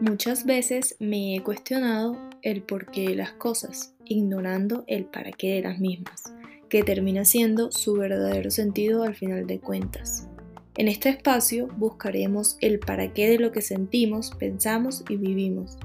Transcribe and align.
Muchas 0.00 0.46
veces 0.46 0.96
me 1.00 1.34
he 1.36 1.42
cuestionado 1.42 2.16
el 2.42 2.62
porqué 2.62 3.08
de 3.08 3.16
las 3.16 3.32
cosas, 3.32 3.94
ignorando 4.04 4.84
el 4.86 5.04
para 5.04 5.32
qué 5.32 5.54
de 5.54 5.62
las 5.62 5.80
mismas, 5.80 6.22
que 6.68 6.82
termina 6.82 7.24
siendo 7.24 7.72
su 7.72 7.94
verdadero 7.94 8.50
sentido 8.50 9.02
al 9.02 9.14
final 9.14 9.46
de 9.46 9.60
cuentas. 9.60 10.28
En 10.76 10.86
este 10.86 11.08
espacio 11.08 11.66
buscaremos 11.76 12.56
el 12.60 12.78
para 12.78 13.12
qué 13.12 13.28
de 13.28 13.38
lo 13.38 13.50
que 13.50 13.60
sentimos, 13.60 14.30
pensamos 14.38 15.04
y 15.08 15.16
vivimos. 15.16 15.76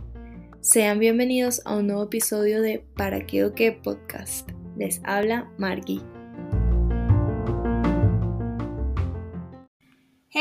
Sean 0.61 0.99
bienvenidos 0.99 1.61
a 1.65 1.75
un 1.75 1.87
nuevo 1.87 2.03
episodio 2.03 2.61
de 2.61 2.85
Para 2.95 3.25
qué 3.25 3.43
o 3.45 3.53
qué 3.53 3.71
podcast. 3.71 4.49
Les 4.77 5.01
habla 5.03 5.51
Margie. 5.57 6.12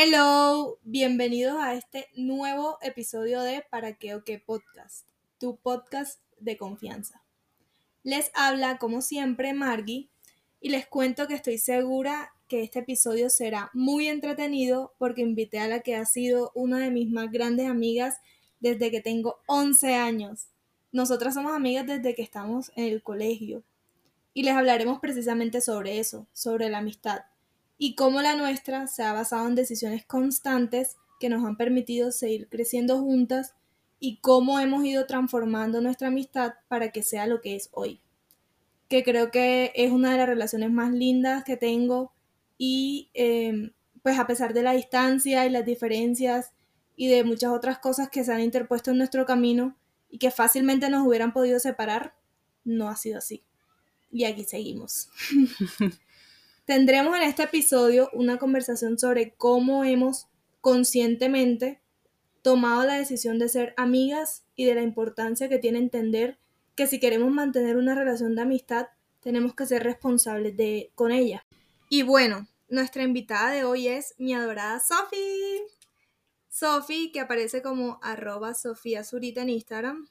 Hello, 0.04 0.80
bienvenidos 0.82 1.54
a 1.60 1.74
este 1.74 2.08
nuevo 2.16 2.76
episodio 2.82 3.40
de 3.40 3.64
Para 3.70 3.92
qué 3.92 4.16
o 4.16 4.24
qué 4.24 4.40
podcast, 4.40 5.06
tu 5.38 5.58
podcast 5.58 6.20
de 6.40 6.56
confianza. 6.56 7.22
Les 8.02 8.32
habla 8.34 8.78
como 8.78 9.00
siempre 9.00 9.52
Margie 9.52 10.10
y 10.60 10.70
les 10.70 10.88
cuento 10.88 11.28
que 11.28 11.34
estoy 11.34 11.56
segura 11.58 12.32
que 12.48 12.64
este 12.64 12.80
episodio 12.80 13.30
será 13.30 13.70
muy 13.74 14.08
entretenido 14.08 14.92
porque 14.98 15.22
invité 15.22 15.60
a 15.60 15.68
la 15.68 15.82
que 15.82 15.94
ha 15.94 16.04
sido 16.04 16.50
una 16.56 16.80
de 16.80 16.90
mis 16.90 17.08
más 17.08 17.30
grandes 17.30 17.68
amigas 17.68 18.16
desde 18.58 18.90
que 18.90 19.02
tengo 19.02 19.36
11 19.46 19.94
años. 19.94 20.48
Nosotras 20.90 21.34
somos 21.34 21.52
amigas 21.52 21.86
desde 21.86 22.16
que 22.16 22.22
estamos 22.22 22.72
en 22.74 22.86
el 22.86 23.04
colegio 23.04 23.62
y 24.34 24.42
les 24.42 24.54
hablaremos 24.54 24.98
precisamente 24.98 25.60
sobre 25.60 26.00
eso, 26.00 26.26
sobre 26.32 26.70
la 26.70 26.78
amistad 26.78 27.20
y 27.84 27.96
cómo 27.96 28.22
la 28.22 28.36
nuestra 28.36 28.86
se 28.86 29.02
ha 29.02 29.12
basado 29.12 29.48
en 29.48 29.56
decisiones 29.56 30.06
constantes 30.06 30.98
que 31.18 31.28
nos 31.28 31.44
han 31.44 31.56
permitido 31.56 32.12
seguir 32.12 32.48
creciendo 32.48 33.00
juntas 33.00 33.56
y 33.98 34.18
cómo 34.18 34.60
hemos 34.60 34.84
ido 34.84 35.04
transformando 35.06 35.80
nuestra 35.80 36.06
amistad 36.06 36.52
para 36.68 36.92
que 36.92 37.02
sea 37.02 37.26
lo 37.26 37.40
que 37.40 37.56
es 37.56 37.70
hoy. 37.72 38.00
Que 38.88 39.02
creo 39.02 39.32
que 39.32 39.72
es 39.74 39.90
una 39.90 40.12
de 40.12 40.18
las 40.18 40.28
relaciones 40.28 40.70
más 40.70 40.92
lindas 40.92 41.42
que 41.42 41.56
tengo 41.56 42.12
y 42.56 43.10
em, 43.14 43.72
pues 44.04 44.16
a 44.16 44.28
pesar 44.28 44.54
de 44.54 44.62
la 44.62 44.74
distancia 44.74 45.44
y 45.44 45.50
las 45.50 45.66
diferencias 45.66 46.52
y 46.94 47.08
de 47.08 47.24
muchas 47.24 47.50
otras 47.50 47.80
cosas 47.80 48.10
que 48.10 48.22
se 48.22 48.32
han 48.32 48.42
interpuesto 48.42 48.92
en 48.92 48.98
nuestro 48.98 49.26
camino 49.26 49.76
y 50.08 50.18
que 50.18 50.30
fácilmente 50.30 50.88
nos 50.88 51.04
hubieran 51.04 51.32
podido 51.32 51.58
separar, 51.58 52.14
no 52.62 52.88
ha 52.88 52.94
sido 52.94 53.18
así. 53.18 53.42
Y 54.12 54.22
aquí 54.22 54.44
seguimos. 54.44 55.08
Tendremos 56.64 57.16
en 57.16 57.22
este 57.22 57.42
episodio 57.42 58.08
una 58.12 58.38
conversación 58.38 58.96
sobre 58.96 59.34
cómo 59.34 59.82
hemos 59.82 60.28
conscientemente 60.60 61.82
tomado 62.40 62.84
la 62.84 62.94
decisión 62.94 63.40
de 63.40 63.48
ser 63.48 63.74
amigas 63.76 64.44
y 64.54 64.64
de 64.64 64.76
la 64.76 64.82
importancia 64.82 65.48
que 65.48 65.58
tiene 65.58 65.80
entender 65.80 66.38
que 66.76 66.86
si 66.86 67.00
queremos 67.00 67.32
mantener 67.32 67.76
una 67.76 67.96
relación 67.96 68.36
de 68.36 68.42
amistad, 68.42 68.86
tenemos 69.20 69.56
que 69.56 69.66
ser 69.66 69.82
responsables 69.82 70.56
de, 70.56 70.92
con 70.94 71.10
ella. 71.10 71.44
Y 71.88 72.02
bueno, 72.02 72.46
nuestra 72.68 73.02
invitada 73.02 73.50
de 73.50 73.64
hoy 73.64 73.88
es 73.88 74.14
mi 74.18 74.32
adorada 74.32 74.78
Sofi. 74.78 75.62
Sofi, 76.48 77.10
que 77.10 77.20
aparece 77.20 77.60
como 77.60 77.98
arroba 78.02 78.54
Sofía 78.54 79.02
Zurita 79.02 79.42
en 79.42 79.50
Instagram, 79.50 80.08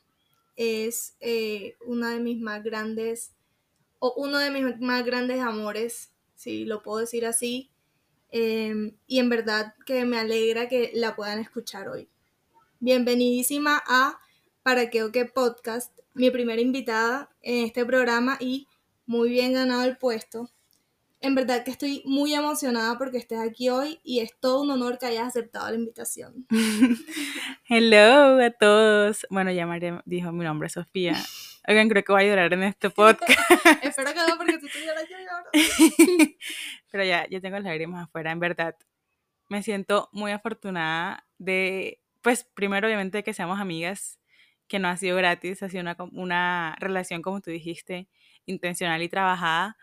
es 0.58 1.16
eh, 1.22 1.76
una 1.86 2.10
de 2.12 2.20
mis 2.20 2.42
más 2.42 2.62
grandes, 2.62 3.32
o 4.00 4.14
uno 4.18 4.38
de 4.38 4.52
mis 4.52 4.80
más 4.82 5.06
grandes 5.06 5.40
amores 5.40 6.12
si 6.42 6.66
lo 6.66 6.82
puedo 6.82 6.98
decir 6.98 7.26
así. 7.26 7.70
Em, 8.32 8.94
y 9.06 9.20
en 9.20 9.30
verdad 9.30 9.76
que 9.86 10.06
me 10.06 10.18
alegra 10.18 10.68
que 10.68 10.92
la 10.96 11.16
puedan 11.16 11.40
escuchar 11.40 11.88
hoy. 11.88 12.10
Bienvenidísima 12.80 13.84
a 13.86 14.20
Para 14.64 14.90
qué 14.90 15.04
o 15.04 15.12
podcast, 15.34 15.98
mi 16.14 16.32
primera 16.32 16.62
invitada 16.62 17.30
en 17.42 17.66
este 17.66 17.86
programa 17.86 18.38
y 18.40 18.68
muy 19.06 19.30
bien 19.30 19.54
ganado 19.54 19.84
el 19.84 19.98
puesto. 19.98 20.50
En 21.20 21.36
verdad 21.36 21.64
que 21.64 21.70
estoy 21.70 22.02
muy 22.06 22.34
emocionada 22.34 22.98
porque 22.98 23.18
estés 23.18 23.40
aquí 23.40 23.70
hoy 23.70 24.00
y 24.04 24.20
es 24.20 24.32
todo 24.40 24.62
un 24.62 24.72
honor 24.72 24.98
que 24.98 25.06
hayas 25.06 25.28
aceptado 25.28 25.70
la 25.70 25.76
invitación. 25.76 26.48
Hello 27.70 28.42
a 28.44 28.50
todos. 28.50 29.28
Bueno, 29.30 29.52
ya 29.52 29.68
María 29.68 30.02
dijo 30.06 30.32
mi 30.32 30.44
nombre, 30.44 30.70
Sofía. 30.70 31.16
Oigan, 31.68 31.90
creo 31.90 32.04
que 32.04 32.12
voy 32.12 32.24
a 32.24 32.28
llorar 32.28 32.54
en 32.54 32.64
este 32.64 32.90
podcast. 32.90 33.30
Espero 33.84 34.14
que 34.14 34.20
no, 34.28 34.38
porque 34.38 34.58
tú 34.58 34.68
te 34.68 34.84
lloras, 34.84 35.06
Pero 36.92 37.04
ya, 37.04 37.28
ya 37.30 37.40
tengo 37.40 37.58
las 37.58 37.66
lágrimas 37.66 38.06
afuera, 38.06 38.32
en 38.32 38.40
verdad. 38.40 38.76
Me 39.48 39.62
siento 39.62 40.10
muy 40.12 40.32
afortunada 40.32 41.28
de, 41.38 42.02
pues, 42.22 42.46
primero, 42.56 42.88
obviamente, 42.88 43.24
que 43.24 43.34
seamos 43.34 43.60
amigas, 43.60 44.20
que 44.68 44.80
no 44.80 44.88
ha 44.88 44.98
sido 44.98 45.18
gratis, 45.18 45.62
ha 45.62 45.70
sido 45.70 45.82
una, 45.82 45.98
una 46.14 46.76
relación, 46.80 47.22
como 47.22 47.42
tú 47.42 47.52
dijiste, 47.52 48.10
intencional 48.46 49.02
y 49.04 49.10
trabajada. 49.10 49.78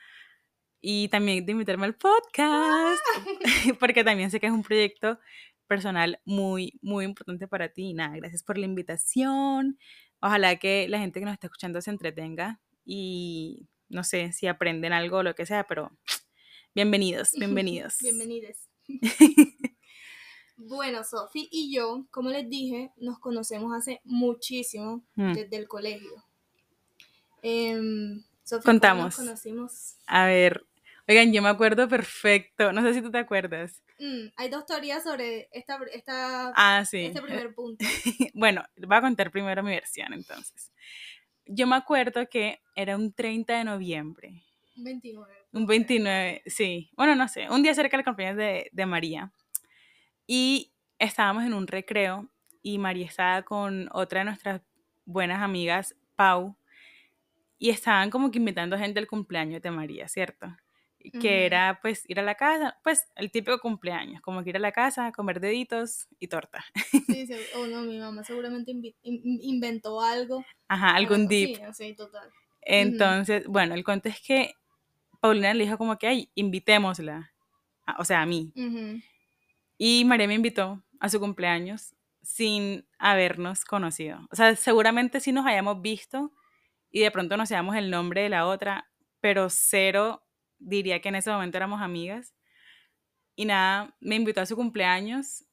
Y 0.80 1.08
también 1.08 1.46
de 1.46 1.52
invitarme 1.52 1.86
al 1.86 1.94
podcast, 1.94 3.02
porque 3.80 4.02
también 4.04 4.30
sé 4.30 4.40
que 4.40 4.46
es 4.46 4.52
un 4.52 4.62
proyecto 4.62 5.18
personal 5.68 6.20
muy, 6.24 6.78
muy 6.82 7.04
importante 7.04 7.46
para 7.46 7.68
ti. 7.68 7.94
Nada, 7.94 8.16
gracias 8.16 8.42
por 8.42 8.58
la 8.58 8.64
invitación. 8.66 9.78
Ojalá 10.20 10.56
que 10.56 10.88
la 10.88 10.98
gente 10.98 11.20
que 11.20 11.26
nos 11.26 11.34
está 11.34 11.46
escuchando 11.46 11.80
se 11.80 11.90
entretenga 11.90 12.60
y 12.84 13.68
no 13.88 14.02
sé 14.02 14.32
si 14.32 14.46
aprenden 14.46 14.92
algo 14.92 15.18
o 15.18 15.22
lo 15.22 15.34
que 15.34 15.46
sea, 15.46 15.64
pero 15.66 15.92
bienvenidos, 16.74 17.32
bienvenidos. 17.38 17.98
Bienvenidos. 18.00 18.56
bueno, 20.56 21.04
Sofi 21.04 21.48
y 21.52 21.72
yo, 21.72 22.06
como 22.10 22.30
les 22.30 22.48
dije, 22.48 22.92
nos 22.96 23.18
conocemos 23.18 23.72
hace 23.76 24.00
muchísimo 24.04 25.04
mm. 25.14 25.34
desde 25.34 25.56
el 25.56 25.68
colegio. 25.68 26.24
Eh, 27.42 27.80
Contamos. 28.64 29.04
Nos 29.04 29.16
conocimos? 29.16 29.96
A 30.06 30.24
ver, 30.26 30.66
oigan, 31.08 31.32
yo 31.32 31.40
me 31.40 31.48
acuerdo 31.48 31.88
perfecto, 31.88 32.72
no 32.72 32.82
sé 32.82 32.94
si 32.94 33.02
tú 33.02 33.10
te 33.10 33.18
acuerdas. 33.18 33.82
Mm, 33.98 34.28
hay 34.36 34.48
dos 34.48 34.66
teorías 34.66 35.02
sobre 35.02 35.48
esta, 35.52 35.78
esta, 35.92 36.52
ah, 36.54 36.80
este 36.82 37.22
primer 37.22 37.54
punto. 37.54 37.84
bueno, 38.34 38.62
voy 38.76 38.96
a 38.96 39.00
contar 39.00 39.30
primero 39.30 39.62
mi 39.62 39.70
versión 39.70 40.12
entonces. 40.12 40.70
Yo 41.46 41.66
me 41.66 41.76
acuerdo 41.76 42.28
que 42.28 42.60
era 42.76 42.94
un 42.96 43.12
30 43.12 43.58
de 43.58 43.64
noviembre. 43.64 44.42
Un 44.76 44.84
29. 44.84 45.34
Un 45.52 45.66
29, 45.66 46.42
sí. 46.46 46.90
Bueno, 46.94 47.16
no 47.16 47.26
sé, 47.26 47.48
un 47.50 47.62
día 47.62 47.74
cerca 47.74 47.96
del 47.96 48.04
cumpleaños 48.04 48.36
de, 48.36 48.68
de 48.70 48.86
María. 48.86 49.32
Y 50.26 50.72
estábamos 50.98 51.44
en 51.44 51.54
un 51.54 51.66
recreo 51.66 52.28
y 52.62 52.76
María 52.76 53.06
estaba 53.06 53.42
con 53.42 53.88
otra 53.92 54.20
de 54.20 54.26
nuestras 54.26 54.60
buenas 55.06 55.40
amigas, 55.40 55.96
Pau, 56.16 56.56
y 57.58 57.70
estaban 57.70 58.10
como 58.10 58.30
que 58.30 58.38
invitando 58.38 58.78
gente 58.78 59.00
al 59.00 59.06
cumpleaños 59.06 59.62
de 59.62 59.70
María, 59.70 60.06
¿cierto? 60.06 60.54
Que 61.20 61.46
era 61.46 61.78
pues 61.80 62.04
ir 62.08 62.18
a 62.20 62.22
la 62.22 62.34
casa, 62.34 62.78
pues 62.82 63.06
el 63.16 63.30
típico 63.30 63.58
cumpleaños, 63.60 64.20
como 64.20 64.42
que 64.42 64.50
ir 64.50 64.56
a 64.56 64.60
la 64.60 64.72
casa, 64.72 65.12
comer 65.12 65.40
deditos 65.40 66.08
y 66.18 66.28
torta. 66.28 66.64
Sí, 67.06 67.26
sí, 67.26 67.34
o 67.56 67.66
no, 67.66 67.82
mi 67.82 67.98
mamá 67.98 68.24
seguramente 68.24 68.72
inventó 69.02 70.00
algo. 70.00 70.44
Ajá, 70.68 70.94
algún 70.94 71.28
dip. 71.28 71.56
Sí, 71.56 71.62
sí, 71.72 71.94
total. 71.94 72.30
Entonces, 72.62 73.46
bueno, 73.46 73.74
el 73.74 73.84
cuento 73.84 74.08
es 74.08 74.20
que 74.20 74.52
Paulina 75.20 75.54
le 75.54 75.64
dijo 75.64 75.78
como 75.78 75.96
que, 75.98 76.06
ay, 76.06 76.30
invitémosla, 76.34 77.32
o 77.98 78.04
sea, 78.04 78.22
a 78.22 78.26
mí. 78.26 78.52
Y 79.78 80.04
María 80.04 80.26
me 80.26 80.34
invitó 80.34 80.82
a 81.00 81.08
su 81.08 81.20
cumpleaños 81.20 81.94
sin 82.22 82.86
habernos 82.98 83.64
conocido. 83.64 84.20
O 84.30 84.36
sea, 84.36 84.54
seguramente 84.56 85.20
sí 85.20 85.32
nos 85.32 85.46
hayamos 85.46 85.80
visto 85.80 86.32
y 86.90 87.00
de 87.00 87.10
pronto 87.10 87.36
nos 87.36 87.48
sabemos 87.48 87.76
el 87.76 87.90
nombre 87.90 88.22
de 88.22 88.28
la 88.28 88.46
otra, 88.46 88.90
pero 89.20 89.48
cero 89.48 90.22
diría 90.58 91.00
que 91.00 91.08
en 91.08 91.16
ese 91.16 91.30
momento 91.30 91.56
éramos 91.56 91.80
amigas. 91.80 92.34
Y 93.34 93.44
nada, 93.44 93.96
me 94.00 94.16
invitó 94.16 94.40
a 94.40 94.46
su 94.46 94.56
cumpleaños 94.56 95.44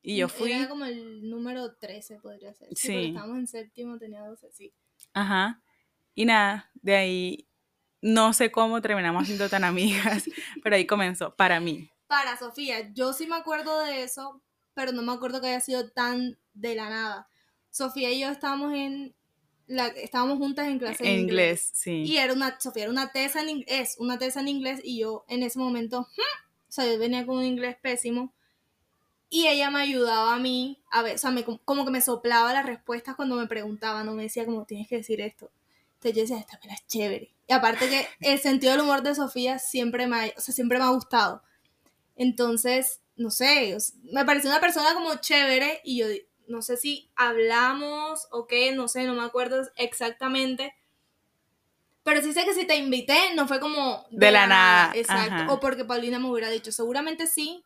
y 0.00 0.16
yo 0.16 0.28
fui. 0.28 0.52
Era 0.52 0.68
como 0.68 0.84
el 0.84 1.28
número 1.28 1.76
13, 1.76 2.20
podría 2.20 2.52
ser. 2.54 2.68
Sí. 2.70 2.88
sí. 2.88 3.04
estábamos 3.06 3.38
en 3.38 3.46
séptimo, 3.46 3.98
tenía 3.98 4.22
12, 4.22 4.52
sí. 4.52 4.74
Ajá. 5.12 5.62
Y 6.14 6.26
nada, 6.26 6.70
de 6.74 6.94
ahí 6.94 7.48
no 8.00 8.34
sé 8.34 8.52
cómo 8.52 8.82
terminamos 8.82 9.26
siendo 9.26 9.48
tan 9.48 9.64
amigas, 9.64 10.24
pero 10.62 10.76
ahí 10.76 10.86
comenzó, 10.86 11.34
para 11.34 11.58
mí. 11.58 11.90
Para 12.06 12.36
Sofía, 12.36 12.92
yo 12.92 13.14
sí 13.14 13.26
me 13.26 13.36
acuerdo 13.36 13.80
de 13.80 14.02
eso, 14.02 14.42
pero 14.74 14.92
no 14.92 15.02
me 15.02 15.12
acuerdo 15.12 15.40
que 15.40 15.48
haya 15.48 15.60
sido 15.60 15.90
tan 15.90 16.38
de 16.52 16.74
la 16.74 16.90
nada. 16.90 17.28
Sofía 17.70 18.10
y 18.12 18.20
yo 18.20 18.28
estábamos 18.28 18.74
en 18.74 19.16
la, 19.66 19.86
estábamos 19.88 20.38
juntas 20.38 20.68
en 20.68 20.78
clase 20.78 21.04
en 21.06 21.20
inglés, 21.20 21.70
sí. 21.72 22.02
Y 22.02 22.18
era 22.18 22.32
una, 22.32 22.60
Sofía 22.60 22.84
era 22.84 22.92
una 22.92 23.12
tesa 23.12 23.40
en 23.40 23.48
inglés, 23.48 23.96
una 23.98 24.18
tesa 24.18 24.40
en 24.40 24.48
inglés 24.48 24.80
y 24.82 25.00
yo 25.00 25.24
en 25.28 25.42
ese 25.42 25.58
momento, 25.58 26.02
hmm", 26.02 26.68
o 26.68 26.72
sea, 26.72 26.86
yo 26.86 26.98
venía 26.98 27.24
con 27.26 27.38
un 27.38 27.44
inglés 27.44 27.76
pésimo 27.80 28.34
y 29.30 29.48
ella 29.48 29.70
me 29.70 29.80
ayudaba 29.80 30.34
a 30.34 30.38
mí, 30.38 30.80
a 30.90 31.02
ver, 31.02 31.16
o 31.16 31.18
sea, 31.18 31.30
me, 31.30 31.44
como 31.44 31.84
que 31.84 31.90
me 31.90 32.00
soplaba 32.00 32.52
las 32.52 32.66
respuestas 32.66 33.16
cuando 33.16 33.36
me 33.36 33.46
preguntaban, 33.46 34.06
no 34.06 34.12
me 34.12 34.22
decía 34.24 34.44
como 34.44 34.64
tienes 34.64 34.86
que 34.86 34.98
decir 34.98 35.20
esto. 35.20 35.50
Entonces 35.94 36.14
yo 36.14 36.22
decía, 36.22 36.38
esta 36.38 36.60
pena 36.60 36.74
es 36.74 36.86
chévere. 36.86 37.34
Y 37.48 37.52
aparte 37.52 37.88
que 37.88 38.06
el 38.20 38.38
sentido 38.38 38.72
del 38.72 38.82
humor 38.82 39.02
de 39.02 39.14
Sofía 39.14 39.58
siempre 39.58 40.06
me 40.06 40.16
ha, 40.16 40.32
o 40.36 40.40
sea, 40.40 40.54
siempre 40.54 40.78
me 40.78 40.84
ha 40.84 40.90
gustado. 40.90 41.42
Entonces, 42.14 43.00
no 43.16 43.30
sé, 43.30 43.76
me 44.12 44.24
pareció 44.24 44.50
una 44.50 44.60
persona 44.60 44.94
como 44.94 45.16
chévere 45.16 45.80
y 45.82 45.98
yo 45.98 46.06
no 46.46 46.62
sé 46.62 46.76
si 46.76 47.10
hablamos 47.16 48.28
o 48.30 48.46
qué, 48.46 48.72
no 48.72 48.88
sé, 48.88 49.04
no 49.04 49.14
me 49.14 49.24
acuerdo 49.24 49.62
exactamente. 49.76 50.74
Pero 52.02 52.20
sí 52.20 52.32
sé 52.32 52.44
que 52.44 52.52
si 52.52 52.66
te 52.66 52.76
invité, 52.76 53.34
no 53.34 53.48
fue 53.48 53.60
como 53.60 54.06
de, 54.10 54.30
la, 54.30 54.46
nada. 54.46 54.92
Exacto. 54.94 55.52
O 55.52 55.60
porque 55.60 55.84
Paulina 55.84 56.18
me 56.18 56.28
hubiera 56.28 56.50
dicho, 56.50 56.70
seguramente 56.70 57.26
sí, 57.26 57.64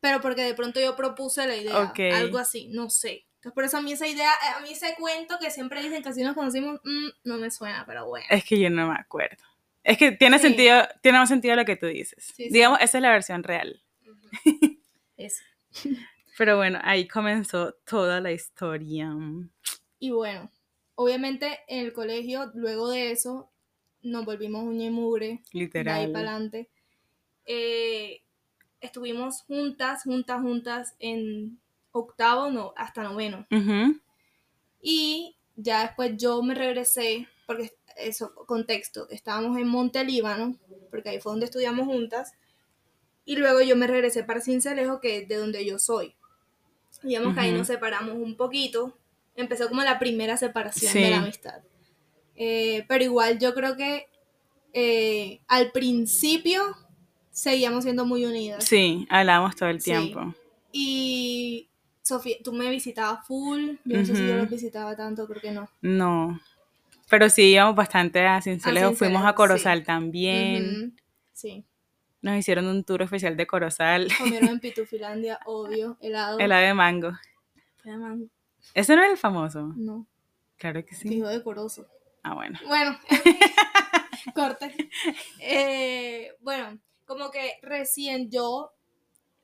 pero 0.00 0.20
porque 0.20 0.42
de 0.42 0.54
pronto 0.54 0.80
yo 0.80 0.96
propuse 0.96 1.46
la 1.46 1.56
idea. 1.56 1.92
Algo 2.14 2.38
así, 2.38 2.68
no 2.68 2.88
sé. 2.88 3.26
Entonces, 3.36 3.52
por 3.52 3.64
eso 3.64 3.76
a 3.76 3.82
mí 3.82 3.92
esa 3.92 4.06
idea, 4.06 4.30
a 4.56 4.60
mí 4.60 4.72
ese 4.72 4.94
cuento 4.98 5.38
que 5.38 5.50
siempre 5.50 5.82
dicen 5.82 6.02
que 6.02 6.08
así 6.08 6.22
nos 6.22 6.34
conocimos, 6.34 6.80
mm, 6.82 7.08
no 7.24 7.36
me 7.36 7.50
suena, 7.50 7.84
pero 7.86 8.06
bueno. 8.06 8.26
Es 8.30 8.44
que 8.44 8.58
yo 8.58 8.70
no 8.70 8.88
me 8.88 8.98
acuerdo. 8.98 9.44
Es 9.84 9.98
que 9.98 10.12
tiene 10.12 10.38
sentido, 10.38 10.82
tiene 11.00 11.18
más 11.18 11.28
sentido 11.28 11.54
lo 11.54 11.64
que 11.64 11.76
tú 11.76 11.86
dices. 11.86 12.34
Digamos, 12.36 12.80
esa 12.80 12.98
es 12.98 13.02
la 13.02 13.10
versión 13.10 13.44
real. 13.44 13.82
Eso. 15.16 15.42
Pero 16.36 16.56
bueno, 16.56 16.78
ahí 16.82 17.08
comenzó 17.08 17.72
toda 17.84 18.20
la 18.20 18.32
historia. 18.32 19.10
Y 19.98 20.10
bueno, 20.10 20.50
obviamente 20.94 21.60
en 21.68 21.86
el 21.86 21.92
colegio, 21.92 22.50
luego 22.54 22.90
de 22.90 23.12
eso, 23.12 23.50
nos 24.02 24.24
volvimos 24.24 24.64
uña 24.64 24.86
y 24.86 24.90
mugre. 24.90 25.42
Literal. 25.52 25.94
De 25.94 26.00
ahí 26.00 26.12
para 26.12 26.30
adelante. 26.30 26.68
Eh, 27.46 28.22
estuvimos 28.80 29.42
juntas, 29.42 30.02
juntas, 30.02 30.40
juntas 30.40 30.94
en 30.98 31.58
octavo, 31.92 32.50
no, 32.50 32.74
hasta 32.76 33.02
noveno. 33.02 33.46
Y 34.80 35.36
ya 35.56 35.82
después 35.82 36.16
yo 36.16 36.42
me 36.42 36.54
regresé, 36.54 37.28
porque 37.46 37.72
eso, 37.96 38.34
contexto, 38.46 39.08
estábamos 39.08 39.58
en 39.58 39.68
Monte 39.68 40.04
Líbano, 40.04 40.56
porque 40.90 41.08
ahí 41.08 41.20
fue 41.20 41.32
donde 41.32 41.46
estudiamos 41.46 41.86
juntas, 41.86 42.34
y 43.24 43.36
luego 43.36 43.62
yo 43.62 43.74
me 43.74 43.86
regresé 43.86 44.22
para 44.22 44.40
Cincelejo, 44.40 45.00
que 45.00 45.18
es 45.18 45.28
de 45.28 45.36
donde 45.36 45.64
yo 45.64 45.78
soy. 45.78 46.14
Digamos 47.02 47.34
que 47.34 47.40
ahí 47.40 47.52
nos 47.52 47.66
separamos 47.66 48.14
un 48.14 48.36
poquito, 48.36 48.96
empezó 49.34 49.68
como 49.68 49.82
la 49.82 49.98
primera 49.98 50.36
separación 50.36 50.92
de 50.94 51.10
la 51.10 51.18
amistad. 51.18 51.60
Eh, 52.34 52.84
pero 52.88 53.04
igual 53.04 53.38
yo 53.38 53.54
creo 53.54 53.76
que 53.76 54.08
eh, 54.72 55.40
al 55.48 55.72
principio 55.72 56.62
seguíamos 57.30 57.84
siendo 57.84 58.04
muy 58.04 58.24
unidas. 58.24 58.64
Sí, 58.64 59.06
hablábamos 59.10 59.56
todo 59.56 59.68
el 59.68 59.82
tiempo. 59.82 60.34
Y 60.72 61.68
Sofía, 62.02 62.36
tú 62.44 62.52
me 62.52 62.68
visitabas 62.70 63.26
full, 63.26 63.76
yo 63.84 63.98
no 63.98 64.04
sé 64.04 64.14
si 64.14 64.26
yo 64.26 64.36
los 64.36 64.50
visitaba 64.50 64.94
tanto, 64.94 65.26
creo 65.26 65.40
que 65.40 65.50
no. 65.50 65.68
No, 65.80 66.38
pero 67.08 67.30
sí 67.30 67.52
íbamos 67.52 67.76
bastante 67.76 68.26
a 68.26 68.42
Cincelejo, 68.42 68.94
fuimos 68.94 69.24
a 69.24 69.34
Corozal 69.34 69.84
también. 69.84 70.96
Sí. 71.32 71.64
Nos 72.26 72.38
hicieron 72.38 72.66
un 72.66 72.82
tour 72.82 73.02
especial 73.02 73.36
de 73.36 73.46
Corozal. 73.46 74.08
Comieron 74.18 74.48
en 74.48 74.60
Pitufilandia, 74.60 75.38
obvio, 75.46 75.96
helado. 76.00 76.40
Helado 76.40 76.66
de 76.66 76.74
mango. 76.74 77.12
de 77.84 77.96
mango. 77.96 78.26
¿Ese 78.74 78.96
no 78.96 79.04
es 79.04 79.12
el 79.12 79.16
famoso? 79.16 79.72
No. 79.76 80.08
Claro 80.56 80.84
que 80.84 80.96
sí. 80.96 81.08
Dijo 81.08 81.28
decoroso. 81.28 81.86
Ah, 82.24 82.34
bueno. 82.34 82.58
Bueno, 82.66 82.98
corte. 84.34 84.74
Eh, 85.38 86.32
bueno, 86.40 86.80
como 87.04 87.30
que 87.30 87.60
recién 87.62 88.28
yo, 88.28 88.72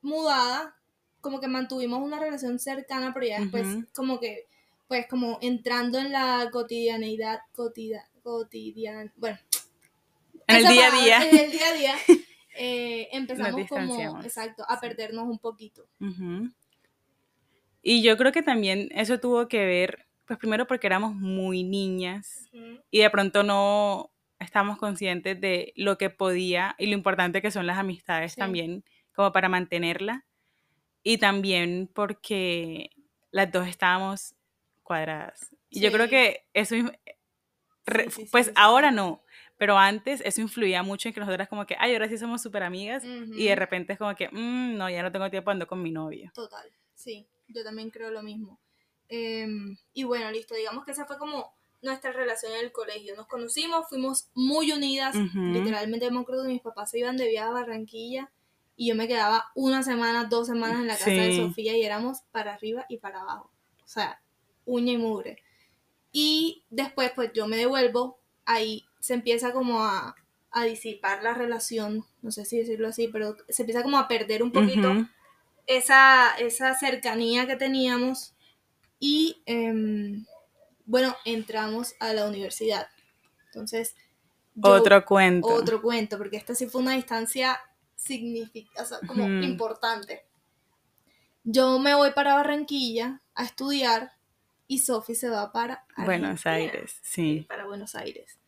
mudada, 0.01 0.75
como 1.21 1.39
que 1.41 1.47
mantuvimos 1.47 2.01
una 2.01 2.19
relación 2.19 2.59
cercana, 2.59 3.15
pero 3.15 3.27
ya 3.27 3.39
después 3.39 3.65
como 3.95 4.19
que 4.19 4.49
pues 4.89 5.07
como 5.07 5.39
entrando 5.41 6.01
en 6.01 6.11
la 6.11 6.49
cotidianeidad, 6.51 7.43
cotidiana, 7.55 8.09
cotidian, 8.25 9.13
bueno. 9.15 9.39
En 10.49 10.57
el 10.57 10.67
día 10.67 10.89
a 10.89 11.01
día. 11.01 11.31
En 11.31 11.39
el 11.39 11.53
día 11.53 11.69
a 11.69 11.73
día. 11.75 11.95
Eh, 12.57 13.09
empezamos 13.13 13.67
como, 13.69 14.21
exacto, 14.23 14.65
a 14.69 14.81
perdernos 14.81 15.25
un 15.25 15.39
poquito. 15.39 15.87
Y 17.83 18.03
yo 18.03 18.17
creo 18.17 18.33
que 18.33 18.43
también 18.43 18.89
eso 18.93 19.19
tuvo 19.19 19.49
que 19.49 19.65
ver, 19.65 20.07
pues 20.27 20.39
primero 20.39 20.67
porque 20.67 20.87
éramos 20.87 21.15
muy 21.15 21.65
niñas 21.65 22.49
y 22.91 22.99
de 23.01 23.11
pronto 23.11 23.43
no 23.43 24.13
estábamos 24.39 24.79
conscientes 24.79 25.41
de 25.41 25.73
lo 25.77 25.99
que 25.99 26.11
podía 26.11 26.75
y 26.79 26.87
lo 26.87 26.93
importante 26.93 27.43
que 27.43 27.51
son 27.51 27.67
las 27.67 27.79
amistades 27.79 28.37
también, 28.37 28.85
como 29.15 29.33
para 29.33 29.49
mantenerla. 29.49 30.25
Y 31.03 31.19
también 31.19 31.91
porque 31.93 32.91
las 33.33 33.51
dos 33.51 33.67
estábamos 33.67 34.35
cuadradas. 34.83 35.49
Y 35.69 35.81
yo 35.81 35.91
creo 35.91 36.09
que 36.09 36.47
eso, 36.55 36.77
pues 38.31 38.53
ahora 38.55 38.91
no, 38.91 39.25
pero 39.63 39.79
antes 39.79 40.21
eso 40.25 40.41
influía 40.41 40.83
mucho 40.83 41.07
en 41.07 41.15
que 41.15 41.21
nosotras 41.21 41.49
como 41.49 41.65
que, 41.67 41.77
ay, 41.79 41.93
ahora 41.93 42.09
sí 42.09 42.19
somos 42.19 42.43
súper 42.43 42.65
amigas 42.65 43.05
y 43.05 43.47
de 43.47 43.55
repente 43.55 43.93
es 43.93 43.99
como 44.01 44.13
que, 44.17 44.29
mm, 44.29 44.77
no, 44.77 44.91
ya 44.91 45.05
no 45.05 45.13
tengo 45.13 45.31
tiempo, 45.31 45.53
ando 45.53 45.69
con 45.69 45.81
mi 45.81 45.93
novio. 45.93 46.33
Total, 46.35 46.69
sí, 46.97 47.29
yo 47.47 47.63
también 47.63 47.91
creo 47.91 48.11
lo 48.11 48.25
mismo. 48.25 48.59
Em, 49.09 49.77
y 49.93 50.03
bueno, 50.03 50.33
listo, 50.33 50.57
digamos 50.57 50.85
que 50.85 50.91
esa 50.91 51.07
fue 51.07 51.17
como 51.17 51.55
nuestra 51.81 52.11
relación 52.11 52.51
en 52.55 52.65
el 52.65 52.73
colegio. 52.73 53.15
Nos 53.15 53.29
conocimos, 53.29 53.89
fuimos 53.89 54.31
muy 54.35 54.73
unidas, 54.73 55.15
literalmente 55.15 56.11
me 56.11 56.19
acuerdo 56.19 56.43
que 56.43 56.49
mis 56.49 56.63
papás 56.63 56.91
se 56.91 56.99
iban 56.99 57.17
de 57.17 57.29
viaje 57.29 57.49
a 57.49 57.53
Barranquilla 57.53 58.33
y 58.75 58.89
yo 58.89 58.97
me 58.97 59.07
quedaba 59.07 59.53
una 59.55 59.85
semana, 59.85 60.25
dos 60.25 60.49
semanas 60.49 60.81
en 60.81 60.89
la 60.89 60.97
casa 60.97 61.09
de 61.09 61.37
Sofía 61.37 61.77
y 61.77 61.85
éramos 61.85 62.23
para 62.33 62.55
arriba 62.55 62.85
y 62.89 62.97
para 62.97 63.21
abajo. 63.21 63.53
O 63.85 63.87
sea, 63.87 64.21
uña 64.65 64.95
y 64.95 64.99
mugre. 64.99 65.41
Y 66.11 66.65
después, 66.69 67.13
pues 67.15 67.31
yo 67.33 67.47
me 67.47 67.57
devuelvo, 67.57 68.19
ahí 68.45 68.87
se 69.03 69.15
empieza 69.15 69.53
como 69.53 69.85
a, 69.85 70.15
disipar 70.65 71.23
la 71.23 71.35
relación, 71.35 72.05
no 72.21 72.31
sé 72.31 72.45
si 72.45 72.59
decirlo 72.59 72.89
así, 72.89 73.09
pero 73.09 73.37
se 73.49 73.63
empieza 73.63 73.83
como 73.83 73.99
a 73.99 74.07
perder 74.07 74.43
un 74.43 74.53
poquito 74.53 75.09
esa, 75.67 76.37
esa 76.37 76.75
cercanía 76.75 77.47
que 77.47 77.57
teníamos. 77.57 78.35
Y 79.01 79.43
em, 79.47 80.27
bueno, 80.85 81.17
entramos 81.25 81.95
a 82.01 82.13
la 82.13 82.27
universidad. 82.27 82.87
Entonces. 83.47 83.97
otro 84.63 85.05
cuento. 85.05 85.49
Otro 85.49 85.81
cuento, 85.81 86.19
porque 86.19 86.37
esta 86.37 86.55
sí 86.55 86.67
fue 86.67 86.83
una 86.83 86.95
distancia 86.95 87.59
significativa, 87.97 89.01
como 89.07 89.27
importante. 89.43 90.27
Yo 91.45 91.79
me 91.79 91.95
voy 91.95 92.13
para 92.13 92.35
Barranquilla 92.35 93.21
a 93.35 93.45
estudiar 93.45 94.13
y 94.69 94.79
Sophie 94.79 95.17
se 95.17 95.29
va 95.29 95.51
para 95.51 95.87
Buenos 95.97 96.47
Aires, 96.47 96.99
sí. 97.03 97.47
Para 97.49 97.65
Buenos 97.65 97.95
Aires. 97.95 98.39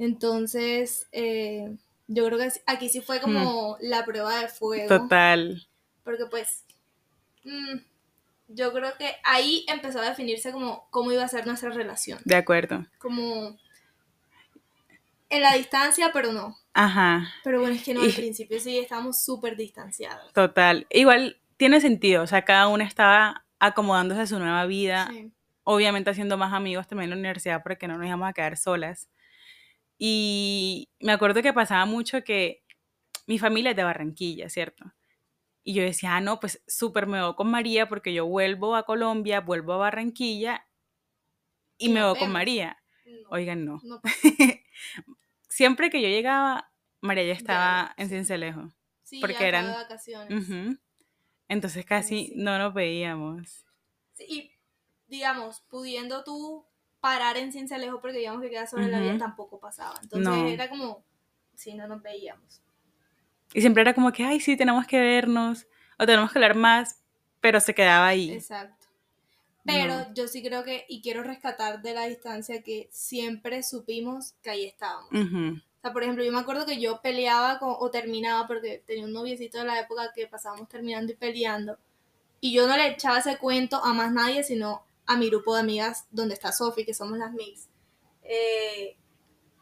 Entonces, 0.00 1.06
eh, 1.12 1.76
yo 2.08 2.24
creo 2.24 2.38
que 2.38 2.48
aquí 2.66 2.88
sí 2.88 3.02
fue 3.02 3.20
como 3.20 3.76
la 3.82 4.02
prueba 4.06 4.40
de 4.40 4.48
fuego. 4.48 4.88
Total. 4.88 5.68
Porque 6.02 6.24
pues, 6.24 6.64
mm, 7.44 7.76
yo 8.48 8.72
creo 8.72 8.96
que 8.98 9.12
ahí 9.24 9.66
empezó 9.68 10.00
a 10.00 10.08
definirse 10.08 10.52
como 10.52 10.88
cómo 10.88 11.12
iba 11.12 11.22
a 11.22 11.28
ser 11.28 11.46
nuestra 11.46 11.68
relación. 11.68 12.18
De 12.24 12.34
acuerdo. 12.34 12.86
Como 12.98 13.58
en 15.28 15.42
la 15.42 15.52
distancia, 15.52 16.10
pero 16.14 16.32
no. 16.32 16.56
Ajá. 16.72 17.28
Pero 17.44 17.60
bueno, 17.60 17.74
es 17.74 17.84
que 17.84 17.92
no, 17.92 18.00
al 18.00 18.12
principio 18.12 18.58
sí 18.58 18.78
estábamos 18.78 19.22
súper 19.22 19.54
distanciados. 19.54 20.32
Total. 20.32 20.86
Igual 20.88 21.38
tiene 21.58 21.82
sentido, 21.82 22.22
o 22.22 22.26
sea, 22.26 22.46
cada 22.46 22.68
una 22.68 22.84
estaba 22.84 23.44
acomodándose 23.58 24.22
a 24.22 24.26
su 24.26 24.38
nueva 24.38 24.64
vida. 24.64 25.08
Sí 25.10 25.30
obviamente 25.64 26.10
haciendo 26.10 26.36
más 26.36 26.52
amigos 26.52 26.88
también 26.88 27.04
en 27.04 27.10
la 27.10 27.16
universidad 27.16 27.62
porque 27.62 27.86
no 27.86 27.96
nos 27.96 28.06
íbamos 28.06 28.28
a 28.28 28.32
quedar 28.32 28.56
solas. 28.56 29.08
Y 30.02 30.88
me 30.98 31.12
acuerdo 31.12 31.42
que 31.42 31.52
pasaba 31.52 31.84
mucho 31.84 32.24
que 32.24 32.64
mi 33.26 33.38
familia 33.38 33.72
es 33.72 33.76
de 33.76 33.84
Barranquilla, 33.84 34.48
¿cierto? 34.48 34.94
Y 35.62 35.74
yo 35.74 35.82
decía, 35.82 36.16
ah, 36.16 36.22
no, 36.22 36.40
pues 36.40 36.62
súper 36.66 37.06
me 37.06 37.22
voy 37.22 37.34
con 37.34 37.50
María 37.50 37.86
porque 37.86 38.14
yo 38.14 38.24
vuelvo 38.24 38.76
a 38.76 38.84
Colombia, 38.84 39.42
vuelvo 39.42 39.74
a 39.74 39.76
Barranquilla 39.76 40.66
y 41.76 41.90
me 41.90 42.02
voy 42.02 42.18
con 42.18 42.32
María. 42.32 42.82
Oigan, 43.28 43.66
no. 43.66 43.82
Siempre 45.50 45.90
que 45.90 46.00
yo 46.00 46.08
llegaba, 46.08 46.72
María 47.02 47.24
ya 47.24 47.34
estaba 47.34 47.94
en 47.98 48.08
Cincelejo. 48.08 48.72
Sí, 49.02 49.20
porque 49.20 49.46
eran 49.46 49.66
vacaciones. 49.66 50.78
Entonces 51.46 51.84
casi 51.84 52.32
no 52.36 52.58
nos 52.58 52.72
veíamos. 52.72 53.66
Sí, 54.14 54.50
digamos, 55.08 55.60
pudiendo 55.68 56.24
tú 56.24 56.69
parar 57.00 57.36
en 57.36 57.52
Cincelejo 57.52 58.00
porque 58.00 58.18
digamos 58.18 58.42
que 58.42 58.50
queda 58.50 58.66
sobre 58.66 58.88
la 58.88 59.00
vía, 59.00 59.16
tampoco 59.18 59.58
pasaba. 59.58 59.94
Entonces 60.02 60.52
era 60.52 60.68
como, 60.68 61.02
si 61.54 61.74
no 61.74 61.86
nos 61.88 62.02
veíamos. 62.02 62.60
Y 63.52 63.60
siempre 63.60 63.82
era 63.82 63.94
como 63.94 64.12
que, 64.12 64.24
ay, 64.24 64.40
sí, 64.40 64.56
tenemos 64.56 64.86
que 64.86 65.00
vernos, 65.00 65.66
o 65.98 66.06
tenemos 66.06 66.30
que 66.32 66.38
hablar 66.38 66.54
más, 66.54 67.00
pero 67.40 67.60
se 67.60 67.74
quedaba 67.74 68.06
ahí. 68.06 68.32
Exacto. 68.32 68.86
Pero 69.64 70.06
yo 70.14 70.26
sí 70.26 70.42
creo 70.42 70.64
que, 70.64 70.86
y 70.88 71.02
quiero 71.02 71.22
rescatar 71.22 71.82
de 71.82 71.94
la 71.94 72.06
distancia 72.06 72.62
que 72.62 72.88
siempre 72.90 73.62
supimos 73.62 74.34
que 74.42 74.50
ahí 74.50 74.64
estábamos. 74.64 75.10
O 75.10 75.80
sea, 75.82 75.92
por 75.92 76.02
ejemplo, 76.02 76.24
yo 76.24 76.32
me 76.32 76.38
acuerdo 76.38 76.66
que 76.66 76.80
yo 76.80 77.00
peleaba 77.00 77.58
con, 77.58 77.74
o 77.78 77.90
terminaba, 77.90 78.46
porque 78.46 78.82
tenía 78.86 79.04
un 79.04 79.12
noviecito 79.12 79.58
de 79.58 79.64
la 79.64 79.80
época 79.80 80.12
que 80.14 80.26
pasábamos 80.26 80.68
terminando 80.68 81.12
y 81.12 81.16
peleando, 81.16 81.78
y 82.40 82.52
yo 82.54 82.66
no 82.66 82.76
le 82.76 82.88
echaba 82.88 83.18
ese 83.18 83.36
cuento 83.36 83.82
a 83.84 83.92
más 83.92 84.12
nadie, 84.12 84.42
sino 84.42 84.82
a 85.10 85.16
mi 85.16 85.28
grupo 85.28 85.54
de 85.54 85.60
amigas 85.62 86.06
donde 86.12 86.34
está 86.34 86.52
Sofi, 86.52 86.84
que 86.84 86.94
somos 86.94 87.18
las 87.18 87.32
mix. 87.32 87.68
Eh, 88.22 88.96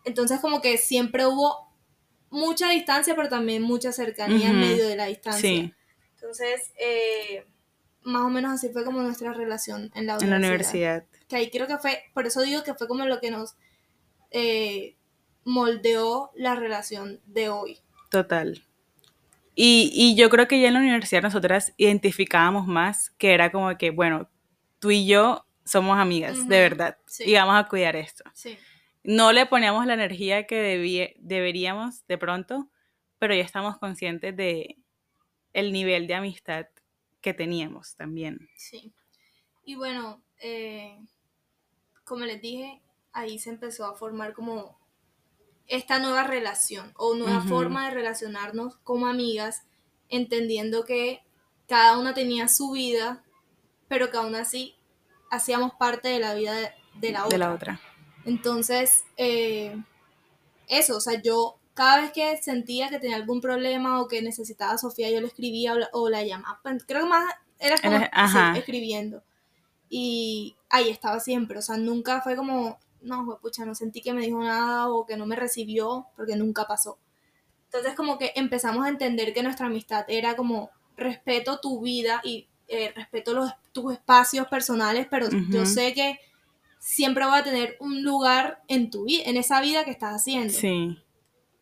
entonces 0.04 0.40
como 0.40 0.60
que 0.60 0.76
siempre 0.76 1.26
hubo 1.26 1.72
mucha 2.28 2.68
distancia, 2.68 3.16
pero 3.16 3.30
también 3.30 3.62
mucha 3.62 3.90
cercanía 3.92 4.50
en 4.50 4.60
medio 4.60 4.86
de 4.86 4.94
la 4.94 5.06
distancia. 5.06 5.48
Sí, 5.48 5.74
Entonces, 6.16 6.72
eh, 6.78 7.46
más 8.02 8.22
o 8.24 8.28
menos 8.28 8.52
así 8.52 8.68
fue 8.68 8.84
como 8.84 9.00
nuestra 9.00 9.32
relación 9.32 9.90
en 9.94 10.06
la 10.06 10.16
universidad. 10.16 10.22
en 10.22 10.30
la 10.30 10.36
universidad. 10.36 11.04
Que 11.28 11.36
ahí 11.36 11.50
creo 11.50 11.66
que 11.66 11.78
fue, 11.78 12.02
por 12.12 12.26
eso 12.26 12.42
digo 12.42 12.62
que 12.62 12.74
fue 12.74 12.86
como 12.86 13.06
lo 13.06 13.18
que 13.18 13.30
nos 13.30 13.54
eh, 14.30 14.96
moldeó 15.44 16.30
la 16.34 16.56
relación 16.56 17.22
de 17.24 17.48
hoy. 17.48 17.78
Total. 18.10 18.62
Y, 19.54 19.90
y 19.94 20.14
yo 20.14 20.28
creo 20.28 20.46
que 20.46 20.60
ya 20.60 20.68
en 20.68 20.74
la 20.74 20.80
universidad 20.80 21.22
nosotras 21.22 21.72
identificábamos 21.78 22.66
más 22.66 23.10
que 23.16 23.32
era 23.32 23.50
como 23.50 23.74
que, 23.78 23.90
bueno, 23.90 24.28
tú 24.78 24.90
y 24.90 25.06
yo 25.06 25.44
somos 25.64 25.98
amigas, 25.98 26.48
de 26.48 26.60
verdad, 26.60 26.98
sí. 27.06 27.24
y 27.26 27.34
vamos 27.34 27.56
a 27.56 27.68
cuidar 27.68 27.96
esto. 27.96 28.24
Sí. 28.34 28.58
No 29.02 29.32
le 29.32 29.46
poníamos 29.46 29.86
la 29.86 29.94
energía 29.94 30.46
que 30.46 31.14
deberíamos 31.18 32.06
de 32.06 32.18
pronto, 32.18 32.68
pero 33.18 33.34
ya 33.34 33.42
estamos 33.42 33.78
conscientes 33.78 34.36
de 34.36 34.78
el 35.52 35.72
nivel 35.72 36.06
de 36.06 36.14
amistad 36.14 36.66
que 37.20 37.34
teníamos 37.34 37.96
también. 37.96 38.48
Sí. 38.56 38.92
Y 39.64 39.74
bueno, 39.74 40.22
eh, 40.40 40.98
como 42.04 42.24
les 42.24 42.40
dije, 42.40 42.80
ahí 43.12 43.38
se 43.38 43.50
empezó 43.50 43.84
a 43.86 43.96
formar 43.96 44.32
como 44.32 44.78
esta 45.66 45.98
nueva 45.98 46.24
relación 46.24 46.92
o 46.96 47.14
nueva 47.14 47.42
forma 47.42 47.86
de 47.86 47.94
relacionarnos 47.94 48.76
como 48.78 49.06
amigas, 49.06 49.66
entendiendo 50.08 50.84
que 50.84 51.20
cada 51.66 51.98
una 51.98 52.14
tenía 52.14 52.48
su 52.48 52.70
vida, 52.70 53.22
pero 53.88 54.10
que 54.10 54.16
aún 54.16 54.34
así 54.34 54.76
hacíamos 55.30 55.72
parte 55.74 56.08
de 56.08 56.18
la 56.18 56.34
vida 56.34 56.54
de, 56.54 56.70
de 57.00 57.12
la 57.12 57.24
otra. 57.24 57.34
De 57.34 57.38
la 57.38 57.54
otra. 57.54 57.80
Entonces, 58.24 59.04
eh, 59.16 59.76
eso, 60.68 60.96
o 60.96 61.00
sea, 61.00 61.20
yo 61.20 61.58
cada 61.74 62.00
vez 62.00 62.12
que 62.12 62.36
sentía 62.38 62.88
que 62.90 62.98
tenía 62.98 63.16
algún 63.16 63.40
problema 63.40 64.00
o 64.00 64.08
que 64.08 64.20
necesitaba 64.20 64.72
a 64.72 64.78
Sofía, 64.78 65.10
yo 65.10 65.20
le 65.20 65.28
escribía 65.28 65.74
o 65.74 65.78
la, 65.78 65.88
o 65.92 66.08
la 66.08 66.24
llamaba. 66.24 66.60
Creo 66.86 67.02
que 67.02 67.08
más 67.08 67.34
era 67.58 67.78
como 67.78 67.98
sí, 67.98 68.04
ajá. 68.12 68.56
escribiendo. 68.56 69.22
Y 69.88 70.56
ahí 70.68 70.90
estaba 70.90 71.20
siempre, 71.20 71.58
o 71.58 71.62
sea, 71.62 71.76
nunca 71.76 72.20
fue 72.20 72.36
como, 72.36 72.78
no, 73.00 73.38
pucha, 73.40 73.64
no 73.64 73.74
sentí 73.74 74.02
que 74.02 74.12
me 74.12 74.22
dijo 74.22 74.42
nada 74.42 74.88
o 74.90 75.06
que 75.06 75.16
no 75.16 75.24
me 75.24 75.36
recibió, 75.36 76.08
porque 76.16 76.36
nunca 76.36 76.66
pasó. 76.66 76.98
Entonces, 77.66 77.94
como 77.94 78.18
que 78.18 78.32
empezamos 78.34 78.84
a 78.84 78.88
entender 78.88 79.32
que 79.32 79.42
nuestra 79.42 79.66
amistad 79.66 80.04
era 80.08 80.36
como 80.36 80.70
respeto 80.96 81.60
tu 81.60 81.80
vida 81.80 82.20
y 82.24 82.48
eh, 82.68 82.92
respeto 82.94 83.32
los, 83.34 83.50
tus 83.72 83.92
espacios 83.92 84.46
personales, 84.48 85.06
pero 85.10 85.28
yo 85.50 85.66
sé 85.66 85.94
que 85.94 86.18
siempre 86.78 87.26
voy 87.26 87.38
a 87.38 87.42
tener 87.44 87.76
un 87.80 88.02
lugar 88.02 88.62
en 88.68 88.90
tu 88.90 89.04
vida, 89.04 89.24
en 89.26 89.36
esa 89.36 89.60
vida 89.60 89.84
que 89.84 89.90
estás 89.90 90.14
haciendo. 90.14 90.52
Sí, 90.52 90.96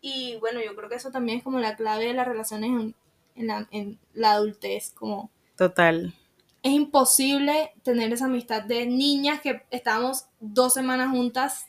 Y 0.01 0.37
bueno, 0.41 0.61
yo 0.65 0.75
creo 0.77 0.89
que 0.89 0.97
eso 0.97 1.11
también 1.11 1.39
es 1.39 1.45
como 1.45 1.59
la 1.59 1.77
clave 1.77 2.07
de 2.07 2.15
las 2.15 2.27
relaciones 2.29 2.71
en, 2.71 2.95
en 3.35 3.47
la, 3.47 3.67
en 3.71 3.99
la 4.15 4.33
adultez, 4.33 4.93
como 4.95 5.31
total. 5.57 6.15
es 6.63 6.73
imposible 6.73 7.73
tener 7.83 8.13
esa 8.13 8.27
amistad 8.27 8.63
de 8.63 8.87
niñas 8.87 9.41
que 9.41 9.63
estábamos 9.71 10.27
dos 10.41 10.75
semanas 10.75 11.11
juntas 11.11 11.67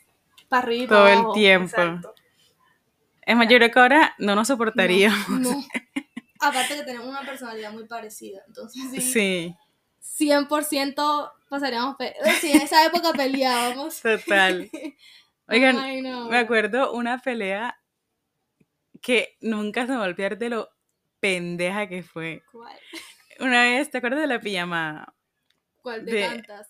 para 0.48 0.62
arriba 0.64 0.84
y 0.84 0.86
Todo 0.88 0.98
para 1.00 1.12
el 1.14 1.18
abajo. 1.20 1.32
tiempo. 1.32 1.66
Exacto. 1.66 2.14
Es 3.22 3.36
más, 3.36 3.46
yo 3.48 3.56
creo 3.58 3.70
que 3.70 3.78
ahora 3.78 4.14
no 4.18 4.34
nos 4.34 4.48
soportaríamos. 4.48 5.28
No, 5.28 5.50
no. 5.52 5.64
Aparte 6.40 6.76
que 6.76 6.82
tenemos 6.84 7.08
una 7.08 7.22
personalidad 7.22 7.72
muy 7.72 7.84
parecida, 7.86 8.42
entonces 8.46 8.82
sí, 8.92 9.00
Sí, 9.00 9.54
100% 10.00 11.32
pasaríamos, 11.48 11.96
pe- 11.96 12.14
sí, 12.40 12.52
en 12.52 12.62
esa 12.62 12.84
época 12.84 13.12
peleábamos. 13.12 14.00
total. 14.02 14.70
Oigan, 15.48 15.76
me 16.30 16.36
acuerdo 16.38 16.92
una 16.92 17.18
pelea 17.18 17.74
que 19.00 19.36
nunca 19.40 19.86
se 19.86 19.92
me 19.92 19.98
va 19.98 20.04
a 20.04 20.08
olvidar 20.08 20.38
de 20.38 20.50
lo 20.50 20.68
pendeja 21.20 21.88
que 21.88 22.02
fue. 22.02 22.42
¿Cuál? 22.52 22.78
Una 23.40 23.62
vez, 23.62 23.90
¿te 23.90 23.98
acuerdas 23.98 24.20
de 24.20 24.26
la 24.26 24.40
pijamada? 24.40 25.14
¿Cuál 25.82 26.04
de, 26.04 26.12
De- 26.12 26.28
tantas? 26.28 26.68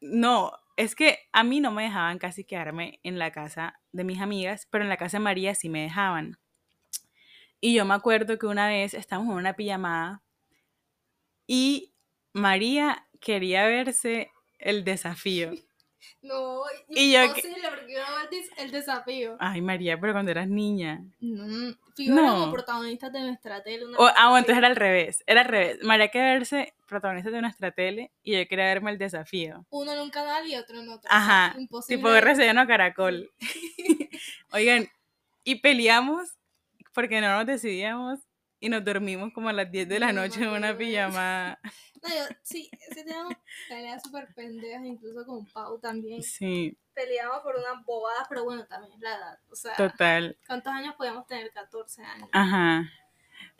No, 0.00 0.52
es 0.76 0.94
que 0.94 1.18
a 1.32 1.42
mí 1.44 1.60
no 1.60 1.72
me 1.72 1.82
dejaban 1.84 2.18
casi 2.18 2.44
quedarme 2.44 3.00
en 3.02 3.18
la 3.18 3.32
casa 3.32 3.80
de 3.92 4.04
mis 4.04 4.20
amigas, 4.20 4.66
pero 4.70 4.84
en 4.84 4.90
la 4.90 4.96
casa 4.96 5.18
de 5.18 5.24
María 5.24 5.54
sí 5.54 5.68
me 5.68 5.82
dejaban. 5.82 6.38
Y 7.60 7.74
yo 7.74 7.84
me 7.84 7.94
acuerdo 7.94 8.38
que 8.38 8.46
una 8.46 8.68
vez 8.68 8.94
estábamos 8.94 9.32
en 9.32 9.38
una 9.38 9.54
pijamada 9.54 10.22
y 11.46 11.92
María 12.32 13.06
quería 13.20 13.66
verse 13.66 14.30
el 14.58 14.84
desafío. 14.84 15.50
No, 16.22 16.62
Y 16.88 17.12
yo 17.12 17.32
que- 17.34 17.42
porque 17.42 17.94
no 17.94 18.22
el 18.22 18.30
des- 18.30 18.50
el 18.58 18.70
desafío. 18.72 19.36
Ay, 19.40 19.60
María, 19.60 20.00
pero 20.00 20.12
cuando 20.12 20.30
eras 20.32 20.48
niña. 20.48 21.00
Mm, 21.20 21.70
figura 21.94 22.22
No. 22.22 22.32
como 22.40 22.52
protagonistas 22.52 23.12
de 23.12 23.20
nuestra 23.20 23.62
tele. 23.62 23.84
una 23.86 23.98
O, 23.98 24.06
ah, 24.06 24.28
bueno, 24.30 24.38
entonces 24.38 24.58
era 24.58 24.66
al 24.68 24.76
revés. 24.76 25.22
Era 25.26 25.40
al 25.42 25.46
revés. 25.48 25.78
María 25.84 26.08
quería 26.08 26.32
verse 26.34 26.74
protagonista 26.86 27.30
de 27.30 27.40
nuestra 27.40 27.70
tele 27.72 28.10
y 28.22 28.32
yo 28.32 28.48
quería 28.48 28.64
verme 28.66 28.90
el 28.90 28.98
desafío. 28.98 29.64
Uno 29.70 29.92
en 29.92 30.00
un 30.00 30.10
canal 30.10 30.46
y 30.46 30.56
otro 30.56 30.80
en 30.80 30.88
otro. 30.88 31.08
Ajá, 31.12 31.54
imposible. 31.58 31.96
Tipo 31.98 32.12
RCN 32.14 32.58
o 32.62 32.66
Caracol. 32.66 33.30
Oigan, 34.52 34.88
y 35.44 35.56
peleamos 35.56 36.36
porque 36.98 37.20
no 37.20 37.28
nos 37.36 37.46
decidíamos 37.46 38.18
y 38.58 38.68
nos 38.68 38.84
dormimos 38.84 39.32
como 39.32 39.48
a 39.48 39.52
las 39.52 39.70
10 39.70 39.88
de 39.88 40.00
la 40.00 40.12
No, 40.12 40.22
noche 40.22 40.42
en 40.42 40.48
una 40.48 40.76
pijamada. 40.76 41.60
No, 42.02 42.08
yo- 42.08 42.34
sí, 42.42 42.68
sí 42.92 43.04
tenemos 43.04 43.32
peleas 43.68 44.02
súper 44.02 44.32
pendejas, 44.34 44.84
incluso 44.84 45.24
con 45.26 45.46
Pau 45.46 45.78
también. 45.80 46.22
Sí, 46.24 46.76
Peleamos 46.94 47.38
por 47.40 47.54
unas 47.54 47.84
bobadas, 47.84 48.26
pero 48.28 48.42
bueno, 48.44 48.66
también 48.66 48.92
es 48.94 49.00
la 49.00 49.16
edad. 49.16 49.38
O 49.50 49.54
sea, 49.54 49.74
total. 49.76 50.36
¿cuántos 50.46 50.72
años 50.72 50.94
podíamos 50.96 51.24
tener? 51.28 51.52
14 51.52 52.02
años. 52.02 52.28
Ajá. 52.32 52.88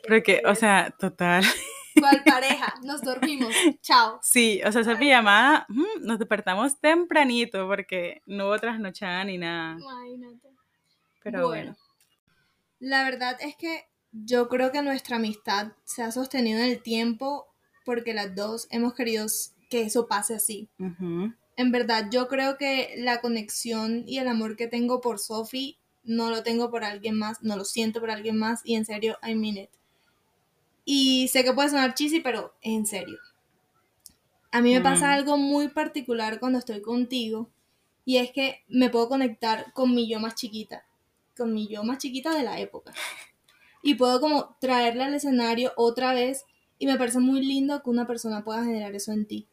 Porque, 0.07 0.41
o 0.45 0.53
sea, 0.55 0.93
total. 0.99 1.43
¿Cuál 1.99 2.23
pareja? 2.25 2.73
Nos 2.83 3.01
dormimos. 3.01 3.53
Chao. 3.81 4.19
Sí, 4.21 4.61
o 4.65 4.71
sea, 4.71 4.81
esa 4.81 4.97
pijamada 4.99 5.65
nos 6.01 6.19
despertamos 6.19 6.77
tempranito 6.81 7.67
porque 7.67 8.21
no 8.25 8.47
hubo 8.47 8.59
trasnochada 8.59 9.23
ni 9.23 9.37
nada. 9.37 9.77
Imagínate. 9.79 10.47
Pero 11.23 11.47
Bueno. 11.47 11.71
bueno. 11.75 11.88
La 12.79 13.03
verdad 13.03 13.37
es 13.41 13.55
que 13.55 13.85
yo 14.11 14.49
creo 14.49 14.71
que 14.71 14.81
nuestra 14.81 15.17
amistad 15.17 15.73
se 15.83 16.01
ha 16.03 16.11
sostenido 16.11 16.59
en 16.59 16.65
el 16.65 16.81
tiempo 16.81 17.47
porque 17.85 18.13
las 18.13 18.35
dos 18.35 18.67
hemos 18.71 18.93
querido 18.93 19.27
que 19.69 19.81
eso 19.81 20.07
pase 20.07 20.35
así. 20.35 20.69
En 21.57 21.71
verdad, 21.71 22.07
yo 22.11 22.27
creo 22.27 22.57
que 22.57 22.95
la 22.97 23.21
conexión 23.21 24.03
y 24.07 24.19
el 24.19 24.27
amor 24.27 24.55
que 24.55 24.67
tengo 24.67 25.01
por 25.01 25.19
Sophie 25.19 25.77
no 26.03 26.29
lo 26.29 26.41
tengo 26.43 26.71
por 26.71 26.83
alguien 26.83 27.17
más, 27.17 27.43
no 27.43 27.57
lo 27.57 27.65
siento 27.65 27.99
por 27.99 28.09
alguien 28.09 28.37
más 28.37 28.61
y 28.63 28.75
en 28.75 28.85
serio, 28.85 29.17
I 29.21 29.35
mean 29.35 29.57
it. 29.57 29.69
Y 30.85 31.27
sé 31.27 31.43
que 31.43 31.53
puede 31.53 31.69
sonar 31.69 31.93
cheesy, 31.93 32.21
pero 32.21 32.55
en 32.61 32.85
serio. 32.85 33.19
A 34.51 34.61
mí 34.61 34.73
me 34.73 34.81
pasa 34.81 35.13
algo 35.13 35.37
muy 35.37 35.67
particular 35.67 36.39
cuando 36.39 36.57
estoy 36.57 36.81
contigo 36.81 37.49
y 38.05 38.17
es 38.17 38.31
que 38.31 38.63
me 38.67 38.89
puedo 38.89 39.07
conectar 39.07 39.71
con 39.73 39.93
mi 39.93 40.09
yo 40.09 40.19
más 40.19 40.33
chiquita, 40.33 40.85
con 41.39 41.53
mi 41.55 41.67
yo 41.69 41.83
más 41.85 41.99
chiquita 41.99 42.35
de 42.37 42.43
la 42.43 42.59
época. 42.61 42.93
Y 43.81 43.95
puedo 43.95 44.19
como 44.21 44.55
traerla 44.59 45.05
al 45.05 45.13
escenario 45.15 45.73
otra 45.77 46.13
vez 46.13 46.45
y 46.77 46.85
me 46.87 46.97
parece 46.97 47.19
muy 47.19 47.41
lindo 47.45 47.81
que 47.83 47.89
una 47.89 48.07
persona 48.07 48.43
pueda 48.43 48.63
generar 48.63 48.93
eso 48.95 49.11
en 49.11 49.25
ti. 49.27 49.47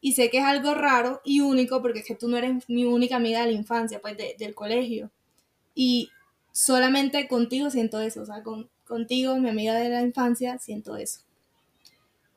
Y 0.00 0.12
sé 0.14 0.30
que 0.30 0.38
es 0.38 0.44
algo 0.44 0.74
raro 0.74 1.20
y 1.24 1.40
único 1.40 1.82
porque 1.82 2.00
es 2.00 2.06
que 2.06 2.14
tú 2.16 2.28
no 2.28 2.36
eres 2.38 2.68
mi 2.68 2.84
única 2.84 3.16
amiga 3.16 3.40
de 3.40 3.46
la 3.46 3.52
infancia, 3.58 4.00
pues 4.00 4.16
de- 4.18 4.36
del 4.38 4.54
colegio. 4.54 5.10
Y 5.74 6.10
solamente 6.52 7.28
contigo 7.28 7.70
siento 7.70 8.00
eso, 8.00 8.22
o 8.22 8.26
sea, 8.26 8.42
con, 8.44 8.70
contigo, 8.86 9.36
mi 9.38 9.50
amiga 9.50 9.74
de 9.76 9.90
la 9.90 10.02
infancia, 10.02 10.58
siento 10.58 10.96
eso. 10.96 11.20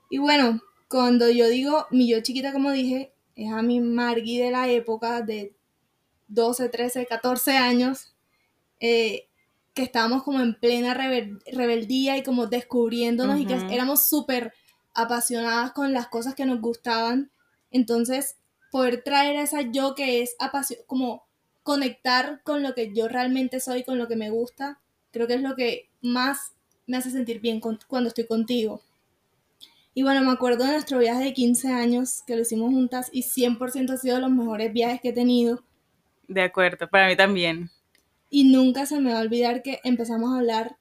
Y 0.09 0.17
bueno, 0.17 0.61
cuando 0.87 1.29
yo 1.29 1.47
digo 1.47 1.85
mi 1.91 2.07
yo 2.07 2.21
chiquita, 2.21 2.51
como 2.53 2.71
dije, 2.71 3.13
es 3.35 3.51
a 3.51 3.61
mi 3.61 3.79
Margie 3.81 4.43
de 4.43 4.51
la 4.51 4.69
época 4.69 5.21
de 5.21 5.55
12, 6.27 6.69
13, 6.69 7.05
14 7.07 7.57
años, 7.57 8.14
eh, 8.79 9.27
que 9.73 9.83
estábamos 9.83 10.23
como 10.23 10.39
en 10.39 10.55
plena 10.55 10.93
rebel- 10.93 11.41
rebeldía 11.51 12.17
y 12.17 12.23
como 12.23 12.47
descubriéndonos 12.47 13.39
y 13.39 13.45
que 13.45 13.55
éramos 13.69 14.07
súper 14.07 14.53
apasionadas 14.93 15.71
con 15.73 15.91
las 15.93 16.07
cosas 16.07 16.35
que 16.35 16.45
nos 16.45 16.61
gustaban. 16.61 17.29
Entonces, 17.71 18.37
poder 18.71 19.03
traer 19.03 19.37
a 19.37 19.43
esa 19.43 19.61
yo 19.61 19.95
que 19.95 20.21
es 20.21 20.35
como 20.87 21.23
conectar 21.63 22.41
con 22.43 22.63
lo 22.63 22.73
que 22.73 22.93
yo 22.93 23.07
realmente 23.07 23.59
soy, 23.59 23.83
con 23.83 23.97
lo 23.97 24.07
que 24.07 24.15
me 24.15 24.29
gusta, 24.29 24.79
creo 25.11 25.27
que 25.27 25.33
es 25.35 25.41
lo 25.41 25.55
que 25.55 25.89
más 26.01 26.53
me 26.87 26.97
hace 26.97 27.09
sentir 27.11 27.39
bien 27.41 27.59
con- 27.59 27.79
cuando 27.87 28.09
estoy 28.09 28.27
contigo. 28.27 28.81
Y 29.93 30.03
bueno, 30.03 30.21
me 30.23 30.31
acuerdo 30.31 30.65
de 30.65 30.73
nuestro 30.73 30.99
viaje 30.99 31.23
de 31.23 31.33
15 31.33 31.69
años 31.69 32.21
que 32.27 32.35
lo 32.35 32.41
hicimos 32.41 32.69
juntas 32.71 33.09
y 33.13 33.23
100% 33.23 33.93
ha 33.93 33.97
sido 33.97 34.15
de 34.15 34.21
los 34.21 34.31
mejores 34.31 34.71
viajes 34.73 34.99
que 35.01 35.09
he 35.09 35.13
tenido. 35.13 35.63
De 36.27 36.41
acuerdo, 36.41 36.87
para 36.89 37.07
mí 37.07 37.15
también. 37.15 37.69
Y 38.29 38.45
nunca 38.45 38.85
se 38.85 38.99
me 38.99 39.13
va 39.13 39.19
a 39.19 39.21
olvidar 39.21 39.61
que 39.63 39.79
empezamos 39.83 40.33
a 40.33 40.37
hablar 40.39 40.77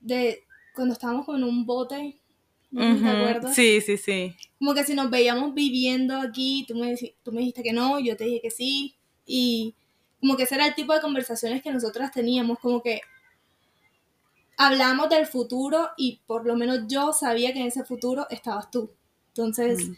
de 0.00 0.44
cuando 0.74 0.92
estábamos 0.92 1.26
con 1.26 1.42
un 1.42 1.64
bote, 1.66 2.20
no 2.70 2.98
te 3.00 3.08
acuerdas. 3.08 3.54
Sí, 3.54 3.80
sí, 3.80 3.96
sí. 3.96 4.34
Como 4.58 4.74
que 4.74 4.84
si 4.84 4.94
nos 4.94 5.10
veíamos 5.10 5.54
viviendo 5.54 6.16
aquí, 6.20 6.64
tú 6.68 6.74
me, 6.74 6.94
tú 7.22 7.32
me 7.32 7.40
dijiste 7.40 7.62
que 7.62 7.72
no, 7.72 7.98
yo 7.98 8.16
te 8.16 8.24
dije 8.24 8.40
que 8.42 8.50
sí. 8.50 8.94
Y 9.24 9.74
como 10.20 10.36
que 10.36 10.42
ese 10.44 10.54
era 10.56 10.66
el 10.66 10.74
tipo 10.74 10.92
de 10.92 11.00
conversaciones 11.00 11.62
que 11.62 11.72
nosotras 11.72 12.12
teníamos, 12.12 12.58
como 12.58 12.82
que 12.82 13.00
hablamos 14.56 15.08
del 15.10 15.26
futuro 15.26 15.90
y 15.96 16.20
por 16.26 16.46
lo 16.46 16.56
menos 16.56 16.80
yo 16.88 17.12
sabía 17.12 17.52
que 17.52 17.60
en 17.60 17.66
ese 17.66 17.84
futuro 17.84 18.26
estabas 18.30 18.70
tú. 18.70 18.90
Entonces, 19.28 19.88
Mm. 19.88 19.92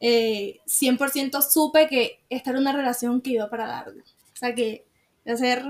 eh, 0.00 0.60
100% 0.66 1.40
supe 1.42 1.88
que 1.88 2.20
esta 2.28 2.50
era 2.50 2.58
una 2.60 2.72
relación 2.72 3.20
que 3.20 3.30
iba 3.30 3.48
para 3.50 3.66
largo. 3.66 4.00
O 4.00 4.36
sea, 4.36 4.54
que 4.54 4.84
iba 5.24 5.34
a 5.34 5.38
ser 5.38 5.64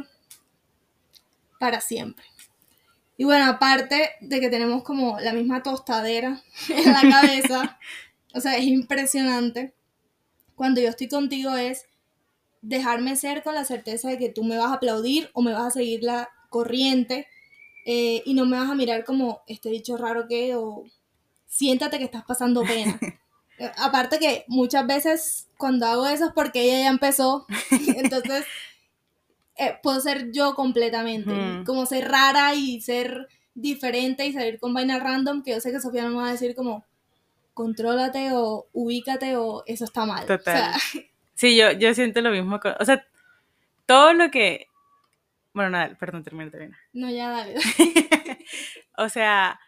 para 1.59 1.81
siempre. 1.81 2.25
Y 3.17 3.25
bueno, 3.25 3.47
aparte 3.47 4.11
de 4.21 4.41
que 4.41 4.51
tenemos 4.51 4.83
como 4.83 5.21
la 5.21 5.33
misma 5.33 5.63
tostadera 5.63 6.43
en 6.69 6.93
la 6.93 7.03
cabeza, 7.03 7.79
o 8.35 8.41
sea, 8.41 8.57
es 8.57 8.65
impresionante. 8.65 9.75
Cuando 10.57 10.81
yo 10.81 10.89
estoy 10.89 11.09
contigo 11.09 11.55
es 11.57 11.87
dejarme 12.63 13.17
ser 13.17 13.43
con 13.43 13.55
la 13.55 13.65
certeza 13.65 14.09
de 14.09 14.19
que 14.19 14.31
tú 14.31 14.43
me 14.43 14.57
vas 14.57 14.71
a 14.71 14.75
aplaudir 14.75 15.31
o 15.35 15.43
me 15.43 15.53
vas 15.53 15.67
a 15.67 15.71
seguir 15.71 16.03
la 16.03 16.31
corriente 16.49 17.27
eh, 17.85 18.23
y 18.25 18.35
no 18.35 18.47
me 18.47 18.59
vas 18.59 18.71
a 18.71 18.75
mirar 18.75 19.05
como 19.05 19.43
este 19.47 19.69
dicho 19.69 19.97
raro 19.97 20.27
que 20.27 20.57
o 20.57 20.85
siéntate 21.47 21.99
que 21.99 22.05
estás 22.05 22.25
pasando 22.25 22.63
pena. 22.63 22.99
Aparte 23.77 24.19
que 24.19 24.45
muchas 24.49 24.87
veces 24.87 25.49
cuando 25.57 25.87
hago 25.87 26.07
eso 26.07 26.27
es 26.27 26.33
porque 26.33 26.63
ella 26.63 26.81
ya 26.81 26.89
empezó, 26.89 27.47
entonces 27.71 28.45
eh, 29.57 29.79
puedo 29.83 30.01
ser 30.01 30.33
yo 30.33 30.55
completamente, 30.55 31.33
como 31.65 31.87
ser 31.87 32.09
rara 32.11 32.55
y 32.55 32.81
ser 32.81 33.29
diferente 33.55 34.27
y 34.27 34.33
salir 34.33 34.59
con 34.59 34.75
vainas 34.75 35.03
random 35.03 35.43
que 35.43 35.53
yo 35.53 35.61
sé 35.61 35.71
que 35.71 35.81
Sofía 35.81 36.03
no 36.05 36.11
me 36.11 36.17
va 36.17 36.29
a 36.29 36.33
decir 36.33 36.55
como 36.57 36.85
contrólate 37.55 38.31
o 38.33 38.67
ubícate 38.73 39.37
o 39.37 39.63
eso 39.67 39.85
está 39.85 40.05
mal. 40.07 40.27
Total. 40.27 40.75
O 40.75 40.79
sea, 40.79 41.03
Sí, 41.37 41.57
yo, 41.57 41.73
yo 41.73 41.93
siento 41.95 42.21
lo 42.21 42.31
mismo. 42.31 42.61
con- 42.61 42.75
o 42.79 42.85
sea, 42.85 43.05
todo 43.87 44.13
lo 44.13 44.31
que... 44.31 44.69
Bueno, 45.53 45.71
nada, 45.71 45.95
perdón, 45.99 46.23
termina, 46.25 46.51
termina. 46.51 46.79
no, 46.93 47.11
ya 47.11 47.31
dale. 47.31 47.55
o 48.97 49.09
sea, 49.09 49.59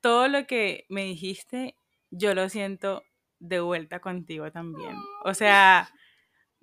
todo 0.00 0.28
lo 0.28 0.46
que 0.46 0.84
me 0.88 1.04
dijiste, 1.04 1.74
yo 2.10 2.34
lo 2.34 2.48
siento 2.48 3.02
de 3.38 3.60
vuelta 3.60 4.00
contigo 4.00 4.50
también. 4.52 4.94
O 5.24 5.32
sea, 5.34 5.90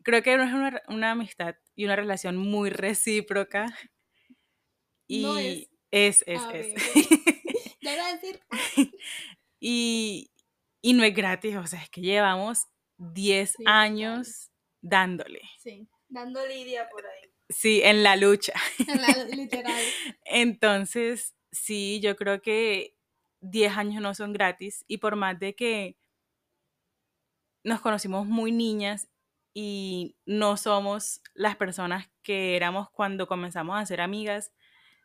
creo 0.04 0.22
que 0.24 0.34
es 0.36 0.40
una, 0.54 0.82
una 0.88 1.12
amistad 1.12 1.56
y 1.78 1.86
una 1.86 1.96
relación 1.96 2.36
muy 2.36 2.70
recíproca. 2.72 3.74
Y 5.08 5.22
No 5.22 5.38
es. 5.38 5.70
es, 5.92 6.24
es, 6.28 6.42
Ah, 6.42 6.50
ok, 6.50 6.56
es. 6.56 6.74
ok. 6.74 6.96
Ya 7.82 7.94
iba 7.94 8.08
a 8.08 8.14
decir, 8.14 8.40
y, 9.62 10.32
y 10.82 10.94
no 10.94 11.04
es 11.04 11.16
gratis, 11.16 11.56
o 11.56 11.66
sea, 11.68 11.82
es 11.82 11.90
que 11.90 12.02
llevamos 12.02 12.66
10 12.98 13.52
Sí, 13.52 13.58
total. 13.64 13.74
años 13.74 14.52
dándole. 14.82 15.42
sí, 15.60 15.88
dando 16.10 16.46
lidia 16.46 16.90
por 16.90 17.06
ahí, 17.06 17.32
Sí, 17.50 17.82
en 17.84 18.04
la 18.04 18.16
lucha. 18.18 18.54
en 18.88 19.02
la- 19.02 19.24
literal. 19.26 19.82
Entonces, 20.26 21.36
sí, 21.52 22.00
yo 22.02 22.16
creo 22.18 22.42
que 22.42 22.96
10 23.42 23.78
años 23.78 24.02
no 24.02 24.14
son 24.16 24.34
gratis 24.34 24.84
y 24.88 24.98
por 24.98 25.16
más 25.16 25.40
de 25.40 25.56
que 25.56 25.98
nos 27.64 27.82
conocimos 27.82 28.26
muy 28.26 28.52
niñas 28.52 29.08
y 29.60 30.16
no 30.28 30.56
somos 30.56 31.20
las 31.34 31.56
personas 31.56 32.08
que 32.22 32.56
éramos 32.56 32.92
cuando 32.92 33.26
comenzamos 33.28 33.76
a 33.82 33.84
ser 33.88 34.02
amigas, 34.02 34.52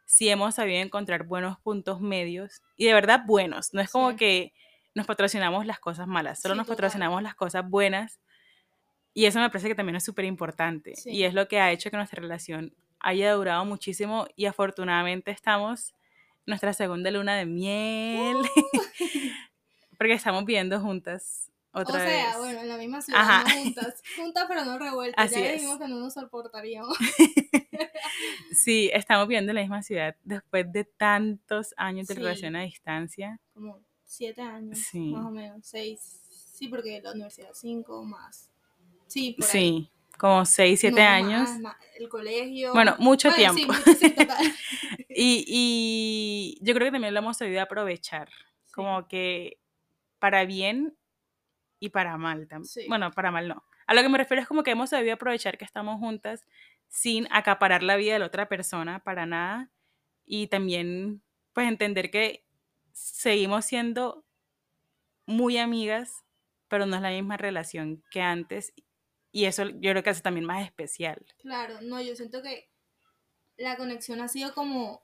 sí 0.04 0.28
hemos 0.28 0.56
sabido 0.56 0.82
encontrar 0.82 1.24
buenos 1.24 1.58
puntos 1.60 2.02
medios 2.02 2.60
y 2.76 2.84
de 2.84 2.92
verdad 2.92 3.22
buenos. 3.26 3.72
No 3.72 3.80
es 3.80 3.88
como 3.90 4.10
Sí. 4.10 4.16
que 4.18 4.52
nos 4.94 5.06
patrocinamos 5.06 5.64
las 5.64 5.80
cosas 5.80 6.06
malas, 6.06 6.38
solo 6.42 6.52
Sí, 6.52 6.58
nos 6.58 6.66
total. 6.66 6.76
patrocinamos 6.76 7.22
las 7.22 7.34
cosas 7.34 7.66
buenas 7.66 8.20
y 9.14 9.24
eso 9.24 9.40
me 9.40 9.48
parece 9.48 9.68
que 9.68 9.74
también 9.74 9.96
es 9.96 10.04
súper 10.04 10.26
importante 10.26 10.92
y 11.06 11.22
es 11.22 11.32
lo 11.32 11.48
que 11.48 11.58
ha 11.58 11.72
hecho 11.72 11.90
que 11.90 11.96
nuestra 11.96 12.20
relación 12.20 12.74
haya 13.00 13.32
durado 13.32 13.64
muchísimo 13.64 14.26
y 14.36 14.44
afortunadamente 14.44 15.30
estamos 15.30 15.94
en 16.40 16.44
nuestra 16.48 16.74
segunda 16.74 17.10
luna 17.10 17.36
de 17.36 17.46
miel 17.46 18.36
porque 19.96 20.12
estamos 20.12 20.44
viviendo 20.44 20.78
juntas 20.78 21.50
O 21.74 21.84
sea, 21.86 22.04
vez. 22.04 22.38
bueno, 22.38 22.60
en 22.60 22.68
la 22.68 22.76
misma 22.76 23.00
ciudad, 23.00 23.20
Ajá. 23.22 23.44
no 23.44 23.50
juntas, 23.62 24.02
juntas 24.16 24.44
pero 24.48 24.64
no 24.64 24.78
revueltas, 24.78 25.26
Así 25.26 25.40
ya 25.40 25.46
es. 25.48 25.52
dijimos 25.54 25.78
que 25.78 25.88
no 25.88 25.98
nos 26.00 26.14
soportaríamos. 26.14 26.96
Sí, 28.54 28.90
estamos 28.92 29.26
viviendo 29.26 29.50
en 29.52 29.56
la 29.56 29.62
misma 29.62 29.82
ciudad 29.82 30.14
después 30.24 30.70
de 30.72 30.84
tantos 30.84 31.72
años 31.76 32.06
de 32.06 32.14
Sí. 32.14 32.20
relación 32.20 32.56
a 32.56 32.62
distancia. 32.62 33.40
Como 33.54 33.80
siete 34.04 34.42
años, 34.42 34.78
Sí. 34.78 34.98
más 35.12 35.26
o 35.26 35.30
menos, 35.30 35.58
seis, 35.66 36.20
sí, 36.52 36.68
porque 36.68 37.00
la 37.02 37.12
universidad 37.12 37.50
cinco 37.54 38.04
más. 38.04 38.50
Sí, 39.06 39.32
por 39.38 39.44
ahí. 39.46 39.50
Sí, 39.50 39.90
como 40.18 40.44
6, 40.44 40.80
7 40.80 41.00
No, 41.02 41.08
años. 41.08 41.48
más, 41.50 41.60
más, 41.60 41.76
el 41.98 42.08
colegio. 42.08 42.72
Bueno, 42.72 42.94
mucho 42.98 43.32
tiempo. 43.32 43.72
sí, 43.98 44.10
total. 44.10 44.38
Y, 45.14 45.44
y 45.46 46.58
yo 46.62 46.74
creo 46.74 46.86
que 46.86 46.92
también 46.92 47.12
lo 47.14 47.20
hemos 47.20 47.36
sabido 47.38 47.60
aprovechar, 47.62 48.28
como 48.72 49.06
que 49.08 49.58
para 50.18 50.44
bien 50.46 50.96
y 51.82 51.88
para 51.88 52.16
mal 52.16 52.46
también. 52.46 52.68
Sí. 52.68 52.86
Bueno, 52.86 53.10
para 53.10 53.32
mal 53.32 53.48
no. 53.48 53.64
A 53.88 53.94
lo 53.94 54.02
que 54.02 54.08
me 54.08 54.16
refiero 54.16 54.40
es 54.40 54.46
como 54.46 54.62
que 54.62 54.70
hemos 54.70 54.90
sabido 54.90 55.14
aprovechar 55.14 55.58
que 55.58 55.64
estamos 55.64 55.98
juntas 55.98 56.46
sin 56.86 57.26
acaparar 57.32 57.82
la 57.82 57.96
vida 57.96 58.12
de 58.12 58.20
la 58.20 58.26
otra 58.26 58.48
persona 58.48 59.00
para 59.00 59.26
nada 59.26 59.72
y 60.24 60.46
también 60.46 61.24
pues 61.52 61.66
entender 61.66 62.12
que 62.12 62.46
seguimos 62.92 63.64
siendo 63.64 64.24
muy 65.26 65.58
amigas, 65.58 66.22
pero 66.68 66.86
no 66.86 66.94
es 66.94 67.02
la 67.02 67.10
misma 67.10 67.36
relación 67.36 68.04
que 68.12 68.20
antes 68.20 68.72
y 69.32 69.46
eso 69.46 69.64
yo 69.64 69.90
creo 69.90 70.04
que 70.04 70.10
hace 70.10 70.22
también 70.22 70.46
más 70.46 70.64
especial. 70.64 71.26
Claro, 71.38 71.80
no, 71.82 72.00
yo 72.00 72.14
siento 72.14 72.42
que 72.42 72.70
la 73.56 73.76
conexión 73.76 74.20
ha 74.20 74.28
sido 74.28 74.54
como 74.54 75.02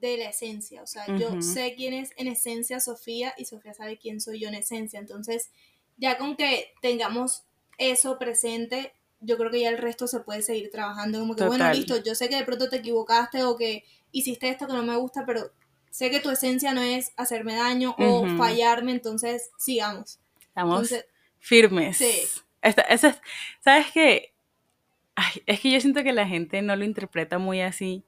de 0.00 0.16
la 0.16 0.30
esencia, 0.30 0.82
o 0.82 0.86
sea, 0.86 1.04
yo 1.16 1.30
Ujú. 1.30 1.42
sé 1.42 1.74
quién 1.76 1.92
es 1.94 2.10
en 2.16 2.28
esencia 2.28 2.78
Sofía 2.80 3.34
y 3.36 3.44
Sofía 3.46 3.74
sabe 3.74 3.98
quién 3.98 4.20
soy 4.20 4.40
yo 4.40 4.48
en 4.48 4.54
esencia, 4.54 5.00
entonces 5.00 5.50
ya 5.96 6.18
con 6.18 6.36
que 6.36 6.72
tengamos 6.80 7.42
eso 7.78 8.18
presente, 8.18 8.92
yo 9.20 9.36
creo 9.36 9.50
que 9.50 9.60
ya 9.60 9.70
el 9.70 9.78
resto 9.78 10.06
se 10.06 10.20
puede 10.20 10.42
seguir 10.42 10.70
trabajando, 10.70 11.18
como 11.18 11.34
que 11.34 11.44
bueno, 11.44 11.64
Total. 11.64 11.76
listo, 11.76 11.96
yo 12.02 12.14
sé 12.14 12.28
que 12.28 12.36
de 12.36 12.44
pronto 12.44 12.68
te 12.68 12.76
equivocaste 12.76 13.42
o 13.42 13.56
que 13.56 13.84
hiciste 14.12 14.48
esto 14.48 14.66
que 14.66 14.72
no 14.74 14.82
me 14.84 14.96
gusta, 14.96 15.24
pero 15.26 15.50
sé 15.90 16.10
que 16.10 16.20
tu 16.20 16.30
esencia 16.30 16.72
no 16.72 16.82
es 16.82 17.10
hacerme 17.16 17.56
daño 17.56 17.96
o 17.98 18.20
Ujú. 18.22 18.36
fallarme, 18.36 18.92
entonces 18.92 19.50
sigamos. 19.58 20.18
Estamos 20.40 20.82
Entonces, 20.90 21.06
firmes. 21.40 21.96
Sí. 21.96 22.20
Esta- 22.62 22.82
esa 22.82 23.08
es- 23.08 23.20
¿Sabes 23.64 23.86
qué? 23.92 24.32
Ay, 25.16 25.42
es 25.46 25.60
que 25.60 25.70
yo 25.72 25.80
siento 25.80 26.02
que 26.04 26.12
la 26.12 26.26
gente 26.28 26.62
no 26.62 26.76
lo 26.76 26.84
interpreta 26.84 27.38
muy 27.38 27.60
así, 27.60 28.04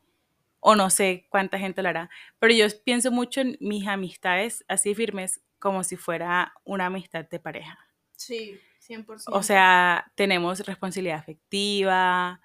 o 0.60 0.74
no 0.76 0.90
sé 0.90 1.26
cuánta 1.30 1.58
gente 1.58 1.82
lo 1.82 1.88
hará, 1.88 2.10
pero 2.38 2.54
yo 2.54 2.66
pienso 2.84 3.10
mucho 3.10 3.40
en 3.40 3.56
mis 3.60 3.86
amistades 3.88 4.64
así 4.68 4.94
firmes 4.94 5.40
como 5.58 5.82
si 5.84 5.96
fuera 5.96 6.54
una 6.64 6.86
amistad 6.86 7.26
de 7.28 7.38
pareja. 7.40 7.78
sí, 8.16 8.58
100%. 8.80 9.36
O 9.36 9.42
sea, 9.42 10.10
tenemos 10.16 10.60
responsabilidad 10.60 11.18
afectiva, 11.18 12.40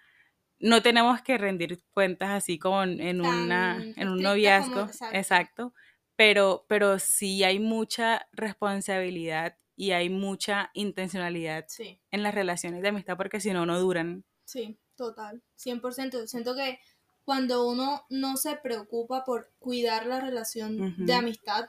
no 0.59 0.81
tenemos 0.81 1.21
que 1.21 1.37
rendir 1.37 1.81
cuentas 1.93 2.29
así 2.31 2.59
como 2.59 2.83
en, 2.83 3.21
una, 3.21 3.77
en 3.95 4.07
un 4.09 4.17
como- 4.17 4.29
noviazgo, 4.29 4.81
exacto. 4.81 5.17
exacto, 5.17 5.73
pero, 6.15 6.65
pero 6.69 6.99
sí 6.99 7.43
hay 7.43 7.59
mucha 7.59 8.27
responsabilidad 8.31 9.57
y 9.75 9.91
hay 9.91 10.09
mucha 10.09 10.71
intencionalidad 10.73 11.65
sí. 11.67 11.99
en 12.11 12.23
las 12.23 12.33
relaciones 12.33 12.81
de 12.81 12.89
amistad 12.89 13.17
porque 13.17 13.39
si 13.39 13.51
no, 13.51 13.65
no 13.65 13.79
duran. 13.79 14.23
Sí, 14.45 14.77
total, 14.95 15.41
100%. 15.55 16.27
Siento 16.27 16.55
que 16.55 16.79
cuando 17.25 17.67
uno 17.67 18.05
no 18.09 18.37
se 18.37 18.55
preocupa 18.55 19.25
por 19.25 19.49
cuidar 19.59 20.05
la 20.05 20.21
relación 20.21 20.95
de 21.05 21.13
amistad, 21.13 21.65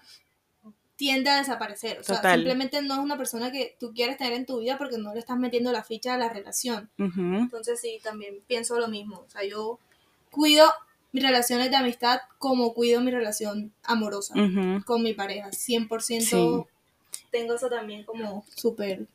tiende 0.97 1.31
a 1.31 1.37
desaparecer. 1.39 1.99
O 1.99 2.05
sea, 2.05 2.17
Total. 2.17 2.37
simplemente 2.39 2.81
no 2.83 2.95
es 2.95 3.01
una 3.01 3.17
persona 3.19 3.51
que 3.51 3.77
tú 3.81 3.93
quieres 3.95 4.17
tener 4.19 4.35
en 4.35 4.47
tu 4.47 4.61
vida 4.61 4.79
porque 4.79 4.99
no 4.99 5.13
le 5.13 5.21
estás 5.21 5.39
metiendo 5.39 5.73
la 5.73 5.83
ficha 5.85 6.15
a 6.15 6.19
la 6.19 6.29
relación. 6.29 6.91
Entonces 6.99 7.81
sí, 7.81 8.01
también 8.03 8.43
pienso 8.47 8.79
lo 8.79 8.89
mismo. 8.89 9.25
O 9.27 9.31
sea, 9.31 9.45
yo 9.45 9.79
cuido 10.31 10.71
mis 11.13 11.23
relaciones 11.23 11.71
de 11.71 11.77
amistad 11.77 12.21
como 12.39 12.75
cuido 12.75 13.01
mi 13.01 13.11
relación 13.11 13.73
amorosa 13.83 14.35
con 14.85 15.03
mi 15.03 15.15
pareja. 15.15 15.49
100% 15.53 16.21
Sí. 16.21 17.21
tengo 17.31 17.55
eso 17.55 17.69
también 17.71 18.05
como 18.05 18.45
súper 18.55 19.07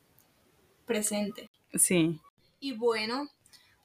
presente. 0.86 1.50
Sí, 1.74 2.18
Y 2.60 2.72
bueno, 2.72 3.28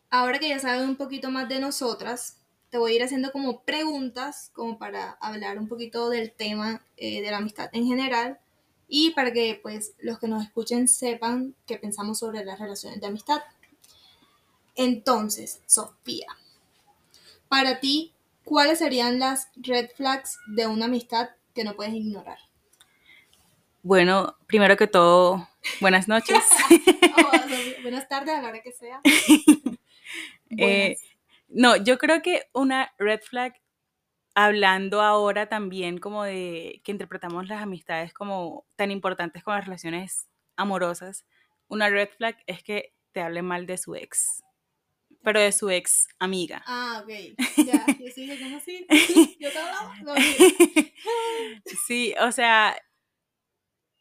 ahora 0.09 0.39
que 0.39 0.49
ya 0.49 0.59
saben 0.59 0.89
un 0.89 0.95
poquito 0.97 1.31
más 1.31 1.47
de 1.49 1.59
nosotras, 1.59 2.37
te 2.69 2.77
voy 2.77 2.93
a 2.93 2.95
ir 2.95 3.03
haciendo 3.03 3.31
como 3.31 3.61
preguntas, 3.61 4.51
como 4.53 4.77
para 4.77 5.11
hablar 5.21 5.57
un 5.57 5.67
poquito 5.67 6.09
del 6.09 6.31
tema 6.31 6.83
eh, 6.97 7.21
de 7.21 7.31
la 7.31 7.37
amistad 7.37 7.69
en 7.73 7.87
general 7.87 8.39
y 8.87 9.11
para 9.11 9.31
que 9.31 9.59
pues 9.61 9.93
los 9.99 10.19
que 10.19 10.27
nos 10.27 10.43
escuchen 10.43 10.87
sepan 10.87 11.55
qué 11.65 11.77
pensamos 11.77 12.19
sobre 12.19 12.43
las 12.45 12.59
relaciones 12.59 13.01
de 13.01 13.07
amistad. 13.07 13.41
Entonces, 14.75 15.61
Sofía, 15.65 16.27
para 17.47 17.79
ti, 17.79 18.13
¿cuáles 18.43 18.79
serían 18.79 19.19
las 19.19 19.49
red 19.55 19.89
flags 19.95 20.39
de 20.47 20.67
una 20.67 20.85
amistad 20.85 21.29
que 21.53 21.63
no 21.63 21.75
puedes 21.75 21.93
ignorar? 21.93 22.37
bueno, 23.87 24.35
primero 24.47 24.75
que 24.75 24.87
todo, 24.87 25.47
buenas 25.79 26.07
noches. 26.07 26.43
Oh, 27.19 27.81
buenas 27.81 28.07
tardes, 28.07 28.35
a 28.35 28.41
la 28.43 28.49
hora 28.49 28.61
que 28.61 28.71
sea. 28.71 29.01
Eh. 30.49 30.95
No, 31.47 31.75
yo 31.77 31.97
creo 31.97 32.21
que 32.21 32.43
una 32.53 32.91
red 32.97 33.21
flag, 33.21 33.55
hablando 34.35 35.01
ahora 35.01 35.49
también 35.49 35.97
como 35.97 36.23
de 36.23 36.81
que 36.83 36.91
interpretamos 36.91 37.47
las 37.47 37.61
amistades 37.61 38.13
como 38.13 38.65
tan 38.75 38.91
importantes 38.91 39.43
como 39.43 39.55
las 39.57 39.65
relaciones 39.65 40.27
amorosas, 40.57 41.25
una 41.67 41.89
red 41.89 42.09
flag 42.09 42.37
es 42.47 42.63
que 42.63 42.93
te 43.13 43.21
hable 43.21 43.41
mal 43.41 43.65
de 43.65 43.77
su 43.77 43.95
ex, 43.95 44.43
pero 45.23 45.39
de 45.39 45.51
su 45.51 45.69
ex 45.69 46.07
amiga. 46.19 46.63
Ah, 46.67 47.03
ok. 47.03 47.37
Ya, 47.67 47.85
yo 47.99 48.11
sí, 48.13 48.29
¿cómo 48.41 48.57
así? 48.57 48.85
Yo 49.39 49.51
te 49.51 49.57
hablaba. 49.57 49.95
No, 50.03 50.13
sí, 51.87 52.13
o 52.21 52.31
sea, 52.31 52.77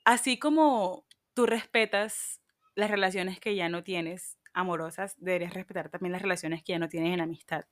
así 0.04 0.38
como 0.38 1.06
tú 1.34 1.46
respetas 1.46 2.40
las 2.74 2.90
relaciones 2.90 3.40
que 3.40 3.54
ya 3.56 3.68
no 3.68 3.82
tienes 3.82 4.35
amorosas, 4.56 5.14
deberías 5.18 5.54
respetar 5.54 5.90
también 5.90 6.12
las 6.12 6.22
relaciones 6.22 6.62
que 6.64 6.72
ya 6.72 6.78
no 6.78 6.88
tienes 6.88 7.12
en 7.14 7.20
amistad. 7.20 7.64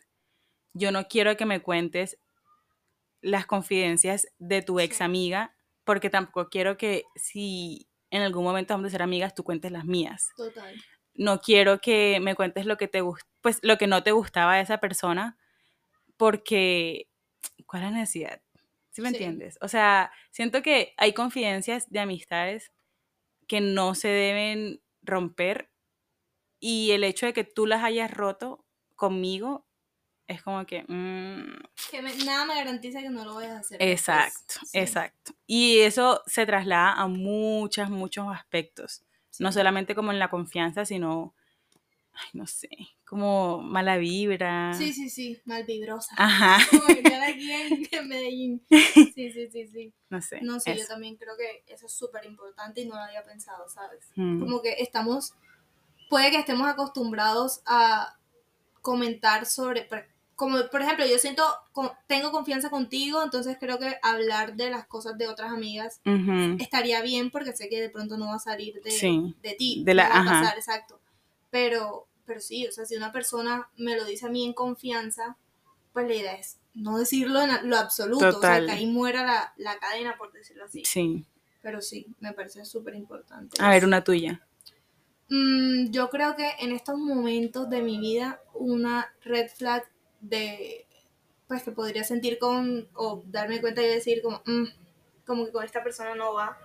Yo 0.75 0.93
no 0.93 1.09
quiero 1.09 1.37
que 1.37 1.47
me 1.47 1.61
cuentes 1.61 2.19
las 3.21 3.47
confidencias 3.47 4.29
de 4.39 4.63
tu 4.63 4.81
ex 4.81 5.01
amiga, 5.01 5.57
porque 5.85 6.11
tampoco 6.11 6.49
quiero 6.51 6.77
que 6.77 7.05
si 7.17 7.89
en 8.11 8.23
algún 8.23 8.45
momento 8.45 8.75
vamos 8.75 8.89
a 8.89 8.91
ser 8.91 9.03
amigas, 9.03 9.35
tú 9.35 9.45
cuentes 9.45 9.73
las 9.73 9.85
mías. 9.87 10.29
Total. 10.37 10.75
No 11.15 11.41
quiero 11.41 11.81
que 11.81 12.19
me 12.21 12.35
cuentes 12.35 12.67
lo 12.67 12.77
que 12.77 12.89
te 12.89 13.03
pues 13.41 13.61
lo 13.63 13.79
que 13.79 13.87
no 13.87 14.03
te 14.03 14.13
gustaba 14.13 14.57
de 14.57 14.63
esa 14.63 14.79
persona, 14.79 15.39
porque 16.17 17.09
¿cuál 17.67 17.85
es 17.85 17.91
la 17.93 17.99
necesidad? 17.99 18.43
¿Sí 18.91 19.03
me 19.03 19.11
Sí. 19.11 19.17
entiendes? 19.17 19.59
O 19.61 19.69
sea, 19.69 20.13
siento 20.31 20.63
que 20.63 20.95
hay 20.97 21.15
confidencias 21.15 21.91
de 21.91 22.01
amistades 22.01 22.73
que 23.49 23.61
no 23.61 23.95
se 23.95 24.09
deben 24.09 24.83
romper 25.03 25.71
y 26.67 26.93
el 26.93 27.05
hecho 27.05 27.27
de 27.27 27.33
que 27.35 27.45
tú 27.45 27.67
las 27.67 27.85
hayas 27.85 28.11
roto 28.11 28.65
conmigo 28.97 29.67
es 30.27 30.43
como 30.43 30.65
que... 30.65 30.83
mm, 30.89 31.61
Que 31.91 32.01
me- 32.01 32.15
nada 32.25 32.47
me 32.47 32.55
garantiza 32.55 33.01
que 33.03 33.11
no 33.11 33.25
lo 33.25 33.35
vayas 33.35 33.53
a 33.53 33.59
hacer. 33.59 33.79
después. 33.79 33.91
exacto, 34.01 34.55
Sí. 34.67 34.79
exacto. 34.79 35.33
Y 35.47 35.81
eso 35.81 36.23
se 36.27 36.47
traslada 36.47 36.93
a 36.95 37.07
muchos, 37.07 37.91
muchos 37.91 38.27
aspectos. 38.35 39.05
No 39.39 39.51
Sí. 39.53 39.59
solamente 39.59 39.95
como 39.95 40.11
en 40.13 40.19
la 40.19 40.31
confianza, 40.31 40.87
sino, 40.87 41.35
ay, 42.15 42.29
no 42.33 42.47
sé, 42.47 42.71
como 43.05 43.61
mala 43.61 43.99
vibra. 43.99 44.73
Sí, 44.73 44.93
sí, 44.95 45.11
sí, 45.11 45.43
malvibrosa. 45.45 46.15
Ajá, 46.17 46.57
Como 46.71 46.85
aquí 46.89 47.53
en, 47.53 47.89
en 47.91 48.09
Medellín. 48.09 48.65
Sí, 49.15 49.31
sí, 49.33 49.51
sí, 49.51 49.67
sí. 49.67 49.93
no 50.09 50.23
sé. 50.23 50.41
No 50.41 50.59
sé, 50.61 50.75
yo 50.77 50.83
eso. 50.85 50.89
también 50.95 51.17
creo 51.17 51.37
que 51.37 51.65
eso 51.73 51.85
es 51.87 51.93
súper 51.93 52.25
importante 52.25 52.81
y 52.81 52.87
no 52.87 52.95
lo 52.95 53.03
había 53.03 53.23
pensado, 53.23 53.69
¿sabes? 53.69 54.09
Mm, 54.17 54.41
Como 54.41 54.63
que 54.63 54.75
estamos, 54.79 55.35
puede 56.09 56.31
que 56.31 56.39
estemos 56.39 56.69
acostumbrados 56.69 57.61
a 57.67 58.17
comentar 58.83 59.47
sobre, 59.47 59.89
como 60.37 60.59
por 60.71 60.83
ejemplo, 60.83 61.07
yo 61.07 61.19
siento, 61.19 61.43
tengo 62.07 62.31
confianza 62.33 62.69
contigo, 62.71 63.23
entonces 63.23 63.57
creo 63.59 63.79
que 63.79 63.97
hablar 64.03 64.55
de 64.57 64.71
las 64.71 64.87
cosas 64.87 65.17
de 65.17 65.29
otras 65.29 65.51
amigas 65.53 66.01
estaría 66.61 67.01
bien 67.03 67.31
porque 67.31 67.55
sé 67.57 67.69
que 67.69 67.81
de 67.81 67.89
pronto 67.91 68.19
no 68.19 68.27
va 68.27 68.35
a 68.37 68.39
salir 68.41 68.81
de, 68.83 68.91
Sí, 68.91 69.35
de 69.43 69.55
ti, 69.55 69.83
de 69.85 69.95
la- 69.95 70.09
no 70.09 70.15
va 70.15 70.21
a 70.21 70.41
pasar, 70.43 70.59
exacto. 70.59 71.01
Pero, 71.51 72.07
pero 72.27 72.41
sí, 72.41 72.67
o 72.67 72.73
sea, 72.73 72.85
si 72.85 72.97
una 72.97 73.13
persona 73.13 73.69
me 73.77 73.97
lo 73.97 74.05
dice 74.05 74.27
a 74.27 74.31
mí 74.31 74.45
en 74.45 74.53
confianza, 74.53 75.37
pues 75.93 76.09
la 76.09 76.15
idea 76.15 76.35
es 76.35 76.59
no 76.75 76.99
decirlo 76.99 77.41
en 77.41 77.71
lo 77.71 77.77
absoluto, 77.79 78.33
Total. 78.33 78.65
o 78.65 78.67
sea, 78.67 78.75
que 78.75 78.81
ahí 78.81 78.87
muera 78.87 79.25
la, 79.25 79.55
la 79.57 79.79
cadena, 79.79 80.17
por 80.19 80.33
decirlo 80.33 80.65
así. 80.65 80.85
Sí. 80.85 81.25
Pero 81.63 81.81
sí, 81.81 82.07
me 82.21 82.33
parece 82.33 82.65
súper 82.65 82.95
importante. 82.97 83.57
A 83.63 83.71
ver, 83.71 83.85
una 83.85 84.03
tuya. 84.03 84.45
Mm, 85.29 85.91
yo 85.91 86.11
creo 86.11 86.37
que 86.37 86.51
en 86.61 86.73
estos 86.73 86.99
momentos 86.99 87.69
de 87.71 87.83
mi 87.83 87.99
vida, 87.99 88.41
una 88.53 89.13
red 89.23 89.49
flag 89.49 89.85
de, 90.21 90.87
pues 91.49 91.63
que 91.63 91.73
podría 91.73 92.05
sentir 92.05 92.39
con, 92.39 92.89
o 92.95 93.23
darme 93.27 93.61
cuenta 93.61 93.83
y 93.83 93.87
decir 93.87 94.23
como, 94.23 94.43
"Mm, 94.47 94.65
como 95.27 95.47
que 95.47 95.53
con 95.53 95.65
esta 95.65 95.83
persona 95.83 96.15
no 96.15 96.35
va, 96.35 96.59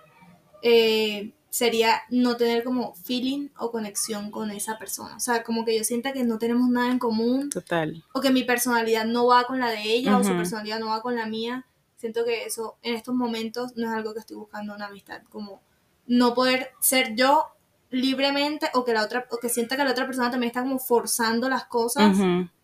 eh, 0.62 1.32
sería 1.48 2.02
no 2.10 2.36
tener 2.36 2.62
como 2.62 2.94
feeling 2.94 3.48
o 3.58 3.72
conexión 3.72 4.30
con 4.30 4.50
esa 4.50 4.78
persona. 4.78 5.16
O 5.16 5.20
sea, 5.20 5.42
como 5.42 5.64
que 5.64 5.76
yo 5.76 5.82
sienta 5.82 6.12
que 6.12 6.22
no 6.22 6.38
tenemos 6.38 6.68
nada 6.68 6.92
en 6.92 6.98
común 7.00 7.50
Total. 7.50 8.04
o 8.12 8.20
que 8.20 8.30
mi 8.30 8.44
personalidad 8.44 9.04
no 9.06 9.26
va 9.26 9.44
con 9.44 9.58
la 9.58 9.70
de 9.70 9.82
ella 9.82 10.16
o 10.16 10.22
su 10.22 10.30
personalidad 10.36 10.78
no 10.78 10.88
va 10.90 11.00
con 11.02 11.16
la 11.16 11.26
mía. 11.26 11.66
Siento 11.96 12.24
que 12.24 12.44
eso 12.44 12.76
en 12.82 12.94
estos 12.94 13.14
momentos 13.14 13.76
no 13.76 13.88
es 13.90 13.92
algo 13.96 14.14
que 14.14 14.20
estoy 14.20 14.36
buscando 14.36 14.74
una 14.74 14.86
amistad, 14.86 15.22
como 15.28 15.60
no 16.06 16.34
poder 16.34 16.70
ser 16.80 17.16
yo 17.16 17.46
libremente 17.90 18.68
o 18.74 18.84
que 18.84 18.92
la 18.92 19.02
otra 19.04 19.26
o 19.30 19.38
que 19.38 19.48
sienta 19.48 19.76
que 19.76 19.84
la 19.84 19.90
otra 19.90 20.06
persona 20.06 20.30
también 20.30 20.48
está 20.50 20.62
como 20.62 20.78
forzando 20.78 21.48
las 21.48 21.64
cosas, 21.64 22.16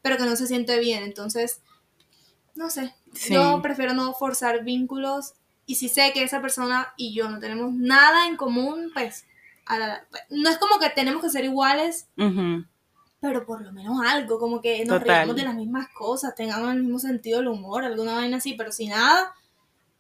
pero 0.03 0.17
que 0.17 0.25
no 0.25 0.37
se 0.37 0.47
siente 0.47 0.79
bien. 0.79 1.03
Entonces, 1.03 1.61
no 2.55 2.71
sé, 2.71 2.95
Sí. 3.13 3.35
yo 3.35 3.61
prefiero 3.63 3.93
no 3.95 4.13
forzar 4.15 4.63
vínculos 4.65 5.35
y 5.67 5.75
si 5.77 5.89
sé 5.89 6.13
que 6.15 6.23
esa 6.23 6.41
persona 6.41 6.93
y 6.97 7.13
yo 7.15 7.29
no 7.29 7.39
tenemos 7.41 7.73
nada 7.75 8.29
en 8.29 8.37
común, 8.37 8.91
pues 8.95 9.27
a 9.67 9.79
la- 9.79 10.07
no 10.31 10.49
es 10.49 10.59
como 10.59 10.79
que 10.79 10.91
tenemos 10.91 11.23
que 11.23 11.31
ser 11.31 11.45
iguales, 11.45 12.09
pero 13.21 13.45
por 13.45 13.63
lo 13.63 13.73
menos 13.73 13.99
algo, 14.07 14.39
como 14.39 14.61
que 14.61 14.85
nos 14.85 15.03
reímos 15.03 15.35
de 15.37 15.43
las 15.45 15.55
mismas 15.57 15.89
cosas, 15.89 16.35
tengamos 16.37 16.71
el 16.73 16.83
mismo 16.83 16.99
sentido 17.01 17.39
del 17.39 17.49
humor, 17.49 17.85
alguna 17.85 18.15
vaina 18.15 18.37
así, 18.37 18.55
pero 18.55 18.71
sin 18.71 18.91
nada, 18.91 19.35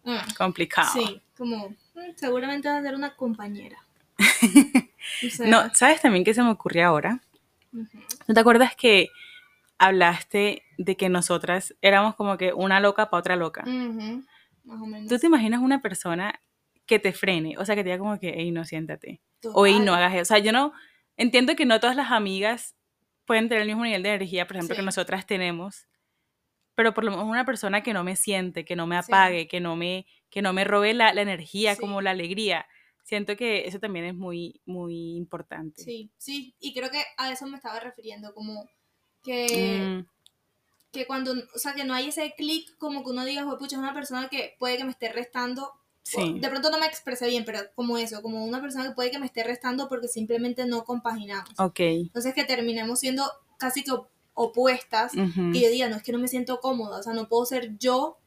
mm, 0.04 0.34
Complicado. 0.38 0.92
sí, 0.92 1.20
como 1.36 1.70
mm, 1.70 2.14
seguramente 2.14 2.68
va 2.68 2.76
a 2.78 2.82
ser 2.82 2.94
una 2.94 3.16
compañera. 3.16 3.78
O 5.26 5.30
sea, 5.30 5.46
No, 5.46 5.74
¿sabes 5.74 6.00
también 6.00 6.24
qué 6.24 6.34
se 6.34 6.42
me 6.42 6.50
ocurrió 6.50 6.86
ahora? 6.88 7.20
¿No 7.72 8.34
te 8.34 8.40
acuerdas 8.40 8.74
que 8.76 9.08
hablaste 9.78 10.62
de 10.78 10.96
que 10.96 11.08
nosotras 11.08 11.74
éramos 11.82 12.14
como 12.14 12.36
que 12.36 12.52
una 12.52 12.80
loca 12.80 13.10
para 13.10 13.20
otra 13.20 13.36
loca? 13.36 13.62
Más 13.64 14.80
o 14.82 14.86
menos. 14.86 15.08
¿Tú 15.08 15.18
te 15.18 15.26
imaginas 15.26 15.60
una 15.60 15.80
persona 15.82 16.40
que 16.86 16.98
te 16.98 17.12
frene? 17.12 17.56
O 17.58 17.64
sea, 17.64 17.74
que 17.74 17.82
te 17.82 17.90
diga 17.90 17.98
como 17.98 18.18
que, 18.18 18.34
hey, 18.36 18.50
no, 18.50 18.64
siéntate. 18.64 19.20
O, 19.52 19.66
hey, 19.66 19.80
no 19.80 19.94
hagas 19.94 20.14
eso. 20.14 20.22
O 20.22 20.24
sea, 20.24 20.38
yo 20.38 20.52
no 20.52 20.72
entiendo 21.16 21.54
que 21.56 21.66
no 21.66 21.78
todas 21.80 21.96
las 21.96 22.10
amigas 22.10 22.74
pueden 23.26 23.48
tener 23.48 23.62
el 23.62 23.68
mismo 23.68 23.84
nivel 23.84 24.02
de 24.02 24.14
energía, 24.14 24.46
por 24.46 24.56
ejemplo, 24.56 24.76
que 24.76 24.82
nosotras 24.82 25.26
tenemos. 25.26 25.86
Pero 26.74 26.94
por 26.94 27.04
lo 27.04 27.10
menos 27.10 27.26
una 27.26 27.44
persona 27.44 27.82
que 27.82 27.92
no 27.92 28.04
me 28.04 28.16
siente, 28.16 28.64
que 28.64 28.76
no 28.76 28.86
me 28.86 29.00
Sí. 29.02 29.10
apague, 29.10 29.48
que 29.48 29.60
no 29.60 29.76
me, 29.76 30.06
que 30.30 30.42
no 30.42 30.52
me 30.52 30.64
robe 30.64 30.94
la, 30.94 31.12
la 31.14 31.22
energía, 31.22 31.74
Sí. 31.74 31.80
como 31.80 32.00
la 32.02 32.10
alegría. 32.10 32.66
Siento 33.06 33.36
que 33.36 33.66
eso 33.68 33.78
también 33.78 34.04
es 34.04 34.14
muy, 34.14 34.60
muy 34.66 35.16
importante. 35.16 35.82
Sí, 35.82 36.10
sí, 36.18 36.54
y 36.58 36.74
creo 36.74 36.90
que 36.90 37.02
a 37.16 37.30
eso 37.32 37.46
me 37.46 37.56
estaba 37.56 37.78
refiriendo, 37.80 38.34
como 38.34 38.68
que, 39.22 39.80
Mm, 40.02 40.06
que 40.92 41.06
cuando, 41.06 41.32
o 41.54 41.58
sea, 41.58 41.74
que 41.74 41.84
no 41.84 41.94
hay 41.94 42.08
ese 42.08 42.34
clic 42.36 42.76
como 42.78 43.04
que 43.04 43.10
uno 43.10 43.24
diga, 43.24 43.44
"Jue 43.44 43.58
pucha, 43.58 43.76
es 43.76 43.80
una 43.80 43.94
persona 43.94 44.28
que 44.28 44.56
puede 44.58 44.76
que 44.78 44.84
me 44.84 44.90
esté 44.92 45.12
restando 45.12 45.72
sí, 46.02 46.38
De 46.40 46.48
pronto 46.48 46.70
no 46.70 46.78
me 46.78 46.86
expresé 46.86 47.26
bien, 47.28 47.44
pero 47.44 47.58
como 47.74 47.98
eso, 47.98 48.22
como 48.22 48.44
una 48.44 48.60
persona 48.60 48.84
que 48.88 48.94
puede 48.94 49.10
que 49.10 49.18
me 49.18 49.26
esté 49.26 49.42
restando 49.42 49.88
porque 49.88 50.06
simplemente 50.08 50.64
no 50.66 50.84
compaginamos. 50.84 51.50
ok. 51.58 51.80
Entonces 51.80 52.32
que 52.34 52.44
terminemos 52.44 53.00
siendo 53.00 53.24
casi 53.58 53.82
que 53.82 53.90
op- 53.90 54.08
opuestas, 54.34 55.14
ujú, 55.14 55.50
que 55.52 55.60
yo 55.62 55.68
diga, 55.68 55.88
no 55.88 55.96
es 55.96 56.02
que 56.04 56.12
no 56.12 56.18
me 56.18 56.28
siento 56.28 56.60
cómoda, 56.60 56.98
o 56.98 57.02
sea, 57.02 57.12
no 57.12 57.28
puedo 57.28 57.44
ser 57.44 57.76
yo 57.78 58.18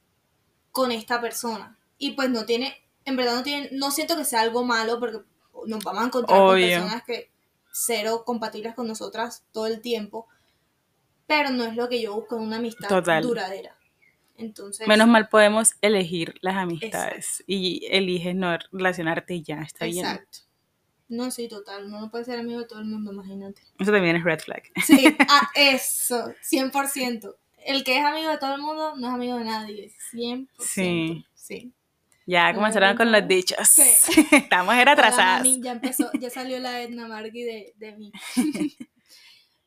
con 0.71 0.91
esta 0.91 1.21
persona. 1.21 1.77
Y 1.97 2.11
pues 2.11 2.29
no 2.29 2.45
tiene, 2.45 2.75
en 3.05 3.15
verdad 3.15 3.35
no 3.35 3.43
tiene, 3.43 3.69
no 3.71 3.91
siento 3.91 4.15
que 4.15 4.25
sea 4.25 4.41
algo 4.41 4.63
malo 4.63 4.99
porque 4.99 5.19
nos 5.65 5.83
vamos 5.83 6.03
a 6.03 6.07
encontrar 6.07 6.39
con 6.39 6.55
personas 6.55 7.03
que 7.03 7.31
cero 7.71 8.23
compatibles 8.25 8.75
con 8.75 8.87
nosotras 8.87 9.43
todo 9.51 9.67
el 9.67 9.81
tiempo, 9.81 10.27
pero 11.27 11.51
no 11.51 11.63
es 11.63 11.75
lo 11.75 11.89
que 11.89 12.01
yo 12.01 12.15
busco 12.15 12.37
en 12.37 12.43
una 12.43 12.57
amistad 12.57 12.89
Total. 12.89 13.23
duradera. 13.23 13.75
Entonces, 14.37 14.87
Menos 14.87 15.07
mal 15.07 15.27
podemos 15.27 15.73
elegir 15.81 16.35
las 16.41 16.55
amistades 16.55 17.43
y 17.45 17.85
eliges 17.91 18.35
no 18.35 18.57
relacionarte 18.71 19.35
y 19.35 19.43
ya, 19.43 19.61
está 19.61 19.85
bien. 19.85 20.05
Exacto. 20.05 20.39
No, 21.09 21.31
sí, 21.31 21.47
total. 21.47 21.85
Uno 21.85 21.99
no 22.01 22.11
puede 22.11 22.23
ser 22.23 22.39
amigo 22.39 22.59
de 22.59 22.67
todo 22.67 22.79
el 22.79 22.85
mundo, 22.85 23.11
imagínate. 23.11 23.63
Eso 23.79 23.91
también 23.91 24.15
es 24.15 24.23
red 24.23 24.39
flag. 24.39 24.63
Sí, 24.85 25.15
ah, 25.27 25.49
eso, 25.55 26.33
100%. 26.41 27.35
El 27.65 27.83
que 27.83 27.97
es 27.97 28.05
amigo 28.05 28.29
de 28.29 28.37
todo 28.37 28.55
el 28.55 28.61
mundo 28.61 28.95
no 28.95 29.07
es 29.07 29.13
amigo 29.13 29.37
de 29.37 29.43
nadie, 29.43 29.91
100%. 30.13 30.47
Sí. 30.59 31.25
sí. 31.33 31.73
Ya 32.29 32.53
comenzaron 32.53 32.95
con 32.95 33.11
los 33.11 33.27
dichos. 33.27 33.67
Sí. 33.67 33.81
Estamos 34.31 34.75
era 34.75 34.91
Hola, 34.93 35.01
atrasadas. 35.01 35.39
mami, 35.39 35.61
ya 35.63 35.71
empezó, 35.71 36.11
ya 36.13 36.29
salió 36.29 36.59
la 36.59 36.79
Edna 36.83 37.07
Margui 37.07 37.41
de, 37.41 37.73
de 37.77 37.91
mí. 37.95 38.11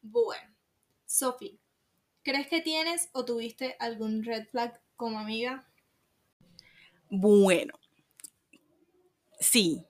bueno, 0.01 0.55
Sofi, 1.05 1.59
¿crees 2.23 2.47
que 2.47 2.61
tienes 2.61 3.11
o 3.15 3.25
tuviste 3.25 3.75
algún 3.81 4.23
red 4.23 4.47
flag 4.47 4.81
como 4.95 5.19
amiga? 5.19 5.67
Bueno, 7.11 7.75
sí, 9.41 9.85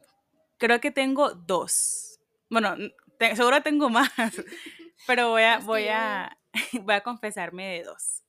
creo 0.57 0.81
que 0.81 0.91
tengo 0.91 1.35
dos. 1.35 2.21
Bueno, 2.49 2.75
te- 3.19 3.37
seguro 3.37 3.63
tengo 3.63 3.91
más, 3.91 4.11
pero 5.07 5.29
voy 5.29 5.43
a, 5.43 5.59
voy, 5.59 5.89
a, 5.89 6.39
voy 6.73 6.95
a 6.95 7.03
confesarme 7.03 7.67
de 7.75 7.83
dos. 7.85 8.23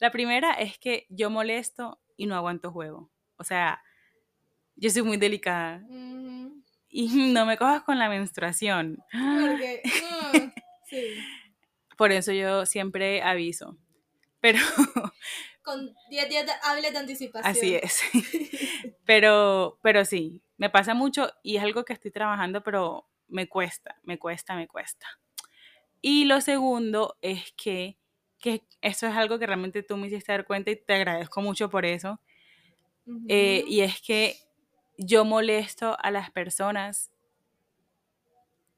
La 0.00 0.10
primera 0.10 0.52
es 0.54 0.78
que 0.78 1.06
yo 1.10 1.30
molesto 1.30 2.00
y 2.16 2.26
no 2.26 2.34
aguanto 2.34 2.72
juego. 2.72 3.12
O 3.38 3.44
sea, 3.44 3.82
yo 4.76 4.90
soy 4.90 5.02
muy 5.02 5.16
delicada 5.16 5.82
y 6.88 7.08
no 7.32 7.46
me 7.46 7.56
cojas 7.56 7.82
con 7.82 7.98
la 7.98 8.08
menstruación. 8.08 8.98
porque, 9.12 9.82
sí. 10.86 11.18
Por 11.96 12.12
eso 12.12 12.32
yo 12.32 12.66
siempre 12.66 13.22
aviso. 13.22 13.76
Pero 14.40 14.58
Con 15.62 15.94
10 16.08 16.28
días 16.30 16.46
hábiles 16.62 16.92
de 16.92 16.98
anticipación. 16.98 17.50
Así 17.50 17.74
es. 17.74 18.00
pero, 19.04 19.78
pero 19.82 20.04
sí, 20.04 20.42
me 20.56 20.70
pasa 20.70 20.94
mucho 20.94 21.30
y 21.42 21.56
es 21.56 21.62
algo 21.62 21.84
que 21.84 21.92
estoy 21.92 22.10
trabajando, 22.10 22.62
pero 22.62 23.06
me 23.26 23.48
cuesta, 23.48 23.96
me 24.02 24.18
cuesta, 24.18 24.54
me 24.54 24.66
cuesta. 24.66 25.06
Y 26.00 26.24
lo 26.24 26.40
segundo 26.40 27.18
es 27.20 27.52
que, 27.56 27.98
que 28.38 28.62
eso 28.80 29.06
es 29.06 29.14
algo 29.14 29.38
que 29.38 29.46
realmente 29.46 29.82
tú 29.82 29.96
me 29.96 30.06
hiciste 30.06 30.32
dar 30.32 30.46
cuenta 30.46 30.70
y 30.70 30.76
te 30.76 30.94
agradezco 30.94 31.42
mucho 31.42 31.68
por 31.68 31.84
eso. 31.84 32.20
Eh, 33.28 33.64
y 33.66 33.80
es 33.80 34.00
que 34.00 34.36
yo 34.96 35.24
molesto 35.24 35.96
a 36.00 36.10
las 36.10 36.30
personas 36.30 37.10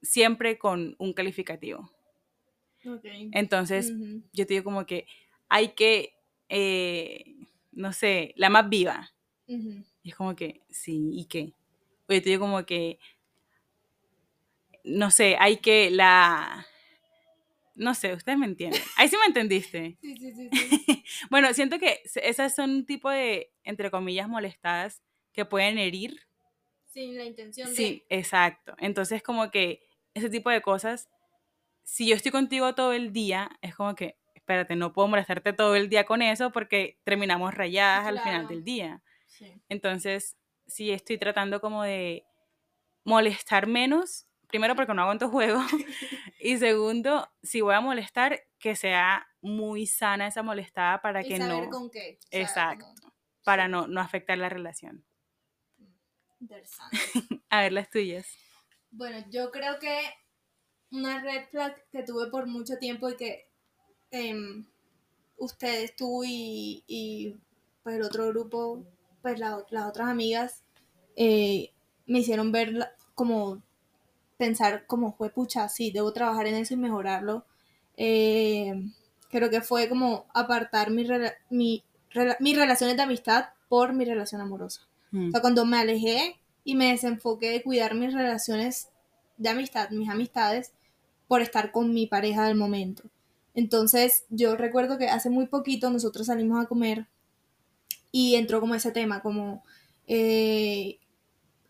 siempre 0.03 0.59
con 0.59 0.95
un 0.99 1.13
calificativo. 1.13 1.91
Entonces, 3.33 3.93
yo 4.33 4.47
te 4.47 4.55
digo 4.55 4.65
como 4.65 4.87
que 4.87 5.07
hay 5.49 5.75
que, 5.75 6.15
eh, 6.49 7.37
no 7.73 7.93
sé, 7.93 8.33
la 8.37 8.49
más 8.51 8.69
viva. 8.69 9.13
Y 10.03 10.11
es 10.11 10.15
como 10.15 10.35
que, 10.35 10.63
sí, 10.71 11.11
¿y 11.13 11.27
qué? 11.27 11.53
O 12.09 12.13
yo 12.13 12.23
te 12.23 12.31
digo 12.31 12.41
como 12.41 12.65
que, 12.65 12.99
no 14.85 15.11
sé, 15.11 15.37
hay 15.39 15.59
que 15.59 15.91
la... 15.91 16.67
No 17.75 17.95
sé, 17.95 18.15
ustedes 18.15 18.39
me 18.39 18.47
entienden. 18.47 18.81
Ahí 18.97 19.09
sí 19.09 19.17
me 19.19 19.27
entendiste. 19.27 19.97
sí, 20.03 20.17
sí, 20.17 20.33
sí, 20.33 20.51
sí. 20.53 21.05
bueno, 21.31 21.53
siento 21.55 21.79
que 21.79 22.01
esas 22.05 22.55
son 22.55 22.71
un 22.71 22.87
tipo 22.87 23.11
de, 23.11 23.53
entre 23.65 23.91
comillas, 23.91 24.29
molestadas 24.29 25.03
que 25.33 25.45
pueden 25.45 25.79
herir. 25.79 26.21
Sin 26.87 27.17
la 27.17 27.25
intención 27.25 27.69
de... 27.69 27.75
Sí, 27.75 28.05
exacto. 28.09 28.75
Entonces, 28.79 29.23
como 29.23 29.51
que 29.51 29.83
ese 30.15 30.29
tipo 30.29 30.51
de 30.51 30.61
cosas, 30.61 31.09
si 31.85 32.09
yo 32.09 32.17
estoy 32.17 32.33
contigo 32.33 32.75
todo 32.75 32.93
el 32.93 33.13
día, 33.13 33.51
es 33.63 33.75
como 33.75 33.95
que, 33.95 34.19
espérate, 34.35 34.75
no 34.75 34.93
puedo 34.93 35.09
molestarte 35.09 35.53
todo 35.53 35.77
el 35.77 35.89
día 35.89 36.05
con 36.05 36.23
eso 36.23 36.51
porque 36.51 36.99
terminamos 37.05 37.55
rayadas 37.55 38.07
al 38.07 38.21
final 38.21 38.49
del 38.49 38.65
día. 38.65 39.03
Entonces, 39.69 40.37
si 40.67 40.91
estoy 40.91 41.19
tratando 41.19 41.61
como 41.61 41.83
de 41.83 42.25
molestar 43.05 43.67
menos, 43.67 44.27
primero 44.51 44.75
porque 44.75 44.95
no 44.95 45.03
aguanto 45.03 45.31
juego, 45.31 45.61
y 46.41 46.59
segundo, 46.59 47.31
si 47.43 47.61
voy 47.61 47.75
a 47.75 47.81
molestar, 47.81 48.41
que 48.59 48.77
sea 48.77 49.27
muy 49.41 49.87
sana 49.87 50.27
esa 50.27 50.43
molestada 50.43 51.01
para 51.01 51.23
que 51.23 51.39
no... 51.39 51.71
con 51.71 51.91
qué. 51.91 52.19
Exacto. 52.31 52.87
Para 53.45 53.69
no, 53.69 53.87
no 53.87 54.01
afectar 54.01 54.37
la 54.37 54.49
relación. 54.49 55.05
Interesante. 56.41 56.97
a 57.51 57.63
ver, 57.63 57.73
las 57.73 57.91
tuyas. 57.91 58.27
Bueno, 58.91 59.25
yo 59.31 59.51
creo 59.51 59.79
que 59.79 59.99
una 60.91 61.23
red 61.23 61.49
flag 61.51 61.77
que 61.91 62.03
tuve 62.03 62.31
por 62.31 62.47
mucho 62.47 62.79
tiempo 62.79 63.09
y 63.09 63.17
que 63.17 63.49
em, 64.11 64.67
ustedes, 65.37 65.95
tú 65.97 66.23
y, 66.25 67.39
pues 67.83 67.97
el 67.97 68.03
otro 68.03 68.29
grupo, 68.29 68.85
pues 69.23 69.39
las 69.39 69.55
otras 69.55 70.09
amigas, 70.09 70.65
eh, 71.17 71.73
me 72.07 72.21
hicieron 72.21 72.53
ver 72.53 72.95
como 73.15 73.63
pensar 74.41 74.87
como 74.87 75.13
fue 75.13 75.29
pucha, 75.29 75.69
sí, 75.69 75.91
debo 75.91 76.13
trabajar 76.15 76.47
en 76.47 76.55
eso 76.55 76.73
y 76.73 76.79
mejorarlo. 76.79 77.45
Eh, 77.99 78.73
creo 79.31 79.51
que 79.51 79.61
fue 79.61 79.89
como 79.89 80.25
apartar 80.33 80.91
mi, 80.91 81.07
mi, 81.51 81.85
mis 82.41 82.57
relaciones 82.57 82.97
de 82.97 83.03
amistad 83.03 83.51
por 83.69 83.93
mi 83.93 84.07
relación 84.07 84.41
amorosa. 84.41 84.81
O 85.13 85.31
sea, 85.31 85.39
mm. 85.39 85.41
cuando 85.43 85.67
me 85.67 85.77
alejé 85.77 86.41
y 86.65 86.75
me 86.75 86.91
desenfoqué 86.91 87.51
de 87.51 87.63
cuidar 87.63 87.95
mis 87.95 88.15
relaciones 88.15 88.89
de 89.37 89.51
amistad, 89.51 89.91
mis 89.91 90.09
amistades, 90.09 90.73
por 91.29 91.43
estar 91.43 91.71
con 91.71 91.93
mi 91.93 92.07
pareja 92.07 92.47
del 92.47 92.57
momento. 92.57 93.03
Entonces, 93.55 94.25
yo 94.31 94.57
recuerdo 94.57 94.97
que 94.97 95.09
hace 95.09 95.29
muy 95.29 95.47
poquito 95.49 95.91
nosotros 95.91 96.29
salimos 96.29 96.65
a 96.65 96.67
comer 96.67 97.07
y 98.11 98.37
entró 98.37 98.61
como 98.61 98.75
ese 98.75 98.91
tema, 98.91 99.21
como 99.21 99.63
eh, 100.07 100.99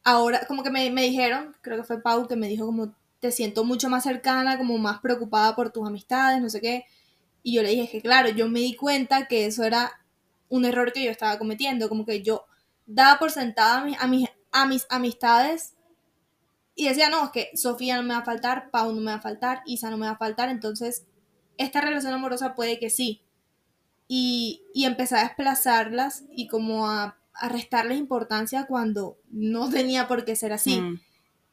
ahora, 0.04 0.46
como 0.46 0.62
que 0.62 0.70
me, 0.70 0.90
me, 0.90 1.02
dijeron, 1.02 1.56
creo 1.60 1.78
que 1.78 1.84
fue 1.84 2.02
Pau 2.02 2.26
que 2.26 2.36
me 2.36 2.48
dijo 2.48 2.66
como 2.66 2.94
te 3.20 3.30
siento 3.32 3.64
mucho 3.64 3.88
más 3.90 4.04
cercana, 4.04 4.56
como 4.56 4.78
más 4.78 5.00
preocupada 5.00 5.54
por 5.54 5.70
tus 5.70 5.86
amistades, 5.86 6.40
no 6.40 6.48
sé 6.48 6.60
qué. 6.60 6.86
Y 7.42 7.54
yo 7.54 7.62
le 7.62 7.70
dije 7.70 7.88
que 7.88 8.02
claro, 8.02 8.30
yo 8.30 8.48
me 8.48 8.60
di 8.60 8.74
cuenta 8.74 9.26
que 9.26 9.46
eso 9.46 9.62
era 9.64 10.00
un 10.48 10.64
error 10.64 10.92
que 10.92 11.04
yo 11.04 11.10
estaba 11.10 11.38
cometiendo, 11.38 11.88
como 11.88 12.04
que 12.04 12.22
yo 12.22 12.46
daba 12.86 13.18
por 13.18 13.30
sentada 13.30 13.78
a 13.78 13.84
mis, 14.06 14.28
a 14.50 14.66
mis, 14.66 14.86
amistades 14.90 15.74
y 16.74 16.88
decía, 16.88 17.10
no, 17.10 17.24
es 17.24 17.30
que 17.30 17.50
Sofía 17.54 17.96
no 17.96 18.02
me 18.02 18.14
va 18.14 18.20
a 18.20 18.24
faltar, 18.24 18.70
Pau 18.70 18.92
no 18.92 19.00
me 19.00 19.12
va 19.12 19.18
a 19.18 19.22
faltar, 19.22 19.62
Isa 19.66 19.90
no 19.90 19.98
me 19.98 20.06
va 20.06 20.12
a 20.12 20.18
faltar, 20.18 20.48
entonces 20.48 21.04
esta 21.58 21.80
relación 21.80 22.12
amorosa 22.12 22.54
puede 22.54 22.78
que 22.78 22.90
sí. 22.90 23.22
Y, 24.08 24.64
y 24.74 24.86
empecé 24.86 25.16
a 25.16 25.22
desplazarlas 25.22 26.24
y 26.32 26.48
como 26.48 26.88
a, 26.88 27.19
a, 27.40 27.48
restarles 27.48 27.98
importancia 27.98 28.66
cuando 28.66 29.18
no 29.31 29.68
tenía 29.70 30.07
por 30.09 30.24
qué 30.24 30.37
ser 30.37 30.53
así. 30.53 30.81
Mm. 30.81 31.00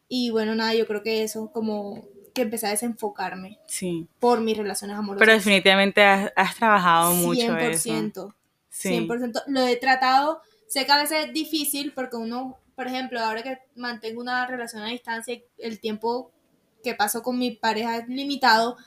Y 0.09 0.29
bueno, 0.31 0.55
nada, 0.55 0.73
yo 0.73 0.87
creo 0.87 1.03
que 1.03 1.23
eso 1.23 1.51
como 1.51 2.05
que 2.33 2.43
empecé 2.43 2.67
a 2.67 2.71
desenfocarme 2.71 3.59
sí. 3.67 4.07
por 4.19 4.41
mis 4.41 4.57
relaciones 4.57 4.95
amorosas. 4.95 5.25
Pero 5.25 5.33
definitivamente 5.33 6.03
has, 6.03 6.31
has 6.35 6.55
trabajado 6.55 7.13
mucho 7.13 7.41
100%. 7.41 7.71
Eso. 7.71 8.33
100%. 8.71 9.43
Lo 9.47 9.65
he 9.65 9.75
tratado, 9.77 10.41
sé 10.67 10.85
que 10.85 10.91
a 10.91 11.01
veces 11.01 11.25
es 11.25 11.33
difícil 11.33 11.93
porque 11.93 12.15
uno, 12.15 12.57
por 12.75 12.87
ejemplo, 12.87 13.19
ahora 13.19 13.41
que 13.41 13.57
mantengo 13.75 14.21
una 14.21 14.45
relación 14.45 14.83
a 14.83 14.87
distancia, 14.87 15.39
el 15.57 15.79
tiempo 15.79 16.31
que 16.83 16.93
paso 16.93 17.23
con 17.23 17.39
mi 17.39 17.51
pareja 17.51 17.97
es 17.97 18.07
limitado, 18.07 18.77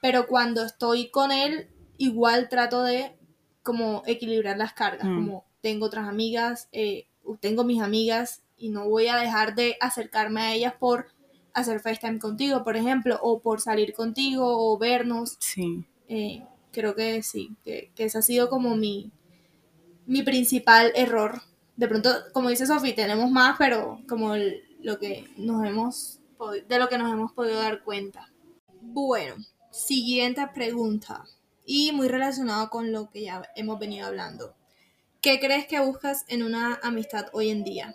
pero 0.00 0.26
cuando 0.26 0.64
estoy 0.64 1.10
con 1.10 1.30
él, 1.30 1.68
igual 1.98 2.48
trato 2.48 2.82
de 2.82 3.16
como 3.62 4.02
equilibrar 4.06 4.56
las 4.56 4.72
cargas, 4.72 5.06
mm. 5.08 5.14
como 5.14 5.44
tengo 5.66 5.86
otras 5.86 6.06
amigas, 6.08 6.68
eh, 6.70 7.08
tengo 7.40 7.64
mis 7.64 7.82
amigas 7.82 8.44
y 8.56 8.68
no 8.68 8.88
voy 8.88 9.08
a 9.08 9.16
dejar 9.16 9.56
de 9.56 9.76
acercarme 9.80 10.40
a 10.40 10.54
ellas 10.54 10.74
por 10.78 11.08
hacer 11.54 11.80
FaceTime 11.80 12.20
contigo, 12.20 12.62
por 12.62 12.76
ejemplo, 12.76 13.18
o 13.20 13.40
por 13.40 13.60
salir 13.60 13.92
contigo 13.92 14.44
o 14.46 14.78
vernos. 14.78 15.36
Sí. 15.40 15.84
Eh, 16.06 16.44
creo 16.70 16.94
que 16.94 17.20
sí, 17.24 17.50
que, 17.64 17.90
que 17.96 18.04
ese 18.04 18.18
ha 18.18 18.22
sido 18.22 18.48
como 18.48 18.76
mi, 18.76 19.10
mi 20.06 20.22
principal 20.22 20.92
error. 20.94 21.42
De 21.74 21.88
pronto, 21.88 22.10
como 22.32 22.48
dice 22.48 22.64
Sofi, 22.64 22.92
tenemos 22.92 23.28
más, 23.32 23.56
pero 23.58 23.98
como 24.08 24.36
lo 24.82 25.00
que 25.00 25.24
nos 25.36 25.66
hemos 25.66 26.20
de 26.68 26.78
lo 26.78 26.88
que 26.88 26.98
nos 26.98 27.12
hemos 27.12 27.32
podido 27.32 27.58
dar 27.58 27.82
cuenta. 27.82 28.30
Bueno, 28.82 29.34
siguiente 29.72 30.46
pregunta 30.54 31.24
y 31.64 31.90
muy 31.90 32.06
relacionado 32.06 32.70
con 32.70 32.92
lo 32.92 33.10
que 33.10 33.22
ya 33.22 33.42
hemos 33.56 33.80
venido 33.80 34.06
hablando. 34.06 34.54
¿Qué 35.26 35.40
crees 35.40 35.66
que 35.66 35.80
buscas 35.80 36.24
en 36.28 36.44
una 36.44 36.78
amistad 36.84 37.26
hoy 37.32 37.50
en 37.50 37.64
día? 37.64 37.92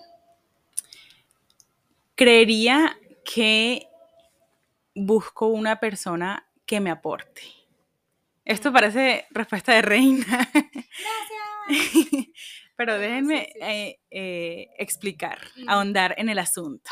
Creería 2.15 2.99
que 3.23 3.87
busco 4.93 5.47
una 5.47 5.79
persona 5.79 6.45
que 6.65 6.81
me 6.81 6.91
aporte. 6.91 7.43
Esto 8.43 8.73
parece 8.73 9.27
respuesta 9.29 9.73
de 9.73 9.81
reina. 9.81 10.25
Gracias. 10.53 12.27
Pero 12.75 12.99
déjenme 12.99 13.53
eh, 13.61 14.01
eh, 14.11 14.67
explicar, 14.77 15.39
ahondar 15.67 16.15
en 16.17 16.27
el 16.27 16.37
asunto. 16.37 16.91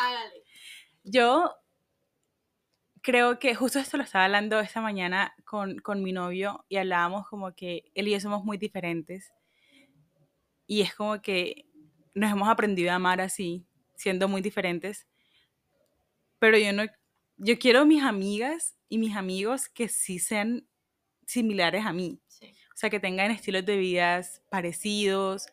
Yo 1.04 1.54
creo 3.02 3.40
que 3.40 3.56
justo 3.56 3.78
esto 3.78 3.98
lo 3.98 4.04
estaba 4.04 4.24
hablando 4.24 4.62
esta 4.62 4.80
mañana 4.80 5.36
con, 5.44 5.80
con, 5.80 6.02
mi 6.02 6.14
novio 6.14 6.64
y 6.70 6.78
hablábamos 6.78 7.28
como 7.28 7.54
que 7.54 7.92
él 7.94 8.08
y 8.08 8.12
yo 8.12 8.22
somos 8.22 8.46
muy 8.46 8.58
diferentes. 8.58 9.34
Y 10.70 10.82
es 10.82 10.94
como 10.94 11.20
que 11.20 11.66
nos 12.14 12.32
hemos 12.32 12.48
aprendido 12.48 12.92
a 12.92 12.96
amar 12.96 13.22
así, 13.22 13.66
siendo 13.96 14.28
muy 14.28 14.40
diferentes. 14.40 15.08
Pero 16.38 16.60
yo 16.60 16.72
no, 16.74 16.84
yo 17.38 17.58
quiero 17.58 17.88
mis 17.88 18.04
amigas 18.04 18.76
y 18.88 19.00
mis 19.00 19.16
amigos 19.16 19.68
que 19.68 19.88
sí 19.88 20.20
sean 20.20 20.68
similares 21.26 21.88
a 21.88 21.92
mí. 21.92 22.22
O 22.44 22.78
sea, 22.78 22.92
que 22.92 23.00
tengan 23.00 23.32
estilos 23.32 23.66
de 23.66 23.78
vida 23.78 24.22
parecidos, 24.52 25.48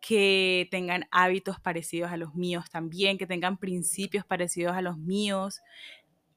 que 0.00 0.68
tengan 0.70 1.08
hábitos 1.10 1.58
parecidos 1.58 2.12
a 2.12 2.16
los 2.16 2.36
míos 2.36 2.70
también, 2.70 3.18
que 3.18 3.26
tengan 3.26 3.56
principios 3.56 4.24
parecidos 4.24 4.76
a 4.76 4.80
los 4.80 4.96
míos. 4.96 5.60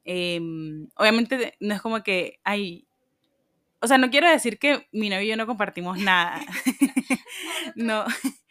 Em, 0.04 0.88
obviamente 0.96 1.54
no 1.60 1.76
es 1.76 1.82
como 1.82 2.02
que 2.02 2.40
hay... 2.44 2.88
O 3.82 3.88
sea, 3.88 4.00
no 4.00 4.10
quiero 4.10 4.28
decir 4.28 4.58
que 4.58 4.88
mi 4.92 5.10
novio 5.10 5.26
y 5.26 5.28
yo 5.28 5.38
no 5.38 5.46
compartimos 5.46 6.00
nada. 6.00 6.42
no, 7.76 8.06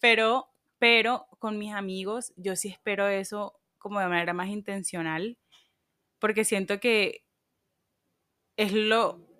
pero, 0.00 0.48
pero 0.78 1.26
con 1.38 1.58
mis 1.58 1.72
amigos 1.72 2.32
yo 2.36 2.56
sí 2.56 2.68
espero 2.68 3.08
eso 3.08 3.60
como 3.78 4.00
de 4.00 4.08
manera 4.08 4.32
más 4.32 4.48
intencional, 4.48 5.38
porque 6.18 6.44
siento 6.44 6.80
que 6.80 7.24
es 8.56 8.72
lo 8.72 9.32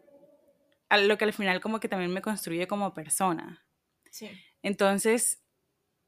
lo 0.90 1.18
que 1.18 1.24
al 1.24 1.32
final 1.32 1.60
como 1.60 1.80
que 1.80 1.88
también 1.88 2.12
me 2.12 2.22
construye 2.22 2.68
como 2.68 2.94
persona. 2.94 3.66
Sí. 4.10 4.30
Entonces, 4.62 5.42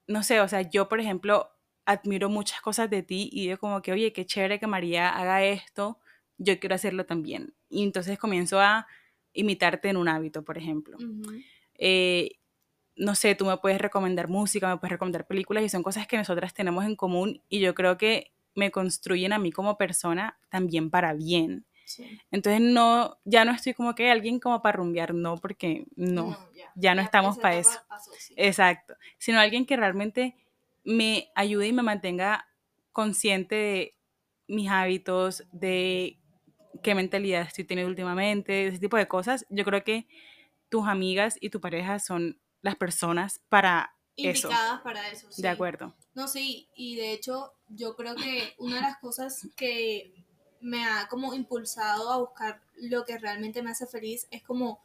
no 0.07 0.23
sé, 0.23 0.41
o 0.41 0.47
sea, 0.47 0.63
yo 0.63 0.89
por 0.89 1.01
ejemplo 1.01 1.51
admiro 1.87 2.29
muchas 2.29 2.61
cosas 2.61 2.91
de 2.91 3.03
ti 3.03 3.29
y 3.33 3.47
digo 3.47 3.59
como 3.59 3.81
que, 3.83 3.93
oye, 3.93 4.13
qué 4.13 4.27
chévere 4.27 4.59
que 4.59 4.67
María 4.67 5.09
haga 5.09 5.45
esto, 5.45 5.99
yo 6.37 6.59
quiero 6.59 6.75
hacerlo 6.75 7.07
también. 7.07 7.55
Y 7.69 7.83
entonces 7.85 8.19
comienzo 8.19 8.61
a 8.61 8.87
imitarte 9.33 9.89
en 9.89 9.97
un 9.97 10.09
hábito, 10.09 10.45
por 10.45 10.59
ejemplo. 10.59 10.99
Eh, 11.75 12.39
no 12.97 13.15
sé, 13.15 13.35
tú 13.35 13.45
me 13.45 13.57
puedes 13.59 13.81
recomendar 13.81 14.29
música, 14.29 14.69
me 14.69 14.79
puedes 14.79 14.93
recomendar 14.93 15.27
películas 15.27 15.65
y 15.65 15.69
son 15.69 15.83
cosas 15.83 16.07
que 16.07 16.17
nosotras 16.17 16.55
tenemos 16.55 16.85
en 16.85 16.97
común 16.97 17.43
y 17.49 17.61
yo 17.61 17.75
creo 17.75 17.99
que 17.99 18.33
me 18.55 18.71
construyen 18.71 19.33
a 19.33 19.39
mí 19.39 19.53
como 19.53 19.77
persona 19.77 20.39
también 20.49 20.91
para 20.91 21.13
bien. 21.13 21.67
Entonces 22.33 22.61
no, 22.61 23.19
ya 23.25 23.45
no 23.45 23.53
estoy 23.53 23.75
como 23.75 23.95
que 23.95 24.11
alguien 24.11 24.41
como 24.41 24.61
para 24.61 24.79
rumbear, 24.79 25.15
no, 25.15 25.37
porque 25.37 25.87
no, 25.95 26.37
ya, 26.75 26.95
no 26.95 27.03
estamos 27.03 27.39
para 27.39 27.57
eso. 27.57 27.79
Exacto, 28.35 28.95
sino 29.19 29.39
alguien 29.39 29.67
que 29.67 29.77
realmente 29.77 30.35
me 30.83 31.29
ayude 31.35 31.69
y 31.69 31.73
me 31.73 31.83
mantenga 31.83 32.49
consciente 32.93 33.55
de 33.55 33.95
mis 34.49 34.71
hábitos, 34.71 35.45
de 35.53 36.19
qué 36.83 36.95
mentalidad 36.95 37.43
estoy 37.43 37.65
teniendo 37.65 37.91
últimamente, 37.91 38.69
ese 38.69 38.79
tipo 38.79 38.97
de 38.97 39.07
cosas. 39.07 39.47
Yo 39.51 39.65
creo 39.65 39.85
que 39.85 40.09
tus 40.69 40.87
amigas 40.89 41.37
y 41.41 41.51
tu 41.51 41.61
pareja 41.61 41.99
son 41.99 42.39
las 42.67 42.77
personas 42.77 43.41
para 43.49 43.97
Indicadas 44.19 44.81
para 44.81 45.11
eso, 45.11 45.29
De 45.37 45.49
acuerdo. 45.49 45.95
No, 46.15 46.27
sí, 46.27 46.69
y 46.75 46.97
de 46.97 47.13
hecho 47.13 47.53
yo 47.69 47.97
creo 47.97 48.15
que 48.15 48.55
una 48.59 48.77
de 48.77 48.83
las 48.83 48.99
cosas 48.99 49.47
que 49.57 50.15
me 50.61 50.85
ha 50.87 51.07
como 51.09 51.35
impulsado 51.35 52.11
a 52.11 52.17
buscar 52.17 52.63
lo 52.77 53.05
que 53.05 53.19
realmente 53.19 53.63
me 53.63 53.71
hace 53.71 53.87
feliz 53.87 54.27
es 54.31 54.43
como 54.43 54.81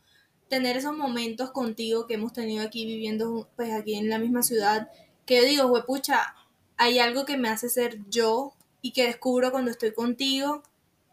tener 0.50 0.76
esos 0.76 0.96
momentos 0.98 1.52
contigo 1.52 2.08
que 2.08 2.16
hemos 2.16 2.34
tenido 2.34 2.66
aquí 2.66 2.86
viviendo 2.86 3.48
pues 3.56 3.74
aquí 3.74 3.96
en 3.96 4.10
la 4.10 4.20
misma 4.20 4.44
ciudad, 4.44 4.92
que 5.26 5.38
yo 5.38 5.44
digo, 5.44 5.86
pucha, 5.86 6.36
hay 6.76 7.00
algo 7.00 7.24
que 7.24 7.38
me 7.38 7.48
hace 7.48 7.70
ser 7.70 8.00
yo 8.10 8.54
y 8.82 8.92
que 8.92 9.08
descubro 9.08 9.52
cuando 9.52 9.72
estoy 9.72 9.94
contigo 9.94 10.62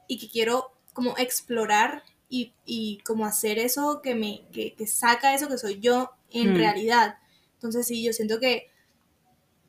y 0.09 0.19
que 0.19 0.29
quiero 0.29 0.73
como 0.93 1.17
explorar 1.19 2.03
y, 2.29 2.53
y 2.67 2.99
como 3.07 3.27
hacer 3.27 3.61
eso 3.61 4.01
que 4.03 4.17
me 4.17 4.43
que, 4.53 4.75
que, 4.75 4.89
saca 4.89 5.35
eso 5.35 5.47
que 5.47 5.57
soy 5.57 5.79
yo 5.79 6.11
en 6.31 6.55
mm. 6.55 6.57
realidad. 6.57 7.19
Entonces 7.55 7.87
sí, 7.87 8.03
yo 8.03 8.13
siento 8.13 8.41
que 8.41 8.71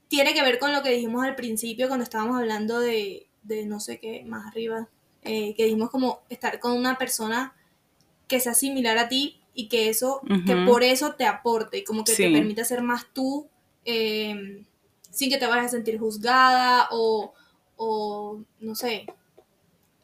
tiene 0.08 0.34
que 0.34 0.42
ver 0.42 0.60
con 0.60 0.74
lo 0.74 0.82
que 0.82 0.92
dijimos 0.92 1.24
al 1.24 1.36
principio 1.36 1.88
cuando 1.88 2.04
estábamos 2.04 2.38
hablando 2.38 2.80
de, 2.80 3.28
de 3.44 3.66
no 3.66 3.80
sé 3.80 4.00
qué, 4.00 4.24
más 4.26 4.48
arriba, 4.48 4.90
eh, 5.24 5.54
que 5.56 5.66
dijimos 5.66 5.90
como 5.90 6.22
estar 6.30 6.60
con 6.60 6.74
una 6.74 6.98
persona 6.98 7.56
que 8.28 8.40
sea 8.40 8.54
similar 8.54 8.98
a 8.98 9.10
ti 9.10 9.42
y 9.54 9.68
que 9.68 9.90
eso, 9.90 10.22
que 10.46 10.56
por 10.56 10.84
eso 10.84 11.16
te 11.16 11.26
aporte 11.26 11.80
y 11.80 11.84
como 11.84 12.04
que 12.04 12.14
te 12.14 12.32
permita 12.32 12.64
ser 12.64 12.82
más 12.82 13.08
tú 13.12 13.48
eh, 13.86 14.64
sin 15.12 15.30
que 15.30 15.38
te 15.38 15.48
vayas 15.48 15.66
a 15.66 15.70
sentir 15.70 16.00
juzgada 16.00 16.88
o, 16.92 17.34
o 17.76 18.40
no 18.60 18.76
sé, 18.76 19.06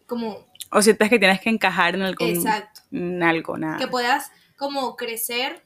como... 0.08 0.46
O 0.72 0.82
sientas 0.82 1.10
que 1.10 1.20
tienes 1.20 1.40
que 1.40 1.50
encajar 1.50 1.96
en 1.96 2.02
algo. 2.02 2.26
Exacto. 2.26 2.82
En 2.92 3.24
algo, 3.24 3.58
nada. 3.58 3.78
Que 3.78 3.88
puedas 3.88 4.32
como 4.58 4.96
crecer 4.96 5.65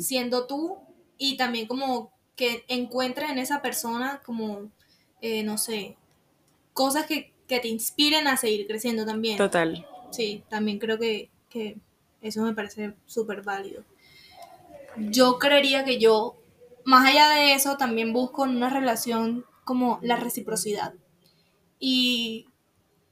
siendo 0.00 0.46
tú 0.46 0.78
y 1.18 1.36
también 1.36 1.66
como 1.66 2.12
que 2.36 2.64
encuentres 2.68 3.30
en 3.30 3.38
esa 3.38 3.62
persona 3.62 4.20
como, 4.24 4.70
eh, 5.20 5.42
no 5.42 5.58
sé, 5.58 5.96
cosas 6.72 7.06
que, 7.06 7.32
te 7.46 7.68
inspiren 7.68 8.26
a 8.26 8.36
seguir 8.36 8.66
creciendo 8.66 9.06
también. 9.06 9.36
Total. 9.36 9.86
Sí, 10.10 10.42
también 10.48 10.80
creo 10.80 10.98
que, 10.98 11.30
que 11.48 11.76
eso 12.20 12.42
me 12.42 12.52
parece 12.52 12.94
súper 13.06 13.42
válido. 13.42 13.84
Yo 14.96 15.38
creería 15.38 15.84
que 15.84 16.00
yo, 16.00 16.36
más 16.84 17.08
allá 17.08 17.28
de 17.28 17.52
eso, 17.52 17.76
también 17.76 18.12
busco 18.12 18.44
en 18.44 18.56
una 18.56 18.70
relación 18.70 19.44
como 19.62 20.00
la 20.02 20.16
reciprocidad. 20.16 20.94
Y 21.78 22.48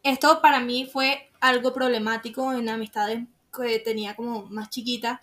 esto 0.02 0.40
para 0.42 0.58
mí 0.58 0.86
fue 0.90 1.30
algo 1.40 1.72
problemático 1.72 2.52
en 2.52 2.68
amistades 2.68 3.24
que 3.56 3.78
tenía 3.78 4.16
como 4.16 4.46
más 4.46 4.70
chiquita, 4.70 5.20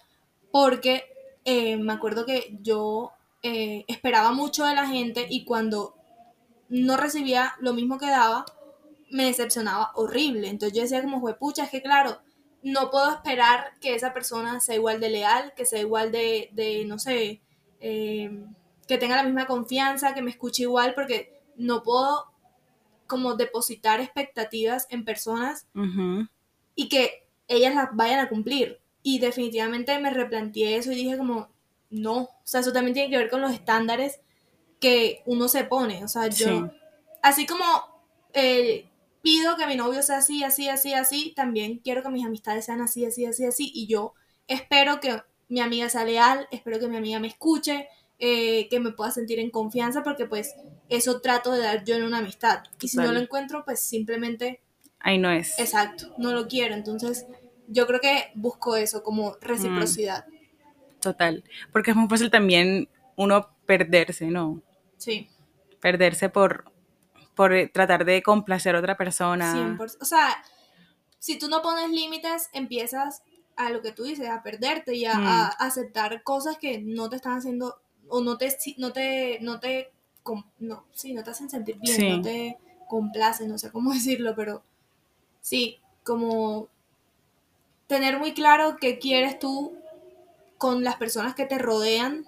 porque 0.52 1.04
eh, 1.46 1.78
me 1.78 1.94
acuerdo 1.94 2.26
que 2.26 2.58
yo 2.62 3.12
eh, 3.42 3.86
esperaba 3.88 4.32
mucho 4.32 4.66
de 4.66 4.76
la 4.76 4.88
gente 4.88 5.28
y 5.30 5.46
cuando 5.46 5.96
no 6.70 6.98
recibía 6.98 7.56
lo 7.60 7.74
mismo 7.74 7.98
que 7.98 8.10
daba, 8.10 8.46
me 9.10 9.26
decepcionaba 9.26 9.92
horrible. 9.96 10.50
Entonces 10.50 10.76
yo 10.76 10.84
decía 10.84 11.02
como, 11.02 11.22
pucha, 11.38 11.64
es 11.64 11.70
que 11.70 11.82
claro, 11.82 12.20
no 12.62 12.92
puedo 12.92 13.12
esperar 13.12 13.74
que 13.80 13.96
esa 13.96 14.14
persona 14.14 14.60
sea 14.60 14.76
igual 14.76 15.00
de 15.00 15.10
leal, 15.10 15.54
que 15.56 15.66
sea 15.66 15.80
igual 15.80 16.12
de, 16.12 16.50
de 16.54 16.86
no 16.86 17.00
sé, 17.00 17.42
eh, 17.80 18.46
que 18.88 18.98
tenga 18.98 19.16
la 19.16 19.24
misma 19.24 19.48
confianza, 19.48 20.14
que 20.14 20.22
me 20.22 20.32
escuche 20.32 20.64
igual, 20.64 20.94
porque 20.94 21.42
no 21.56 21.84
puedo 21.84 22.26
como 23.08 23.36
depositar 23.36 24.02
expectativas 24.02 24.88
en 24.90 25.04
personas 25.04 25.68
y 26.76 26.90
que 26.90 27.28
ellas 27.48 27.74
las 27.74 27.90
vayan 27.94 28.20
a 28.20 28.30
cumplir. 28.30 28.80
Y 29.10 29.18
definitivamente 29.18 29.98
me 29.98 30.12
replanteé 30.12 30.76
eso 30.76 30.92
y 30.92 30.96
dije 30.96 31.18
como, 31.18 31.50
no, 31.90 32.18
o 32.18 32.42
sea, 32.44 32.60
eso 32.60 32.72
también 32.72 32.94
tiene 32.94 33.10
que 33.10 33.18
ver 33.18 33.32
con 33.32 33.42
los 33.42 33.52
estándares 33.52 34.20
que 34.80 35.24
uno 35.26 35.48
se 35.48 35.64
pone, 35.64 36.04
o 36.04 36.08
sea, 36.08 36.28
yo, 36.28 36.70
así 37.24 37.48
como 37.48 37.66
eh, 38.34 38.88
pido 39.24 39.58
que 39.58 39.66
mi 39.66 39.76
novio 39.76 40.04
sea 40.04 40.20
así, 40.20 40.44
así, 40.44 40.70
así, 40.70 40.94
así, 40.94 41.34
también 41.36 41.80
quiero 41.80 42.04
que 42.04 42.10
mis 42.10 42.24
amistades 42.24 42.66
sean 42.66 42.82
así, 42.82 43.04
así, 43.04 43.26
así, 43.26 43.46
así, 43.46 43.72
y 43.74 43.88
yo 43.88 44.14
espero 44.48 45.00
que 45.00 45.20
mi 45.48 45.60
amiga 45.60 45.90
sea 45.90 46.06
leal, 46.06 46.48
espero 46.52 46.80
que 46.80 46.88
mi 46.88 46.98
amiga 46.98 47.20
me 47.20 47.30
escuche, 47.30 47.88
eh, 48.20 48.68
que 48.70 48.80
me 48.80 48.92
pueda 48.92 49.10
sentir 49.10 49.40
en 49.40 49.50
confianza, 49.50 50.04
porque 50.04 50.28
pues 50.28 50.54
eso 50.88 51.20
trato 51.20 51.52
de 51.52 51.64
dar 51.64 51.84
yo 51.84 51.96
en 51.96 52.04
una 52.04 52.20
amistad, 52.20 52.60
y 52.80 52.90
si 52.90 52.98
no 52.98 53.12
lo 53.12 53.20
encuentro, 53.20 53.66
pues 53.66 53.80
simplemente... 53.80 54.62
Ahí 55.00 55.18
no 55.18 55.32
es. 55.32 55.58
Exacto, 55.58 56.14
no 56.20 56.32
lo 56.32 56.48
quiero, 56.48 56.76
entonces 56.76 57.26
yo 57.70 57.88
creo 57.88 58.00
que 58.02 58.32
busco 58.36 58.76
eso 58.76 59.04
como 59.04 59.36
reciprocidad. 59.40 60.26
Total, 61.00 61.44
porque 61.72 61.92
es 61.92 61.98
muy 61.98 62.10
fácil 62.10 62.30
también 62.30 62.90
uno 63.16 63.50
perderse, 63.66 64.28
¿no? 64.28 64.62
Sí. 64.98 65.30
Perderse 65.80 66.30
por, 66.30 66.72
por 67.36 67.54
eh, 67.54 67.70
tratar 67.70 68.04
de 68.04 68.22
complacer 68.22 68.76
a 68.76 68.80
otra 68.80 68.98
persona. 68.98 69.78
O 70.02 70.06
sea, 70.06 70.44
si 71.20 71.38
tú 71.38 71.48
no 71.48 71.62
pones 71.62 71.90
límites, 71.90 72.50
empiezas 72.54 73.22
a 73.56 73.70
lo 73.70 73.82
que 73.82 73.92
tú 73.92 74.04
dices, 74.04 74.30
a 74.30 74.42
perderte 74.42 74.96
y 74.96 75.06
a, 75.06 75.16
mm. 75.16 75.52
aceptar 75.60 76.24
cosas 76.24 76.58
que 76.58 76.80
no 76.80 77.10
te 77.10 77.18
están 77.18 77.38
haciendo 77.38 77.82
o 78.08 78.22
no 78.22 78.38
te 78.38 78.50
no 78.78 78.92
te 78.92 79.40
no 79.42 79.60
te 79.60 79.92
no, 80.60 80.86
sí, 80.94 81.14
no 81.14 81.24
te 81.24 81.32
hacen 81.32 81.50
sentir 81.50 81.78
bien, 81.80 82.18
no 82.18 82.22
te 82.22 82.58
complacen, 82.88 83.50
no 83.50 83.58
sé 83.58 83.72
cómo 83.72 83.92
decirlo, 83.94 84.34
pero 84.36 84.64
sí, 85.42 85.80
como 86.04 86.70
tener 87.90 88.20
muy 88.20 88.36
claro 88.36 88.78
qué 88.80 89.00
quieres 89.00 89.40
tú 89.40 89.76
con 90.60 90.84
las 90.84 90.98
personas 90.98 91.34
que 91.34 91.48
te 91.48 91.58
rodean 91.58 92.24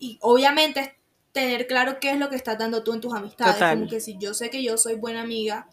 y 0.00 0.18
obviamente 0.20 0.96
tener 1.30 1.68
claro 1.68 2.00
qué 2.00 2.10
es 2.10 2.18
lo 2.18 2.28
que 2.28 2.34
estás 2.34 2.58
dando 2.58 2.82
tú 2.82 2.92
en 2.92 3.00
tus 3.00 3.14
amistades. 3.14 3.62
Como 3.78 3.88
que 3.88 4.00
si 4.00 4.18
yo 4.18 4.34
sé 4.34 4.50
que 4.50 4.60
yo 4.60 4.76
soy 4.76 4.96
buena 4.96 5.22
amiga, 5.22 5.68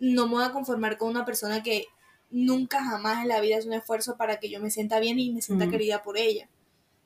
no 0.00 0.26
me 0.26 0.34
voy 0.34 0.44
a 0.44 0.50
conformar 0.50 0.98
con 0.98 1.10
una 1.10 1.24
persona 1.24 1.62
que 1.62 1.86
nunca 2.28 2.82
jamás 2.82 3.22
en 3.22 3.28
la 3.28 3.40
vida 3.40 3.56
es 3.56 3.66
un 3.66 3.72
esfuerzo 3.72 4.16
para 4.16 4.40
que 4.40 4.50
yo 4.50 4.58
me 4.60 4.72
sienta 4.72 4.98
bien 4.98 5.20
y 5.20 5.30
me 5.30 5.40
sienta 5.40 5.66
mm. 5.66 5.70
querida 5.70 6.02
por 6.02 6.18
ella. 6.18 6.48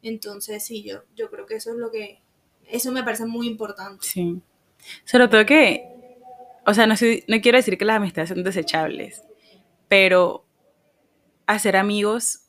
Entonces, 0.01 0.65
sí, 0.65 0.83
yo, 0.83 1.03
yo 1.15 1.29
creo 1.29 1.45
que 1.45 1.57
eso 1.57 1.73
es 1.73 1.77
lo 1.77 1.91
que, 1.91 2.23
eso 2.65 2.91
me 2.91 3.05
parece 3.05 3.27
muy 3.27 3.47
importante. 3.47 4.07
Sí. 4.07 4.41
Sobre 5.05 5.29
todo 5.29 5.45
que, 5.45 6.17
o 6.65 6.73
sea, 6.73 6.87
no, 6.87 6.95
no 6.95 7.41
quiero 7.43 7.59
decir 7.59 7.77
que 7.77 7.85
las 7.85 7.99
amistades 7.99 8.31
son 8.31 8.43
desechables, 8.43 9.25
pero 9.89 10.48
hacer 11.55 11.77
amigos 11.77 12.49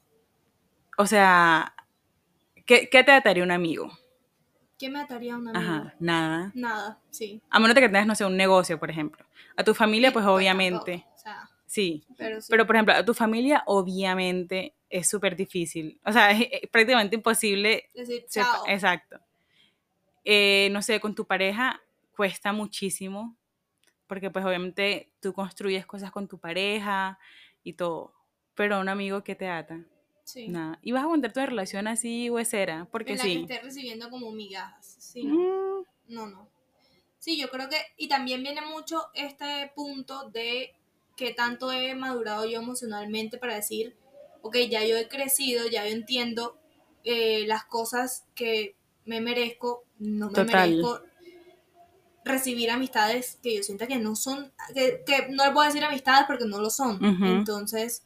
o 1.00 1.06
sea, 1.06 1.74
¿qué, 2.66 2.90
te 2.92 3.12
ataría 3.12 3.42
un 3.42 3.52
amigo? 3.52 3.90
¿Qué 4.78 4.90
me 4.90 5.00
ataría 5.00 5.38
un 5.38 5.48
amigo? 5.48 5.58
Ajá, 5.58 5.96
nada. 5.98 6.52
Nada, 6.54 7.00
sí. 7.10 7.42
A 7.50 7.58
menos 7.58 7.74
de 7.74 7.80
que 7.80 7.88
tengas, 7.88 8.06
no 8.06 8.16
sé, 8.16 8.26
un 8.26 8.36
negocio, 8.36 8.78
por 8.78 8.90
ejemplo. 8.90 9.26
A 9.56 9.64
tu 9.64 9.74
familia, 9.74 10.12
pues, 10.12 10.26
pues 10.26 10.36
obviamente. 10.36 11.06
O 11.16 11.18
sea, 11.18 11.50
sí. 11.66 12.04
Pero, 12.18 12.40
pero, 12.50 12.68
por 12.68 12.76
ejemplo, 12.76 12.96
a 12.96 13.06
tu 13.06 13.14
familia, 13.14 13.64
obviamente, 13.68 14.76
es 14.90 15.10
súper 15.10 15.38
difícil. 15.38 16.02
O 16.06 16.12
sea, 16.12 16.32
es, 16.32 16.68
prácticamente 16.70 17.16
imposible. 17.16 17.86
Decir 17.96 18.26
chao. 18.30 18.66
exacto. 18.68 19.22
Eh, 20.26 20.68
no 20.74 20.82
sé, 20.82 21.00
con 21.00 21.16
tu 21.16 21.26
pareja 21.26 21.82
cuesta 22.14 22.52
muchísimo. 22.52 23.38
Porque, 24.06 24.30
pues, 24.32 24.44
obviamente, 24.44 25.14
tú 25.22 25.32
construyes 25.32 25.86
cosas 25.86 26.12
con 26.12 26.28
tu 26.28 26.40
pareja 26.40 27.18
y 27.64 27.72
todo. 27.72 28.19
Pero 28.60 28.82
un 28.82 28.90
amigo 28.90 29.24
que 29.24 29.36
te 29.36 29.48
ata. 29.48 29.86
Sí. 30.26 30.50
Nada. 30.50 30.80
Y 30.82 30.92
vas 30.92 31.00
a 31.00 31.04
aguantar 31.06 31.32
tu 31.32 31.40
relación 31.40 31.88
así 31.88 32.30
huesera, 32.30 32.90
porque 32.92 33.14
en 33.14 33.20
la 33.20 33.24
sí. 33.24 33.36
que 33.36 33.42
estés 33.54 33.64
recibiendo 33.64 34.10
como 34.10 34.34
migajas. 34.34 34.98
Sí, 35.00 35.24
no. 35.24 35.34
Mm. 35.34 35.86
No, 36.10 36.28
no. 36.28 36.50
Sí, 37.20 37.40
yo 37.40 37.50
creo 37.50 37.70
que, 37.70 37.78
y 37.96 38.10
también 38.10 38.44
viene 38.44 38.60
mucho 38.60 39.06
este 39.14 39.72
punto 39.74 40.30
de 40.32 40.76
que 41.16 41.34
tanto 41.34 41.72
he 41.72 41.96
madurado 41.96 42.46
yo 42.46 42.60
emocionalmente 42.60 43.38
para 43.38 43.56
decir, 43.56 43.96
ok, 44.42 44.58
ya 44.70 44.84
yo 44.84 44.98
he 44.98 45.08
crecido, 45.08 45.66
ya 45.70 45.88
yo 45.88 45.96
entiendo 45.96 46.60
eh, 47.06 47.46
las 47.48 47.64
cosas 47.64 48.26
que 48.36 48.76
me 49.06 49.22
merezco, 49.22 49.86
no 50.00 50.32
me 50.32 50.44
merezco 50.44 51.00
recibir 52.26 52.72
amistades 52.72 53.40
que 53.42 53.56
yo 53.56 53.64
sienta 53.64 53.88
que 53.88 54.00
no 54.00 54.18
son, 54.18 54.52
que, 54.76 55.28
no 55.30 55.46
le 55.46 55.54
puedo 55.54 55.66
decir 55.66 55.86
amistades 55.86 56.26
porque 56.28 56.44
no 56.44 56.60
lo 56.60 56.70
son. 56.70 57.00
Entonces, 57.24 58.04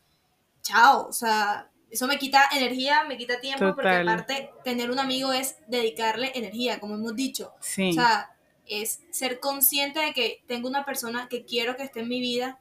chao, 0.64 1.07
o 1.07 1.14
sea, 1.14 1.70
eso 1.91 2.07
me 2.07 2.18
quita 2.18 2.47
energía, 2.53 3.03
me 3.03 3.18
quita 3.18 3.39
tiempo, 3.39 3.66
porque 3.76 3.82
Total. 3.89 4.09
aparte 4.09 4.51
tener 4.64 4.89
un 4.89 4.99
amigo 4.99 5.32
es 5.34 5.57
dedicarle 5.68 6.32
energía, 6.36 6.80
como 6.80 6.95
hemos 6.95 7.16
dicho. 7.16 7.53
Sí. 7.59 7.91
O 7.91 7.93
sea, 7.93 8.36
es 8.66 9.01
ser 9.11 9.39
consciente 9.39 9.99
de 9.99 10.14
que 10.14 10.43
tengo 10.47 10.68
una 10.70 10.86
persona 10.86 11.28
que 11.30 11.45
quiero 11.45 11.76
que 11.76 11.84
esté 11.84 11.99
en 11.99 12.09
mi 12.09 12.20
vida 12.22 12.59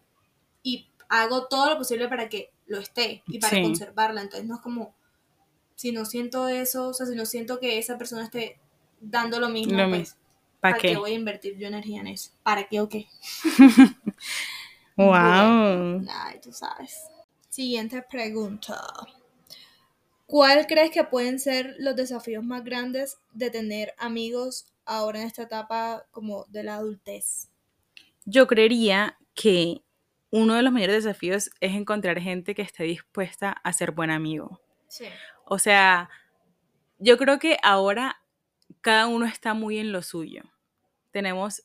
y 0.63 0.91
hago 1.09 1.47
todo 1.49 1.71
lo 1.71 1.79
posible 1.79 2.09
para 2.09 2.29
que 2.29 2.51
lo 2.67 2.79
esté 2.81 3.23
y 3.27 3.39
para 3.39 3.57
Sí. 3.57 3.63
conservarla. 3.63 4.23
Entonces 4.23 4.47
no 4.49 4.57
es 4.57 4.61
como, 4.63 4.95
si 5.77 5.93
no 5.93 6.05
siento 6.05 6.49
eso, 6.49 6.89
o 6.89 6.95
sea, 6.95 7.07
si 7.07 7.15
no 7.15 7.27
siento 7.27 7.61
que 7.61 7.79
esa 7.79 7.99
persona 7.99 8.25
esté 8.25 8.59
dando 9.01 9.41
lo 9.41 9.49
mismo, 9.49 9.77
Lo 9.79 9.89
pues. 9.89 10.17
¿Para 10.61 10.75
¿para 10.75 10.83
qué 10.83 10.89
qué? 10.91 10.97
voy 10.97 11.13
a 11.13 11.15
invertir 11.15 11.57
yo 11.59 11.67
energía 11.69 12.01
en 12.01 12.07
eso? 12.09 12.31
¿Para 12.43 12.65
qué 12.69 12.81
o 12.81 12.89
qué? 12.89 13.09
Wow. 14.97 16.05
Ay, 16.11 16.41
tú 16.43 16.53
sabes. 16.53 16.95
Siguiente 17.53 18.01
pregunta. 18.01 18.81
¿Cuál 20.25 20.67
crees 20.67 20.91
que 20.91 21.05
pueden 21.05 21.39
ser 21.39 21.75
los 21.79 21.95
desafíos 21.95 22.43
más 22.43 22.65
grandes 22.65 23.19
de 23.31 23.51
tener 23.51 23.93
amigos 23.99 24.73
ahora 24.87 25.21
en 25.21 25.27
esta 25.27 25.43
etapa 25.43 26.07
como 26.13 26.47
de 26.49 26.63
la 26.63 26.77
adultez? 26.77 27.51
Yo 28.25 28.47
creería 28.47 29.19
que 29.35 29.83
uno 30.31 30.55
de 30.55 30.63
los 30.63 30.73
mayores 30.73 31.05
desafíos 31.05 31.51
es 31.61 31.75
encontrar 31.75 32.19
gente 32.21 32.55
que 32.55 32.63
esté 32.63 32.85
dispuesta 32.85 33.51
a 33.51 33.73
ser 33.75 33.91
buen 33.91 34.11
amigo. 34.11 34.63
Sí. 34.89 35.05
O 35.45 35.59
sea, 35.59 36.09
yo 36.97 37.19
creo 37.19 37.39
que 37.39 37.59
ahora 37.63 38.17
cada 38.81 39.09
uno 39.09 39.27
está 39.27 39.53
muy 39.53 39.77
en 39.77 39.93
lo 39.93 40.01
suyo. 40.01 40.43
Tenemos 41.11 41.65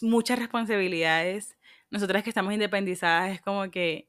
muchas 0.00 0.40
responsabilidades. 0.40 1.56
Nosotras 1.88 2.24
que 2.24 2.30
estamos 2.30 2.52
independizadas 2.52 3.30
es 3.30 3.40
como 3.40 3.70
que 3.70 4.08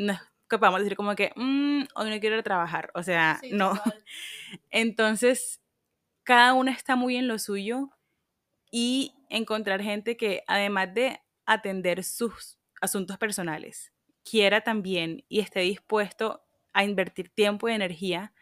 no 0.00 0.12
es 0.14 0.20
que 0.48 0.58
podamos 0.58 0.80
decir 0.80 0.96
como 0.96 1.14
que 1.14 1.32
"Mm, 1.36 1.84
hoy 1.94 2.10
no 2.10 2.20
quiero 2.20 2.36
ir 2.36 2.40
a 2.40 2.42
trabajar. 2.42 2.90
O 2.94 3.02
sea, 3.02 3.40
no. 3.52 3.72
Entonces, 4.70 5.60
cada 6.24 6.54
uno 6.54 6.70
está 6.70 6.96
muy 6.96 7.16
en 7.16 7.28
lo 7.28 7.38
suyo 7.38 7.90
y 8.70 9.14
encontrar 9.28 9.82
gente 9.82 10.16
que 10.16 10.42
además 10.46 10.94
de 10.94 11.20
atender 11.46 12.04
sus 12.04 12.58
asuntos 12.80 13.18
personales, 13.18 13.92
quiera 14.24 14.62
también 14.62 15.24
y 15.28 15.40
esté 15.40 15.60
dispuesto 15.60 16.44
a 16.72 16.84
invertir 16.84 17.30
tiempo 17.30 17.68
y 17.68 17.72
energía 17.72 18.32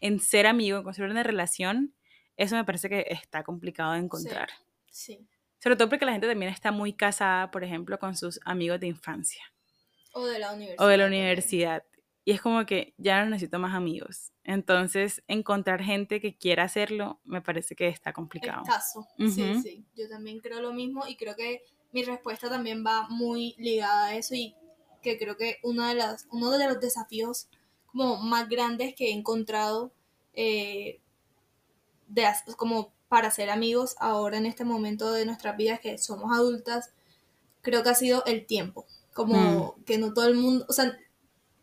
en 0.00 0.20
ser 0.20 0.46
amigo, 0.46 0.78
en 0.78 0.84
construir 0.84 1.10
una 1.10 1.22
relación, 1.22 1.94
eso 2.36 2.56
me 2.56 2.64
parece 2.64 2.88
que 2.88 3.06
está 3.10 3.44
complicado 3.44 3.92
de 3.92 4.00
encontrar. 4.00 4.50
Sí. 4.90 5.28
Sobre 5.60 5.76
todo 5.76 5.88
porque 5.88 6.04
la 6.04 6.12
gente 6.12 6.28
también 6.28 6.52
está 6.52 6.72
muy 6.72 6.92
casada, 6.92 7.50
por 7.50 7.64
ejemplo, 7.64 7.98
con 7.98 8.16
sus 8.16 8.40
amigos 8.44 8.80
de 8.80 8.88
infancia 8.88 9.42
O 10.16 10.24
de 10.24 10.38
la 10.38 10.54
universidad. 10.54 10.86
o 10.86 10.88
de 10.88 10.96
la 10.96 11.06
universidad. 11.06 11.84
Y 12.24 12.32
es 12.32 12.40
como 12.40 12.64
que 12.64 12.94
ya 12.96 13.22
no 13.22 13.30
necesito 13.30 13.58
más 13.58 13.74
amigos. 13.74 14.32
Entonces, 14.44 15.22
encontrar 15.28 15.82
gente 15.82 16.20
que 16.20 16.36
quiera 16.36 16.64
hacerlo 16.64 17.20
me 17.24 17.42
parece 17.42 17.76
que 17.76 17.86
está 17.88 18.14
complicado. 18.14 18.62
Escaso. 18.62 19.06
Sí, 19.18 19.50
Ujú. 19.52 19.62
sí. 19.62 19.84
Yo 19.94 20.08
también 20.08 20.40
creo 20.40 20.60
lo 20.60 20.72
mismo 20.72 21.06
y 21.06 21.16
creo 21.16 21.36
que 21.36 21.62
mi 21.92 22.02
respuesta 22.02 22.48
también 22.48 22.82
va 22.84 23.06
muy 23.10 23.54
ligada 23.58 24.06
a 24.06 24.16
eso 24.16 24.34
y 24.34 24.56
que 25.02 25.18
creo 25.18 25.36
que 25.36 25.58
uno 25.62 25.86
de, 25.86 25.94
las, 25.94 26.26
uno 26.32 26.50
de 26.50 26.66
los 26.66 26.80
desafíos 26.80 27.48
como 27.86 28.16
más 28.16 28.48
grandes 28.48 28.94
que 28.94 29.10
he 29.10 29.12
encontrado 29.12 29.92
eh, 30.32 31.00
de, 32.08 32.24
como 32.56 32.92
para 33.08 33.30
ser 33.30 33.50
amigos 33.50 33.96
ahora 34.00 34.38
en 34.38 34.46
este 34.46 34.64
momento 34.64 35.12
de 35.12 35.26
nuestras 35.26 35.56
vidas 35.56 35.80
que 35.80 35.98
somos 35.98 36.32
adultas, 36.36 36.92
creo 37.60 37.82
que 37.82 37.90
ha 37.90 37.94
sido 37.94 38.24
el 38.24 38.46
tiempo. 38.46 38.86
Como 39.16 39.76
que 39.86 39.96
no 39.96 40.12
todo 40.12 40.28
el 40.28 40.34
mundo, 40.34 40.66
o 40.68 40.72
sea, 40.74 40.94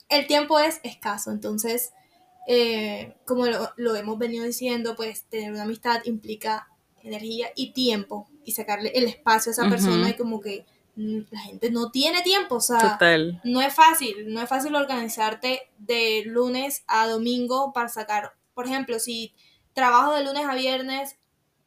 el 0.09 0.27
tiempo 0.27 0.59
es 0.59 0.79
escaso, 0.83 1.31
entonces, 1.31 1.93
eh, 2.47 3.15
como 3.25 3.45
lo, 3.45 3.69
lo 3.77 3.95
hemos 3.95 4.17
venido 4.17 4.43
diciendo, 4.43 4.95
pues 4.95 5.25
tener 5.29 5.51
una 5.53 5.63
amistad 5.63 6.01
implica 6.05 6.67
energía 7.03 7.49
y 7.55 7.73
tiempo 7.73 8.27
y 8.43 8.53
sacarle 8.53 8.91
el 8.95 9.05
espacio 9.05 9.51
a 9.51 9.53
esa 9.53 9.69
persona 9.69 10.09
y 10.09 10.15
como 10.15 10.39
que 10.41 10.65
mm, 10.95 11.19
la 11.29 11.39
gente 11.41 11.69
no 11.69 11.91
tiene 11.91 12.21
tiempo, 12.21 12.55
o 12.55 12.61
sea, 12.61 12.79
Total. 12.79 13.39
no 13.43 13.61
es 13.61 13.73
fácil, 13.73 14.33
no 14.33 14.41
es 14.41 14.49
fácil 14.49 14.75
organizarte 14.75 15.69
de 15.77 16.23
lunes 16.25 16.83
a 16.87 17.07
domingo 17.07 17.71
para 17.73 17.89
sacar, 17.89 18.33
por 18.53 18.65
ejemplo, 18.65 18.99
si 18.99 19.33
trabajo 19.73 20.15
de 20.15 20.23
lunes 20.23 20.45
a 20.45 20.55
viernes, 20.55 21.17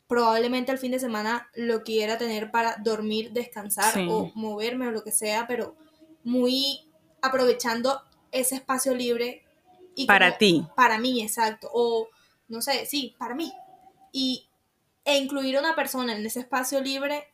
probablemente 0.08 0.70
el 0.72 0.78
fin 0.78 0.92
de 0.92 0.98
semana 1.00 1.50
lo 1.54 1.82
quiera 1.82 2.16
tener 2.18 2.50
para 2.50 2.76
dormir, 2.76 3.32
descansar 3.32 3.92
Sí. 3.94 4.06
o 4.08 4.30
moverme 4.34 4.88
o 4.88 4.90
lo 4.92 5.02
que 5.02 5.12
sea, 5.12 5.46
pero 5.46 5.76
muy 6.24 6.88
aprovechando 7.22 8.00
ese 8.30 8.56
espacio 8.56 8.94
libre 8.94 9.44
y 9.94 10.06
Para 10.06 10.26
como- 10.28 10.38
ti. 10.38 10.66
para 10.76 10.98
mí, 10.98 11.22
exacto, 11.22 11.68
o 11.72 12.08
no 12.48 12.60
sé, 12.62 12.86
sí, 12.86 13.14
para 13.18 13.34
mí. 13.34 13.52
Y 14.12 14.48
e 15.04 15.16
incluir 15.18 15.56
a 15.56 15.60
una 15.60 15.74
persona 15.74 16.16
en 16.16 16.24
ese 16.26 16.40
espacio 16.40 16.80
libre 16.80 17.24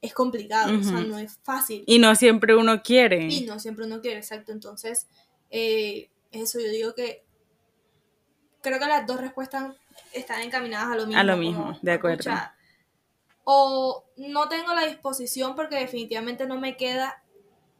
es 0.00 0.12
complicado, 0.14 0.78
o 0.78 0.82
sea, 0.82 1.00
no 1.00 1.18
es 1.18 1.38
fácil. 1.44 1.84
Y 1.86 1.98
no 1.98 2.14
siempre 2.16 2.56
uno 2.56 2.82
quiere. 2.82 3.26
Y 3.28 3.42
no 3.42 3.58
siempre 3.60 3.84
uno 3.86 4.00
quiere, 4.00 4.18
exacto. 4.18 4.50
Entonces, 4.50 5.06
eh, 5.50 6.10
eso 6.32 6.58
yo 6.58 6.68
digo 6.70 6.94
que 6.94 7.24
creo 8.62 8.78
que 8.80 8.86
las 8.86 9.06
dos 9.06 9.20
respuestas 9.20 9.76
están 10.12 10.40
encaminadas 10.42 10.88
a 10.92 10.96
lo 10.96 11.06
mismo. 11.06 11.20
A 11.20 11.24
lo 11.24 11.36
mismo, 11.36 11.78
de 11.82 11.92
acuerdo. 11.92 12.18
"Pucha, 12.18 12.54
O 13.44 14.04
no 14.18 14.48
tengo 14.48 14.72
la 14.74 14.86
disposición 14.86 15.56
porque 15.56 15.74
definitivamente 15.76 16.46
no 16.46 16.60
me 16.60 16.76
queda 16.76 17.22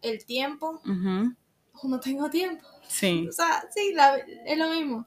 el 0.00 0.24
tiempo, 0.24 0.80
o 0.84 1.88
no 1.88 2.00
tengo 2.00 2.28
tiempo. 2.30 2.66
Sí, 2.88 3.26
O 3.28 3.32
sea, 3.32 3.64
sí, 3.74 3.92
la- 3.94 4.16
es 4.18 4.58
lo 4.58 4.68
mismo. 4.68 5.06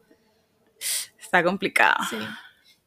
está 1.20 1.44
complicado. 1.44 2.04
Sí. 2.10 2.18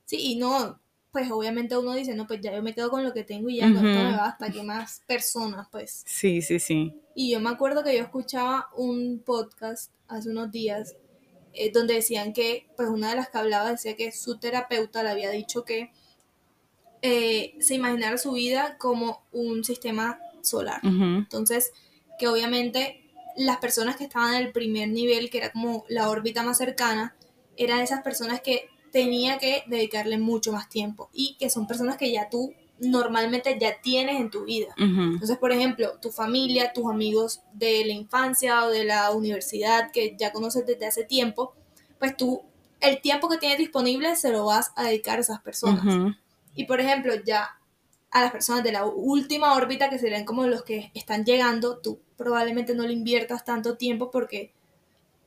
Sí, 0.07 0.16
y 0.33 0.37
no, 0.37 0.81
pues 1.12 1.31
obviamente 1.31 1.77
uno 1.77 1.93
dice, 1.95 2.14
no, 2.14 2.27
pues 2.27 2.41
ya 2.41 2.53
yo 2.55 2.62
me 2.62 2.75
quedo 2.75 2.91
con 2.91 3.05
lo 3.05 3.12
que 3.12 3.23
tengo 3.23 3.49
y 3.51 3.59
ya 3.59 3.66
con 3.73 3.77
esto 3.87 4.03
me 4.11 4.16
basta, 4.16 4.51
que 4.51 4.62
más 4.62 5.03
personas, 5.07 5.69
pues. 5.71 6.03
Sí, 6.07 6.41
sí, 6.43 6.59
sí. 6.59 7.01
Y 7.14 7.31
yo 7.31 7.39
me 7.41 7.51
acuerdo 7.51 7.85
que 7.85 7.97
yo 7.97 8.03
escuchaba 8.03 8.69
un 8.77 9.23
podcast 9.25 9.93
hace 10.09 10.31
unos 10.31 10.51
días 10.51 10.97
eh, 11.61 11.72
donde 11.72 11.94
decían 11.94 12.32
que, 12.32 12.68
pues 12.76 12.88
una 12.88 13.11
de 13.11 13.16
las 13.16 13.30
que 13.30 13.38
hablaba 13.38 13.72
decía 13.72 13.96
que 13.96 14.12
su 14.12 14.38
terapeuta 14.38 15.02
le 15.02 15.11
había 15.11 15.30
dicho 15.30 15.64
que 15.64 15.90
eh, 17.02 17.56
se 17.59 17.74
imaginara 17.74 18.16
su 18.16 18.32
vida 18.32 18.76
como 18.78 19.22
un 19.32 19.64
sistema 19.64 20.20
solar. 20.40 20.80
Entonces, 20.82 21.72
que 22.16 22.28
obviamente 22.28 23.02
las 23.36 23.56
personas 23.56 23.96
que 23.96 24.04
estaban 24.04 24.34
en 24.34 24.46
el 24.46 24.52
primer 24.52 24.88
nivel, 24.88 25.30
que 25.30 25.38
era 25.38 25.50
como 25.50 25.84
la 25.88 26.11
órbita 26.11 26.44
más 26.44 26.59
cercana, 26.59 27.16
eran 27.56 27.80
esas 27.80 28.02
personas 28.02 28.40
que 28.40 28.68
tenía 28.91 29.39
que 29.39 29.64
dedicarle 29.66 30.18
mucho 30.18 30.53
más 30.53 30.68
tiempo 30.68 31.09
y 31.12 31.36
que 31.39 31.51
son 31.51 31.66
personas 31.66 31.97
que 31.97 32.11
ya 32.11 32.28
tú 32.28 32.55
normalmente 32.80 33.59
ya 33.61 33.80
tienes 33.80 34.20
en 34.20 34.30
tu 34.30 34.45
vida. 34.45 34.68
Ujú. 34.76 35.14
Entonces, 35.14 35.39
por 35.39 35.53
ejemplo, 35.53 35.99
tu 36.01 36.11
familia, 36.11 36.72
tus 36.72 36.86
amigos 36.86 37.41
de 37.53 37.84
la 37.84 37.93
infancia 37.93 38.64
o 38.64 38.70
de 38.70 38.84
la 38.84 39.11
universidad 39.11 39.91
que 39.93 40.16
ya 40.18 40.32
conoces 40.32 40.64
desde 40.66 40.86
hace 40.86 41.05
tiempo, 41.05 41.55
pues 41.99 42.16
tú 42.16 42.43
el 42.80 43.01
tiempo 43.01 43.28
que 43.28 43.39
tienes 43.39 43.59
disponible 43.59 44.14
se 44.16 44.30
lo 44.30 44.47
vas 44.47 44.72
a 44.76 44.84
dedicar 44.84 45.18
a 45.18 45.22
esas 45.22 45.41
personas. 45.41 46.14
Y 46.55 46.64
por 46.64 46.80
ejemplo, 46.80 47.12
ya 47.24 47.59
a 48.11 48.22
las 48.22 48.32
personas 48.32 48.62
de 48.64 48.72
la 48.72 48.86
última 48.86 49.55
órbita, 49.55 49.91
que 49.91 49.99
serían 49.99 50.24
como 50.24 50.47
los 50.47 50.62
que 50.62 50.91
están 50.95 51.24
llegando, 51.24 51.78
tú 51.78 52.01
probablemente 52.16 52.74
no 52.74 52.84
le 52.84 52.93
inviertas 52.93 53.45
tanto 53.45 53.76
tiempo 53.76 54.11
porque 54.11 54.53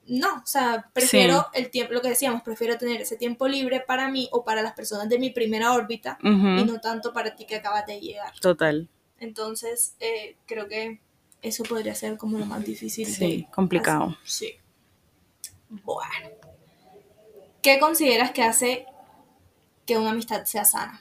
no, 0.08 0.38
o 0.38 0.46
sea, 0.46 0.90
prefiero 0.94 1.48
el 1.54 1.70
tiempo, 1.70 1.94
lo 1.94 2.02
que 2.02 2.10
decíamos, 2.10 2.42
prefiero 2.42 2.78
tener 2.78 3.02
ese 3.02 3.16
tiempo 3.16 3.48
libre 3.48 3.82
para 3.82 4.10
mí 4.10 4.28
o 4.32 4.44
para 4.44 4.62
las 4.62 4.74
personas 4.74 5.08
de 5.08 5.20
mi 5.20 5.30
primera 5.30 5.74
órbita 5.74 6.18
y 6.24 6.30
no 6.30 6.82
tanto 6.82 7.14
para 7.14 7.36
ti 7.36 7.46
que 7.46 7.56
acabas 7.56 7.86
de 7.86 8.00
llegar. 8.00 8.34
Total. 8.40 8.90
Entonces, 9.20 9.96
eh, 10.00 10.36
creo 10.48 10.68
que 10.68 11.00
eso 11.42 11.64
podría 11.64 11.96
ser 11.96 12.18
como 12.18 12.40
lo 12.40 12.46
más 12.46 12.66
difícil. 12.66 13.06
Sí, 13.06 13.48
complicado. 13.54 14.06
hacer. 14.06 14.18
Sí. 14.24 14.56
Bueno. 15.70 16.30
¿Qué 17.62 17.80
consideras 17.80 18.32
que 18.32 18.42
hace 18.42 18.86
que 19.86 19.98
una 19.98 20.12
amistad 20.12 20.44
sea 20.46 20.66
sana? 20.66 21.00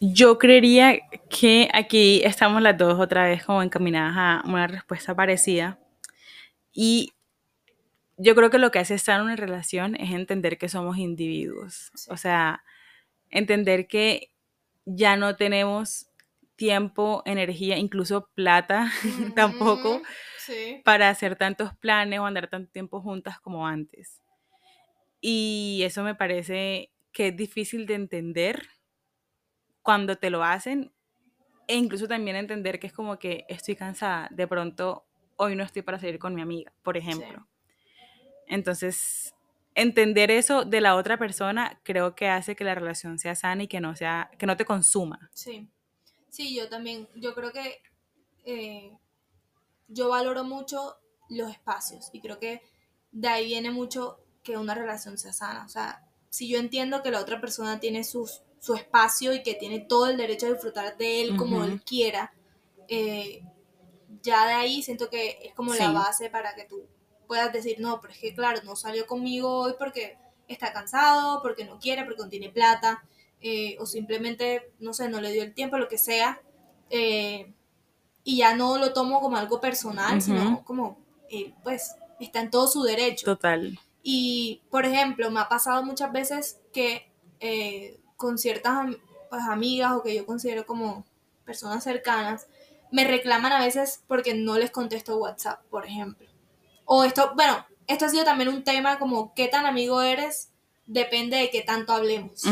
Yo 0.00 0.38
creería 0.38 0.98
que 1.30 1.68
aquí 1.72 2.22
estamos 2.24 2.60
las 2.60 2.76
dos 2.76 3.00
otra 3.00 3.24
vez 3.24 3.44
como 3.44 3.62
encaminadas 3.62 4.14
a 4.16 4.48
una 4.48 4.66
respuesta 4.66 5.14
parecida. 5.14 5.78
Y 6.72 7.12
yo 8.22 8.34
creo 8.34 8.50
que 8.50 8.58
lo 8.58 8.70
que 8.70 8.78
hace 8.78 8.94
estar 8.94 9.16
en 9.18 9.24
una 9.26 9.36
relación 9.36 9.96
es 9.96 10.10
entender 10.12 10.58
que 10.58 10.68
somos 10.68 10.98
individuos. 10.98 11.90
Sí. 11.94 12.10
O 12.10 12.16
sea, 12.16 12.62
entender 13.30 13.86
que 13.88 14.32
ya 14.86 15.16
no 15.16 15.36
tenemos 15.36 16.08
tiempo, 16.56 17.22
energía, 17.26 17.78
incluso 17.78 18.28
plata 18.34 18.90
tampoco 19.36 20.02
Sí. 20.38 20.82
para 20.84 21.08
hacer 21.08 21.36
tantos 21.36 21.74
planes 21.76 22.18
o 22.20 22.26
andar 22.26 22.48
tanto 22.48 22.70
tiempo 22.72 23.00
juntas 23.00 23.40
como 23.40 23.66
antes. 23.66 24.20
Y 25.20 25.82
eso 25.84 26.02
me 26.02 26.14
parece 26.14 26.90
que 27.12 27.28
es 27.28 27.36
difícil 27.36 27.86
de 27.86 27.94
entender 27.94 28.66
cuando 29.82 30.16
te 30.16 30.30
lo 30.30 30.44
hacen 30.44 30.92
e 31.68 31.76
incluso 31.76 32.08
también 32.08 32.36
entender 32.36 32.80
que 32.80 32.88
es 32.88 32.92
como 32.92 33.18
que 33.18 33.44
estoy 33.48 33.76
cansada, 33.76 34.28
de 34.32 34.46
pronto 34.46 35.06
hoy 35.36 35.56
no 35.56 35.64
estoy 35.64 35.82
para 35.82 35.98
salir 35.98 36.18
con 36.18 36.34
mi 36.34 36.42
amiga, 36.42 36.72
por 36.82 36.96
ejemplo. 36.96 37.46
Entonces, 38.52 39.34
entender 39.74 40.30
eso 40.30 40.64
de 40.64 40.80
la 40.80 40.96
otra 40.96 41.18
persona 41.18 41.80
creo 41.82 42.14
que 42.14 42.28
hace 42.28 42.54
que 42.54 42.64
la 42.64 42.74
relación 42.74 43.18
sea 43.18 43.34
sana 43.34 43.62
y 43.62 43.68
que 43.68 43.80
no 43.80 43.96
sea 43.96 44.30
que 44.38 44.46
no 44.46 44.56
te 44.56 44.64
consuma. 44.64 45.30
Sí. 45.32 45.68
Sí, 46.28 46.54
yo 46.54 46.68
también, 46.68 47.08
yo 47.14 47.34
creo 47.34 47.52
que 47.52 47.82
eh, 48.44 48.96
yo 49.88 50.08
valoro 50.08 50.44
mucho 50.44 50.96
los 51.28 51.50
espacios 51.50 52.10
y 52.12 52.20
creo 52.20 52.38
que 52.38 52.62
de 53.10 53.28
ahí 53.28 53.46
viene 53.46 53.70
mucho 53.70 54.18
que 54.42 54.56
una 54.56 54.74
relación 54.74 55.18
sea 55.18 55.32
sana. 55.32 55.64
O 55.64 55.68
sea, 55.68 56.06
si 56.30 56.48
yo 56.48 56.58
entiendo 56.58 57.02
que 57.02 57.10
la 57.10 57.20
otra 57.20 57.40
persona 57.40 57.80
tiene 57.80 58.04
sus, 58.04 58.42
su 58.60 58.74
espacio 58.74 59.32
y 59.34 59.42
que 59.42 59.54
tiene 59.54 59.80
todo 59.80 60.08
el 60.08 60.16
derecho 60.16 60.46
a 60.46 60.52
disfrutar 60.52 60.96
de 60.96 61.22
él 61.22 61.36
como 61.36 61.64
él 61.64 61.82
quiera, 61.82 62.32
eh, 62.88 63.42
ya 64.22 64.46
de 64.46 64.52
ahí 64.52 64.82
siento 64.82 65.08
que 65.08 65.38
es 65.42 65.54
como 65.54 65.74
la 65.74 65.90
base 65.92 66.30
para 66.30 66.54
que 66.54 66.64
tú 66.64 66.86
puedas 67.32 67.50
decir, 67.50 67.76
no, 67.80 67.98
pero 68.02 68.12
es 68.12 68.18
que 68.18 68.34
claro, 68.34 68.60
no 68.62 68.76
salió 68.76 69.06
conmigo 69.06 69.60
hoy 69.60 69.72
porque 69.78 70.18
está 70.48 70.70
cansado, 70.70 71.40
porque 71.40 71.64
no 71.64 71.78
quiere, 71.78 72.04
porque 72.04 72.22
no 72.22 72.28
tiene 72.28 72.50
plata, 72.50 73.02
eh, 73.40 73.78
o 73.80 73.86
simplemente, 73.86 74.70
no 74.80 74.92
sé, 74.92 75.08
no 75.08 75.18
le 75.22 75.32
dio 75.32 75.42
el 75.42 75.54
tiempo, 75.54 75.78
lo 75.78 75.88
que 75.88 75.96
sea. 75.96 76.42
Eh, 76.90 77.50
y 78.22 78.36
ya 78.36 78.54
no 78.54 78.76
lo 78.76 78.92
tomo 78.92 79.22
como 79.22 79.38
algo 79.38 79.62
personal, 79.62 80.20
sino 80.20 80.62
como, 80.62 80.98
eh, 81.30 81.54
pues, 81.62 81.96
está 82.20 82.42
en 82.42 82.50
todo 82.50 82.66
su 82.66 82.82
derecho. 82.82 83.24
Total. 83.24 83.80
Y, 84.02 84.60
por 84.70 84.84
ejemplo, 84.84 85.30
me 85.30 85.40
ha 85.40 85.48
pasado 85.48 85.82
muchas 85.82 86.12
veces 86.12 86.60
que 86.70 87.08
con 88.16 88.36
ciertas 88.36 88.94
pues, 89.30 89.42
amigas 89.48 89.92
o 89.92 90.02
que 90.02 90.14
yo 90.14 90.26
considero 90.26 90.66
como 90.66 91.06
personas 91.46 91.82
cercanas, 91.82 92.46
me 92.90 93.04
reclaman 93.06 93.52
a 93.52 93.64
veces 93.64 94.04
porque 94.06 94.34
no 94.34 94.58
les 94.58 94.70
contesto 94.70 95.16
WhatsApp, 95.16 95.64
por 95.70 95.86
ejemplo. 95.86 96.28
O 96.94 97.04
esto, 97.04 97.32
bueno, 97.34 97.64
esto 97.86 98.04
ha 98.04 98.08
sido 98.10 98.22
también 98.22 98.50
un 98.50 98.64
tema 98.64 98.98
como 98.98 99.32
qué 99.32 99.48
tan 99.48 99.64
amigo 99.64 100.02
eres, 100.02 100.50
depende 100.84 101.38
de 101.38 101.48
qué 101.48 101.62
tanto 101.62 101.94
hablemos. 101.94 102.42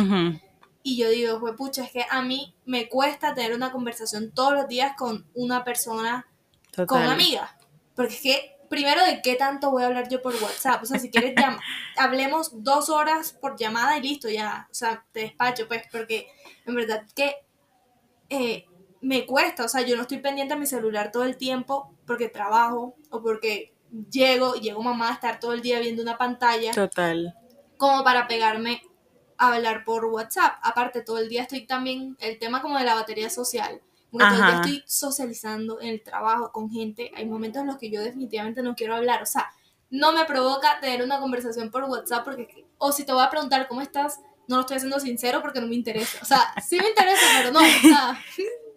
Y 0.83 0.97
yo 0.97 1.11
digo, 1.11 1.39
pues 1.41 1.55
pucha, 1.57 1.85
es 1.85 1.93
que 1.93 2.07
a 2.09 2.23
mí 2.23 2.55
me 2.65 2.89
cuesta 2.89 3.35
tener 3.35 3.55
una 3.55 3.71
conversación 3.71 4.33
todos 4.33 4.55
los 4.55 4.67
días 4.67 4.95
con 4.97 5.27
una 5.35 5.63
persona, 5.63 6.27
con 6.87 7.03
una 7.03 7.13
amiga. 7.13 7.55
Porque 7.95 8.15
es 8.15 8.21
que, 8.23 8.57
primero, 8.71 9.05
¿de 9.05 9.21
qué 9.21 9.35
tanto 9.35 9.71
voy 9.71 9.83
a 9.83 9.89
hablar 9.89 10.09
yo 10.09 10.23
por 10.23 10.35
WhatsApp? 10.35 10.85
O 10.85 10.87
sea, 10.87 10.99
si 10.99 11.11
quieres, 11.11 11.35
hablemos 11.99 12.65
dos 12.65 12.89
horas 12.89 13.37
por 13.39 13.59
llamada 13.59 13.99
y 13.99 14.03
listo, 14.09 14.31
ya. 14.31 14.69
O 14.71 14.75
sea, 14.75 15.05
te 15.13 15.21
despacho, 15.21 15.69
pues, 15.69 15.83
porque 15.93 16.29
en 16.65 16.77
verdad 16.77 17.05
que 17.15 17.35
eh, 18.31 18.65
me 19.03 19.27
cuesta. 19.27 19.67
O 19.67 19.69
sea, 19.69 19.83
yo 19.83 19.97
no 19.97 20.03
estoy 20.03 20.21
pendiente 20.21 20.55
a 20.55 20.57
mi 20.57 20.65
celular 20.65 21.13
todo 21.13 21.25
el 21.25 21.37
tiempo 21.37 21.95
porque 22.07 22.31
trabajo 22.31 22.97
o 23.11 23.23
porque 23.23 23.75
llego 24.11 24.55
llego 24.55 24.83
mamá 24.83 25.11
a 25.11 25.15
estar 25.15 25.41
todo 25.41 25.53
el 25.53 25.63
día 25.63 25.81
viendo 25.81 26.03
una 26.03 26.19
pantalla. 26.19 26.73
Total. 26.73 27.35
Como 27.77 28.05
para 28.05 28.27
pegarme 28.27 28.83
a 29.37 29.55
hablar 29.55 29.85
por 29.85 30.05
WhatsApp. 30.05 30.59
Aparte, 30.63 31.03
todo 31.03 31.19
el 31.19 31.29
día 31.29 31.43
estoy 31.43 31.67
también, 31.67 32.17
el 32.21 32.39
tema 32.39 32.61
como 32.61 32.79
de 32.79 32.85
la 32.85 32.95
batería 32.95 33.31
social. 33.31 33.81
Porque 34.11 34.27
todo 34.27 34.39
el 34.39 34.47
día 34.47 34.61
estoy 34.61 34.85
socializando 34.87 35.81
en 35.81 35.89
el 35.89 36.03
trabajo 36.03 36.51
con 36.53 36.71
gente. 36.71 37.13
Hay 37.15 37.27
momentos 37.27 37.63
en 37.63 37.69
los 37.69 37.79
que 37.79 37.91
yo 37.91 38.03
definitivamente 38.03 38.63
no 38.63 38.75
quiero 38.75 38.97
hablar. 38.97 39.23
O 39.23 39.27
sea, 39.27 39.51
no 39.89 40.13
me 40.13 40.25
provoca 40.25 40.81
tener 40.81 41.03
una 41.03 41.21
conversación 41.21 41.71
por 41.71 41.85
WhatsApp 41.85 42.25
porque, 42.25 42.67
o 42.79 42.93
si 42.93 43.05
te 43.05 43.13
voy 43.13 43.23
a 43.23 43.31
preguntar 43.31 43.69
cómo 43.69 43.81
estás, 43.81 44.21
no 44.49 44.57
lo 44.57 44.63
estoy 44.63 44.79
haciendo 44.79 44.99
sincero 44.99 45.41
porque 45.41 45.61
no 45.61 45.69
me 45.69 45.77
interesa. 45.77 46.19
O 46.23 46.25
sea, 46.25 46.55
sí 46.61 46.77
me 46.79 46.89
interesa, 46.89 47.25
pero 47.39 47.53
no. 47.53 47.61
O 47.61 47.63
sea, 47.63 48.21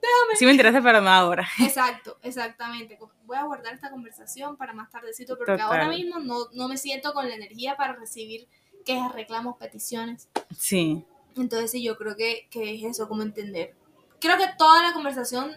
déjame. 0.03 0.35
Sí 0.37 0.45
me 0.45 0.51
interesa, 0.51 0.81
pero 0.81 1.01
no 1.01 1.09
ahora. 1.09 1.47
Exacto, 1.59 2.17
exactamente. 2.21 2.99
Voy 3.25 3.37
a 3.37 3.43
guardar 3.43 3.73
esta 3.73 3.89
conversación 3.89 4.57
para 4.57 4.73
más 4.73 4.89
tardecito 4.91 5.37
porque 5.37 5.61
ahora 5.61 5.87
mismo 5.89 6.19
no, 6.19 6.47
no 6.53 6.67
me 6.67 6.77
siento 6.77 7.13
con 7.13 7.27
la 7.27 7.35
energía 7.35 7.75
para 7.75 7.93
recibir 7.93 8.47
quejas, 8.83 9.13
reclamos, 9.13 9.57
peticiones. 9.57 10.29
Sí. 10.57 11.05
Entonces 11.35 11.71
sí, 11.71 11.83
yo 11.83 11.97
creo 11.97 12.15
que, 12.15 12.47
es 12.51 12.83
eso, 12.83 13.07
como 13.07 13.23
entender. 13.23 13.75
Creo 14.19 14.37
que 14.37 14.47
toda 14.57 14.83
la 14.83 14.93
conversación 14.93 15.55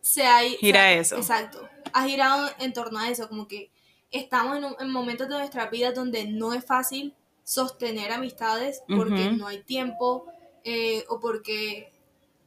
se 0.00 0.26
ha... 0.26 0.40
Gira 0.40 0.92
eso. 0.92 1.16
Exacto. 1.16 1.68
Ha 1.92 2.06
girado 2.06 2.50
en 2.58 2.72
torno 2.72 2.98
a 2.98 3.10
eso, 3.10 3.28
como 3.28 3.46
que 3.46 3.70
estamos 4.10 4.58
en, 4.78 4.90
momentos 4.90 5.28
de 5.28 5.36
nuestra 5.36 5.66
vida 5.66 5.92
donde 5.92 6.26
no 6.26 6.54
es 6.54 6.64
fácil 6.64 7.14
sostener 7.44 8.12
amistades 8.12 8.82
porque 8.86 9.32
no 9.32 9.46
hay 9.48 9.62
tiempo 9.62 10.26
eh, 10.64 11.04
o 11.08 11.20
porque 11.20 11.92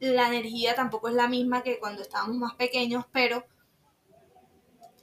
la 0.00 0.28
energía 0.28 0.74
tampoco 0.74 1.08
es 1.08 1.14
la 1.14 1.28
misma 1.28 1.62
que 1.62 1.78
cuando 1.78 2.02
estábamos 2.02 2.36
más 2.36 2.54
pequeños, 2.54 3.04
pero 3.12 3.44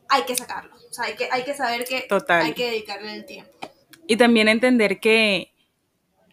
hay 0.10 0.24
que 0.24 0.36
sacarlo. 0.36 0.76
O 0.76 0.94
sea, 0.94 1.06
hay 1.06 1.16
que, 1.16 1.30
hay 1.32 1.44
que 1.44 1.54
saber 1.54 1.86
que 1.86 2.08
hay 2.30 2.54
que 2.54 2.66
dedicarle 2.66 3.16
el 3.16 3.26
tiempo. 3.26 3.52
Y 4.08 4.18
también 4.18 4.48
entender 4.50 5.00
que 5.00 5.54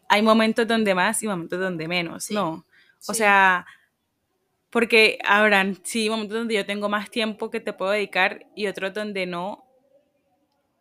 hay 0.08 0.22
momentos 0.22 0.66
donde 0.66 0.94
más 0.94 1.22
y 1.22 1.28
momentos 1.28 1.60
donde 1.60 1.86
menos, 1.86 2.30
¿no? 2.30 2.66
O 3.06 3.14
sea, 3.14 3.66
porque 4.70 5.18
habrán, 5.24 5.78
sí, 5.84 6.10
momentos 6.10 6.38
donde 6.38 6.54
yo 6.54 6.66
tengo 6.66 6.88
más 6.88 7.10
tiempo 7.10 7.50
que 7.50 7.60
te 7.60 7.72
puedo 7.72 7.92
dedicar 7.92 8.46
y 8.54 8.66
otros 8.66 8.92
donde 8.92 9.26
no. 9.26 9.64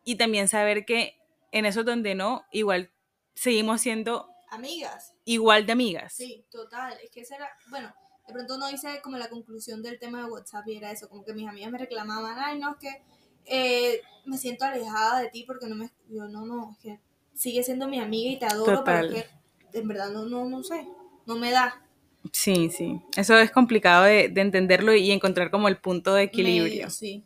Y 0.04 0.16
también 0.16 0.48
saber 0.48 0.86
que 0.86 1.20
en 1.52 1.66
esos 1.66 1.86
donde 1.86 2.16
no, 2.16 2.46
igual 2.52 2.92
seguimos 3.36 3.82
siendo 3.82 4.30
amigas. 4.50 5.14
Igual 5.28 5.66
de 5.66 5.74
amigas. 5.74 6.14
Sí, 6.14 6.46
total. 6.50 6.98
Es 7.04 7.12
que 7.12 7.20
esa 7.20 7.36
era, 7.36 7.50
bueno, 7.70 7.94
de 8.26 8.34
pronto 8.34 8.58
no 8.58 8.70
hice 8.72 9.02
como 9.02 9.18
la 9.18 9.28
conclusión 9.28 9.84
del 9.84 10.00
tema 10.00 10.20
de 10.20 10.32
WhatsApp 10.32 10.66
y 10.70 10.78
era 10.78 10.90
eso, 10.90 11.10
como 11.10 11.26
que 11.26 11.34
mis 11.34 11.50
amigas 11.50 11.70
me 11.70 11.78
reclamaban, 11.78 12.40
ay, 12.40 12.58
no, 12.60 12.72
es 12.72 12.78
que 12.78 13.02
eh, 13.46 14.02
me 14.26 14.38
siento 14.38 14.64
alejada 14.64 15.20
de 15.20 15.30
ti 15.30 15.44
porque 15.44 15.68
no 15.68 15.76
me, 15.76 15.90
yo 16.08 16.30
no, 16.30 16.46
no, 16.46 16.72
es 16.72 16.78
que 16.78 17.00
sigue 17.34 17.62
siendo 17.62 17.90
mi 17.90 18.00
amiga 18.00 18.32
y 18.32 18.40
te 18.40 18.46
adoro, 18.46 18.86
pero 18.86 19.10
que 19.10 19.26
en 19.74 19.88
verdad 19.90 20.12
no, 20.12 20.26
no, 20.26 20.46
no 20.46 20.64
sé, 20.64 20.88
no 21.26 21.36
me 21.36 21.52
da. 21.52 21.86
Sí, 22.32 22.70
sí, 22.70 23.02
eso 23.18 23.38
es 23.38 23.52
complicado 23.52 24.06
de, 24.06 24.32
entenderlo 24.34 24.94
y 24.94 25.12
encontrar 25.12 25.52
como 25.52 25.68
el 25.68 25.78
punto 25.78 26.14
de 26.14 26.24
equilibrio. 26.24 26.90
sí. 26.90 27.26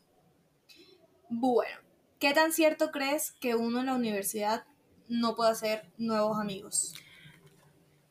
Bueno, 1.30 1.78
¿qué 2.20 2.34
tan 2.34 2.52
cierto 2.52 2.90
crees 2.90 3.32
que 3.32 3.54
uno 3.54 3.80
en 3.80 3.86
la 3.86 3.94
universidad 3.94 4.66
no 5.08 5.36
puede 5.36 5.52
hacer 5.52 5.84
nuevos 6.00 6.40
amigos? 6.40 6.94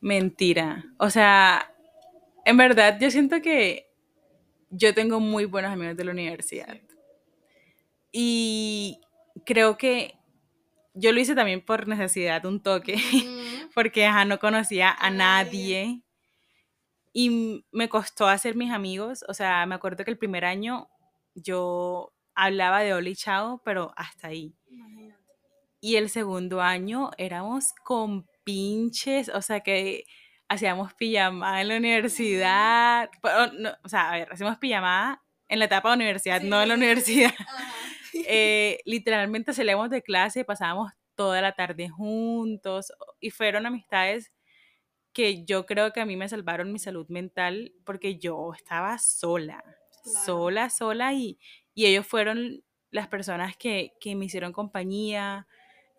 Mentira, 0.01 0.83
o 0.97 1.09
sea, 1.11 1.71
en 2.43 2.57
verdad 2.57 2.97
yo 2.99 3.11
siento 3.11 3.41
que 3.41 3.87
yo 4.71 4.93
tengo 4.93 5.19
muy 5.19 5.45
buenos 5.45 5.71
amigos 5.71 5.95
de 5.95 6.05
la 6.05 6.11
universidad. 6.11 6.77
Y 8.11 8.99
creo 9.45 9.77
que 9.77 10.15
yo 10.93 11.11
lo 11.11 11.19
hice 11.19 11.35
también 11.35 11.63
por 11.63 11.87
necesidad, 11.87 12.45
un 12.45 12.61
toque, 12.61 12.95
porque 13.75 14.09
no 14.25 14.39
conocía 14.39 14.91
a 14.91 15.09
nadie. 15.09 16.01
Y 17.13 17.65
me 17.71 17.89
costó 17.89 18.27
hacer 18.27 18.55
mis 18.55 18.71
amigos. 18.71 19.23
O 19.27 19.33
sea, 19.33 19.65
me 19.65 19.75
acuerdo 19.75 20.03
que 20.03 20.11
el 20.11 20.17
primer 20.17 20.45
año 20.45 20.89
yo 21.35 22.13
hablaba 22.35 22.81
de 22.81 22.93
Oli 22.93 23.15
Chao, 23.15 23.61
pero 23.63 23.93
hasta 23.95 24.29
ahí. 24.29 24.55
Y 25.79 25.95
el 25.95 26.09
segundo 26.09 26.61
año 26.61 27.11
éramos 27.17 27.73
con 27.83 28.27
pinches, 28.43 29.29
o 29.29 29.41
sea 29.41 29.61
que 29.61 30.05
hacíamos 30.47 30.93
pijamada 30.93 31.61
en 31.61 31.67
la 31.69 31.77
universidad. 31.77 33.09
o 33.83 33.89
sea, 33.89 34.11
a 34.11 34.17
ver, 34.17 34.27
hacíamos 34.31 34.57
pijamada 34.57 35.23
en 35.47 35.59
la 35.59 35.65
etapa 35.65 35.89
de 35.89 35.95
universidad, 35.95 36.41
no 36.41 36.61
en 36.61 36.69
la 36.69 36.75
universidad. 36.75 37.33
Eh, 38.27 38.79
literalmente 38.83 39.53
salíamos 39.53 39.89
de 39.89 40.01
clase, 40.01 40.43
pasábamos 40.43 40.91
toda 41.15 41.41
la 41.41 41.53
tarde 41.53 41.87
juntos 41.87 42.91
y 43.21 43.29
fueron 43.29 43.65
amistades 43.65 44.33
que 45.13 45.45
yo 45.45 45.65
creo 45.65 45.93
que 45.93 46.01
a 46.01 46.05
mí 46.05 46.15
me 46.15 46.29
salvaron 46.29 46.71
mi 46.71 46.79
salud 46.79 47.07
mental 47.09 47.73
porque 47.85 48.17
yo 48.17 48.53
estaba 48.53 48.97
sola, 48.97 49.63
sola, 50.25 50.69
sola 50.69 51.13
y, 51.13 51.39
y, 51.73 51.85
ellos 51.85 52.05
fueron 52.05 52.63
las 52.89 53.07
personas 53.07 53.55
que, 53.55 53.93
que, 53.99 54.15
me 54.15 54.25
hicieron 54.25 54.51
compañía 54.51 55.47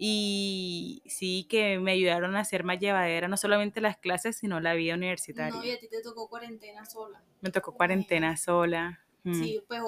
y 0.04 1.00
sí 1.06 1.46
que 1.48 1.78
me 1.78 1.92
ayudaron 1.92 2.34
a 2.34 2.44
ser 2.44 2.64
más 2.64 2.80
llevadera 2.80 3.28
no 3.28 3.36
solamente 3.36 3.80
las 3.80 3.98
clases 3.98 4.36
sino 4.36 4.58
la 4.58 4.74
vida 4.74 4.94
universitaria. 4.94 5.54
No, 5.54 5.64
y 5.64 5.70
a 5.70 5.78
ti 5.78 5.86
te 5.86 6.02
tocó 6.02 6.28
cuarentena 6.28 6.84
sola. 6.84 7.22
Me 7.40 7.52
tocó 7.52 7.72
cuarentena 7.72 8.36
sola. 8.36 8.98
Sí, 9.22 9.62
pues 9.68 9.80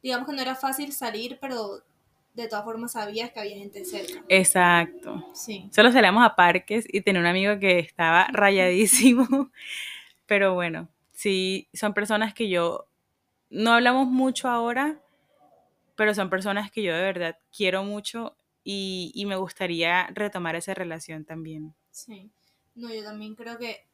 digamos 0.00 0.28
que 0.28 0.36
no 0.36 0.40
era 0.40 0.54
fácil 0.54 0.92
salir, 0.92 1.38
pero 1.40 1.82
de 2.34 2.46
todas 2.46 2.64
formas 2.64 2.92
sabías 2.92 3.32
que 3.32 3.40
había 3.40 3.56
gente 3.56 3.84
cerca. 3.84 4.22
Exacto. 4.28 5.26
Sí. 5.34 5.68
Solo 5.72 5.90
salíamos 5.90 6.24
a 6.24 6.36
parques 6.36 6.84
y 6.88 7.00
tenía 7.00 7.22
un 7.22 7.26
amigo 7.26 7.58
que 7.58 7.80
estaba 7.80 8.28
rayadísimo. 8.30 9.26
Pero 10.26 10.54
bueno, 10.54 10.88
sí, 11.10 11.68
son 11.74 11.92
personas 11.92 12.34
que 12.34 12.48
yo 12.48 12.86
no 13.50 13.72
hablamos 13.72 14.06
mucho 14.06 14.48
ahora, 14.48 15.00
pero 15.96 16.14
son 16.14 16.30
personas 16.30 16.70
que 16.70 16.84
yo 16.84 16.94
de 16.94 17.02
verdad 17.02 17.38
quiero 17.54 17.82
mucho 17.82 18.36
y, 18.64 19.12
y 19.14 19.26
me 19.26 19.36
gustaría 19.36 20.06
retomar 20.08 20.56
esa 20.56 20.74
relación 20.74 21.24
también. 21.24 21.74
Sí. 21.90 22.30
No, 22.74 22.92
yo 22.92 23.02
también 23.04 23.34
creo 23.34 23.58
que 23.58 23.84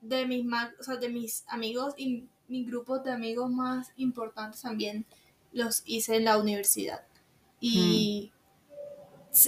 de 0.00 0.26
mis, 0.26 0.44
o 0.80 0.82
sea, 0.82 0.96
de 0.96 1.08
mis 1.08 1.44
amigos 1.48 1.94
y 1.96 2.24
mis 2.48 2.66
grupos 2.66 3.04
de 3.04 3.12
amigos 3.12 3.50
más 3.50 3.92
importantes 3.96 4.62
también 4.62 5.06
los 5.52 5.82
hice 5.86 6.16
en 6.16 6.24
la 6.24 6.38
universidad. 6.38 7.02
Y 7.60 8.32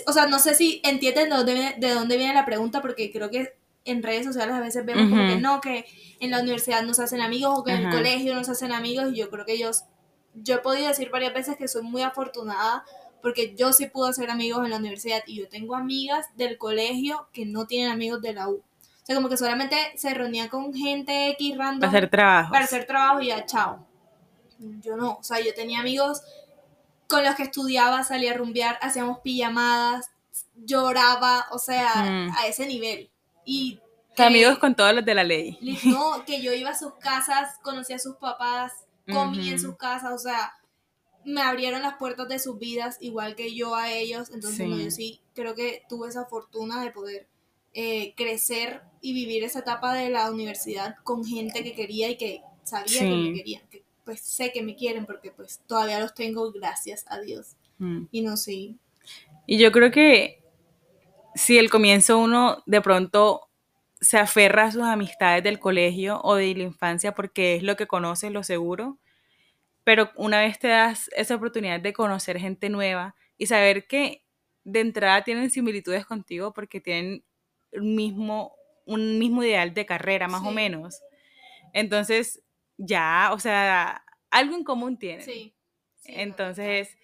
o 0.07 0.13
sea, 0.13 0.27
no 0.27 0.39
sé 0.39 0.55
si 0.55 0.81
entienden 0.85 1.29
de 1.29 1.37
dónde, 1.37 1.55
viene, 1.55 1.75
de 1.79 1.91
dónde 1.91 2.17
viene 2.17 2.35
la 2.35 2.47
pregunta, 2.47 2.81
porque 2.81 3.13
creo 3.13 3.31
que 3.31 3.55
en 3.85 4.03
redes 4.03 4.25
sociales 4.25 4.55
a 4.55 4.61
veces 4.61 4.87
vemos 4.87 5.11
como 5.11 5.29
que 5.29 5.37
no, 5.37 5.61
que 5.61 5.85
en 6.21 6.31
la 6.31 6.41
universidad 6.41 6.83
no 6.83 6.95
se 6.95 7.03
hacen 7.03 7.21
amigos 7.21 7.59
o 7.59 7.65
que 7.65 7.73
en 7.73 7.87
el 7.87 7.95
colegio 7.95 8.35
no 8.35 8.43
se 8.45 8.53
hacen 8.53 8.73
amigos 8.73 9.13
y 9.13 9.17
yo 9.17 9.29
creo 9.29 9.45
que 9.45 9.53
ellos, 9.53 9.85
yo 10.35 10.55
he 10.55 10.59
podido 10.59 10.89
decir 10.89 11.11
varias 11.11 11.35
veces 11.35 11.57
que 11.59 11.69
soy 11.69 11.83
muy 11.83 12.01
afortunada 12.01 12.85
porque 13.25 13.55
yo 13.57 13.73
sí 13.73 13.87
pude 13.87 14.11
hacer 14.11 14.31
amigos 14.31 14.63
en 14.67 14.71
la 14.71 14.77
universidad 14.77 15.23
y 15.27 15.37
yo 15.37 15.49
tengo 15.49 15.75
amigas 15.77 16.27
del 16.37 16.59
colegio 16.59 17.27
que 17.33 17.47
no 17.47 17.67
tienen 17.67 17.91
amigos 17.91 18.21
de 18.21 18.35
la 18.35 18.51
U. 18.51 18.57
O 18.57 19.07
sea, 19.07 19.17
como 19.17 19.31
que 19.31 19.39
solamente 19.39 19.77
se 19.97 20.13
reunía 20.13 20.51
con 20.51 20.75
gente 20.75 21.31
X 21.31 21.57
random. 21.57 21.81
Para 21.81 21.89
hacer 21.89 22.11
trabajo. 22.11 22.53
Para 22.53 22.65
hacer 22.67 22.87
trabajo 22.87 23.23
y 23.23 23.29
ya, 23.29 23.47
chao. 23.47 23.87
Yo 24.59 24.99
no, 24.99 25.13
o 25.13 25.23
sea, 25.23 25.41
yo 25.41 25.55
tenía 25.55 25.81
amigos 25.81 26.21
con 27.09 27.25
los 27.25 27.35
que 27.35 27.45
estudiaba, 27.45 28.05
salía 28.05 28.33
a 28.33 28.37
rumbear, 28.37 28.79
hacíamos 28.83 29.21
pijamadas, 29.21 30.11
lloraba, 30.57 31.47
o 31.51 31.59
sea, 31.59 31.95
mm. 31.95 32.31
a 32.37 32.47
ese 32.47 32.67
nivel. 32.67 33.11
Y 33.47 33.81
amigos 34.19 34.59
con 34.59 34.75
todos 34.75 34.95
los 34.95 35.05
de 35.05 35.15
la 35.15 35.25
ley. 35.25 35.59
No, 35.87 36.27
que 36.27 36.43
yo 36.43 36.53
iba 36.53 36.71
a 36.71 36.79
sus 36.79 36.93
casas, 36.97 37.59
conocía 37.63 37.97
a 37.97 38.01
sus 38.01 38.17
papás, 38.17 38.73
comí 39.11 39.49
en 39.49 39.59
sus 39.59 39.79
casas, 39.79 40.13
o 40.13 40.19
sea, 40.19 40.53
me 41.25 41.43
abrieron 41.43 41.83
las 41.83 41.97
puertas 41.97 42.29
de 42.29 42.39
sus 42.39 42.59
vidas 42.59 42.97
igual 43.01 43.35
que 43.35 43.55
yo 43.55 43.75
a 43.75 43.93
ellos. 43.93 44.31
Entonces, 44.33 44.69
yo 44.69 44.91
sí 44.91 45.21
creo 45.35 45.55
que 45.55 45.83
tuve 45.89 46.09
esa 46.09 46.27
fortuna 46.27 46.83
de 46.83 46.91
poder 46.91 47.29
eh, 47.73 48.15
crecer 48.17 48.83
y 49.01 49.13
vivir 49.13 49.45
esa 49.45 49.61
etapa 49.61 49.95
de 49.95 50.11
la 50.11 50.31
universidad 50.31 50.97
con 51.03 51.25
gente 51.25 51.65
que 51.65 51.75
quería 51.75 52.09
y 52.09 52.17
que 52.17 52.43
sabía 52.63 53.01
que 53.01 53.17
me 53.17 53.35
querían, 53.35 53.63
que 53.69 53.83
pues 54.05 54.21
sé 54.21 54.53
que 54.53 54.63
me 54.63 54.77
quieren 54.77 55.07
porque 55.07 55.31
pues 55.31 55.61
todavía 55.67 55.99
los 56.01 56.15
tengo, 56.15 56.53
gracias 56.53 57.05
a 57.09 57.19
Dios. 57.21 57.57
Mm. 57.79 58.05
Y 58.11 58.23
no 58.23 58.37
sé. 58.37 58.77
Y 59.47 59.59
yo 59.59 59.73
creo 59.73 59.91
que 59.91 60.43
si 61.35 61.59
el 61.59 61.71
comienzo 61.71 62.19
uno 62.19 62.63
de 62.67 62.81
pronto 62.81 63.49
se 64.01 64.19
aferra 64.19 64.67
a 64.67 64.71
sus 64.71 64.83
amistades 64.83 65.43
del 65.43 65.59
colegio 65.59 66.21
o 66.23 66.37
de 66.37 66.55
la 66.55 66.63
infancia 66.63 67.15
porque 67.15 67.57
es 67.57 67.63
lo 67.63 67.77
que 67.77 67.87
conoce, 67.87 68.31
lo 68.31 68.43
seguro, 68.43 68.99
pero 69.85 70.11
una 70.17 70.41
vez 70.41 70.59
te 70.59 70.69
das 70.69 71.11
esa 71.15 71.35
oportunidad 71.35 71.81
de 71.81 71.93
conocer 71.93 72.39
gente 72.39 72.71
nueva 72.71 73.15
y 73.37 73.47
saber 73.47 73.87
que 73.87 74.25
de 74.65 74.81
entrada 74.81 75.23
tienen 75.23 75.51
similitudes 75.51 76.07
contigo 76.07 76.53
porque 76.55 76.81
tienen 76.81 77.23
un 77.73 77.95
mismo, 77.95 78.55
un 78.87 79.19
mismo 79.19 79.45
ideal 79.45 79.75
de 79.75 79.85
carrera, 79.85 80.27
más 80.27 80.43
o 80.43 80.51
menos. 80.51 81.01
Entonces, 81.75 82.43
ya, 82.79 83.31
o 83.33 83.39
sea, 83.39 84.05
algo 84.31 84.57
en 84.57 84.65
común 84.65 84.99
tienen. 84.99 85.25
Sí. 85.25 85.55
Entonces, 86.05 86.97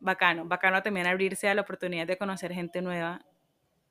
bacano, 0.00 0.44
bacano 0.44 0.82
también 0.82 1.06
abrirse 1.06 1.48
a 1.48 1.54
la 1.54 1.62
oportunidad 1.62 2.06
de 2.06 2.18
conocer 2.18 2.52
gente 2.52 2.82
nueva 2.82 3.24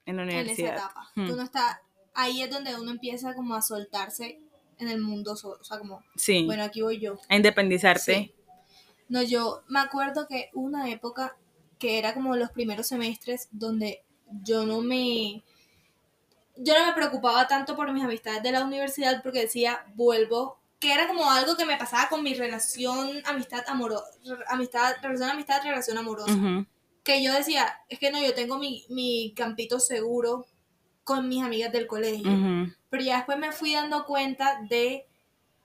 en 0.05 0.17
la 0.17 0.23
universidad. 0.23 0.69
En 0.69 0.75
esa 0.75 0.85
etapa. 0.85 1.11
Hmm. 1.15 1.39
está, 1.39 1.81
ahí 2.13 2.43
es 2.43 2.51
donde 2.51 2.75
uno 2.79 2.91
empieza 2.91 3.33
como 3.33 3.55
a 3.55 3.61
soltarse 3.61 4.41
en 4.81 4.89
el 4.89 4.99
mundo 4.99 5.35
solo, 5.35 5.57
o 5.61 5.63
sea, 5.63 5.79
como, 5.79 6.03
sí. 6.15 6.45
bueno, 6.45 6.63
aquí 6.63 6.81
voy 6.81 6.99
yo. 6.99 7.17
A 7.29 7.35
independizarte. 7.35 8.33
No, 9.07 9.21
yo 9.21 9.63
me 9.67 9.79
acuerdo 9.79 10.27
que 10.27 10.49
una 10.53 10.89
época 10.89 11.37
que 11.77 11.97
era 11.97 12.13
como 12.13 12.35
los 12.35 12.51
primeros 12.51 12.87
semestres 12.87 13.47
donde 13.51 14.03
yo 14.43 14.65
no 14.65 14.81
me 14.81 15.43
yo 16.55 16.77
no 16.77 16.85
me 16.85 16.93
preocupaba 16.93 17.47
tanto 17.47 17.75
por 17.75 17.91
mis 17.91 18.03
amistades 18.03 18.43
de 18.43 18.51
la 18.51 18.63
universidad 18.63 19.23
porque 19.23 19.41
decía, 19.41 19.83
vuelvo, 19.95 20.59
que 20.79 20.93
era 20.93 21.07
como 21.07 21.29
algo 21.31 21.55
que 21.55 21.65
me 21.65 21.77
pasaba 21.77 22.07
con 22.09 22.23
mi 22.23 22.33
relación 22.33 23.21
amistad 23.25 23.63
amorosa, 23.67 24.05
amistad, 24.47 24.95
relación 25.01 25.29
amistad, 25.29 25.63
relación 25.63 25.97
amorosa. 25.97 26.65
Que 27.03 27.23
yo 27.23 27.33
decía, 27.33 27.79
es 27.89 27.97
que 27.97 28.11
no, 28.11 28.21
yo 28.21 28.33
tengo 28.35 28.59
mi, 28.59 28.85
mi 28.89 29.33
campito 29.35 29.79
seguro 29.79 30.45
con 31.03 31.27
mis 31.27 31.43
amigas 31.43 31.71
del 31.71 31.87
colegio. 31.87 32.31
Pero 32.89 33.03
ya 33.03 33.17
después 33.17 33.37
me 33.37 33.51
fui 33.51 33.73
dando 33.73 34.05
cuenta 34.05 34.61
de 34.69 35.05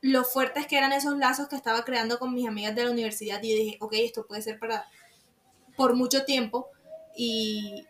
lo 0.01 0.25
fuertes 0.25 0.67
que 0.67 0.79
eran 0.79 0.93
esos 0.93 1.17
lazos 1.19 1.49
que 1.49 1.57
estaba 1.57 1.85
creando 1.85 2.19
con 2.19 2.33
mis 2.35 2.47
amigas 2.47 2.75
de 2.75 2.85
la 2.85 2.91
universidad 2.91 3.43
y 3.43 3.55
dije, 3.55 3.79
ok, 3.81 3.93
esto 3.95 4.27
puede 4.27 4.43
ser 4.43 4.59
para 4.59 4.87
por 5.77 5.95
mucho 5.95 6.25
tiempo. 6.25 6.69
Y 7.17 7.85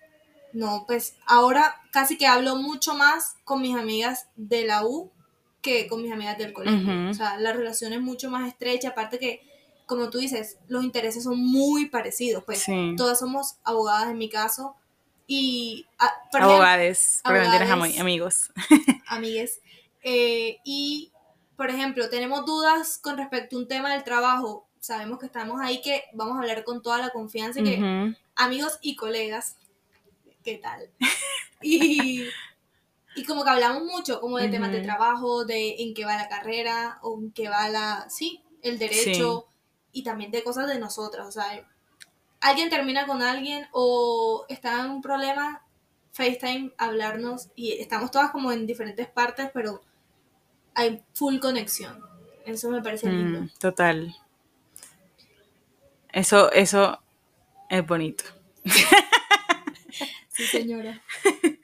no, 0.53 0.85
pues 0.87 1.17
ahora 1.27 1.83
casi 1.91 2.17
que 2.17 2.27
hablo 2.27 2.57
mucho 2.57 2.95
más 2.95 3.37
con 3.45 3.61
mis 3.61 3.77
amigas 3.77 4.29
de 4.37 4.65
la 4.65 4.87
U 4.87 5.11
que 5.61 5.89
con 5.89 6.01
mis 6.03 6.13
amigas 6.13 6.39
del 6.39 6.53
colegio. 6.53 7.11
O 7.11 7.15
sea, 7.15 7.39
la 7.39 7.53
relación 7.53 7.93
es 7.93 8.01
mucho 8.01 8.31
más 8.31 8.49
estrecha, 8.49 8.91
aparte 8.91 9.19
que, 9.19 9.43
como 9.85 10.11
tú 10.11 10.19
dices, 10.19 10.59
los 10.69 10.85
intereses 10.85 11.25
son 11.25 11.39
muy 11.39 11.87
parecidos, 11.87 12.45
pues. 12.45 12.65
Todas 12.97 13.19
somos 13.19 13.57
abogadas 13.65 14.11
en 14.11 14.19
mi 14.19 14.29
caso 14.29 14.77
y... 15.27 15.87
Ah, 15.99 16.13
Abogades, 16.33 17.21
amigos. 17.99 18.53
Amigues. 19.07 19.61
Eh, 20.03 20.59
y, 20.65 21.13
por 21.57 21.71
ejemplo, 21.71 22.09
tenemos 22.09 22.45
dudas 22.47 22.99
con 22.99 23.17
respecto 23.17 23.57
a 23.57 23.59
un 23.61 23.69
tema 23.69 23.93
del 23.93 24.05
trabajo. 24.05 24.67
Sabemos 24.81 25.19
que 25.19 25.27
estamos 25.27 25.61
ahí, 25.61 25.81
que 25.81 26.05
vamos 26.13 26.37
a 26.37 26.41
hablar 26.41 26.65
con 26.65 26.83
toda 26.83 26.99
la 26.99 27.11
confianza, 27.11 27.63
que 27.63 28.15
amigos 28.37 28.79
y 28.83 28.95
colegas, 28.95 29.57
¿qué 30.45 30.59
tal? 30.59 30.91
y, 31.61 32.25
y 33.17 33.25
como 33.25 33.43
que 33.43 33.51
hablamos 33.51 33.83
mucho, 33.85 34.21
como 34.21 34.39
de 34.39 34.49
temas 34.49 34.71
de 34.71 34.83
trabajo, 34.83 35.45
de 35.45 35.83
en 35.83 35.95
qué 35.95 36.05
va 36.05 36.17
la 36.17 36.29
carrera, 36.29 36.99
o 37.03 37.19
en 37.19 37.33
qué 37.33 37.49
va 37.49 37.69
la, 37.69 38.09
sí, 38.11 38.43
el 38.63 38.79
derecho, 38.79 39.49
y 39.91 40.05
también 40.05 40.31
de 40.31 40.45
cosas 40.45 40.69
de 40.69 40.79
nosotras, 40.79 41.27
o 41.27 41.33
sea, 41.33 41.67
alguien 42.41 42.71
termina 42.71 43.07
con 43.07 43.23
alguien 43.23 43.67
o 43.73 44.47
está 44.49 44.85
en 44.85 44.91
un 44.91 45.03
problema, 45.03 45.63
FaceTime, 46.13 46.73
hablarnos 46.79 47.51
y 47.55 47.73
estamos 47.73 48.11
todas 48.11 48.31
como 48.31 48.53
en 48.53 48.67
diferentes 48.67 49.09
partes, 49.09 49.51
pero 49.53 49.83
hay 50.75 51.03
full 51.15 51.39
conexión. 51.39 52.05
Eso 52.45 52.71
me 52.71 52.83
parece 52.83 53.09
lindo. 53.11 53.41
Mm, 53.41 53.49
total. 53.59 54.15
Eso, 56.13 56.51
eso 56.53 57.03
es 57.69 57.87
bonito. 57.87 58.25
sí, 60.29 60.45
señora. 60.45 61.03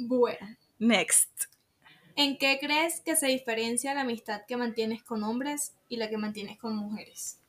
Bueno. 0.00 0.56
Next. 0.78 1.46
¿En 2.14 2.38
qué 2.38 2.58
crees 2.60 3.00
que 3.00 3.16
se 3.16 3.26
diferencia 3.26 3.94
la 3.94 4.02
amistad 4.02 4.42
que 4.46 4.56
mantienes 4.56 5.02
con 5.02 5.24
hombres 5.24 5.74
y 5.88 5.96
la 5.96 6.08
que 6.08 6.16
mantienes 6.16 6.56
con 6.56 6.76
mujeres? 6.76 7.40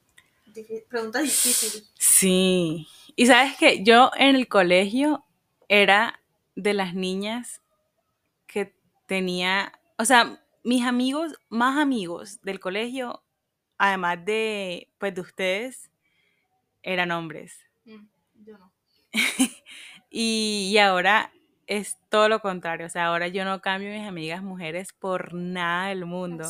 Pregunta 0.89 1.19
difícil. 1.19 1.83
Sí. 1.97 2.87
Y 3.15 3.25
sabes 3.25 3.57
que 3.57 3.83
yo 3.83 4.11
en 4.17 4.35
el 4.35 4.47
colegio 4.47 5.25
era 5.67 6.21
de 6.55 6.73
las 6.73 6.93
niñas 6.93 7.61
que 8.47 8.75
tenía, 9.05 9.71
o 9.97 10.05
sea, 10.05 10.43
mis 10.63 10.83
amigos, 10.85 11.33
más 11.49 11.77
amigos 11.77 12.41
del 12.41 12.59
colegio, 12.59 13.23
además 13.77 14.23
de, 14.25 14.89
pues, 14.97 15.15
de 15.15 15.21
ustedes, 15.21 15.89
eran 16.83 17.11
hombres. 17.11 17.57
Mm, 17.85 18.05
yo 18.43 18.57
no. 18.57 18.71
y, 20.09 20.77
ahora 20.77 21.31
es 21.67 21.97
todo 22.09 22.29
lo 22.29 22.41
contrario, 22.41 22.87
o 22.87 22.89
sea, 22.89 23.07
ahora 23.07 23.27
yo 23.27 23.45
no 23.45 23.61
cambio 23.61 23.91
mis 23.91 24.07
amigas 24.07 24.41
mujeres 24.41 24.93
por 24.93 25.33
nada 25.33 25.89
del 25.89 26.05
mundo. 26.05 26.45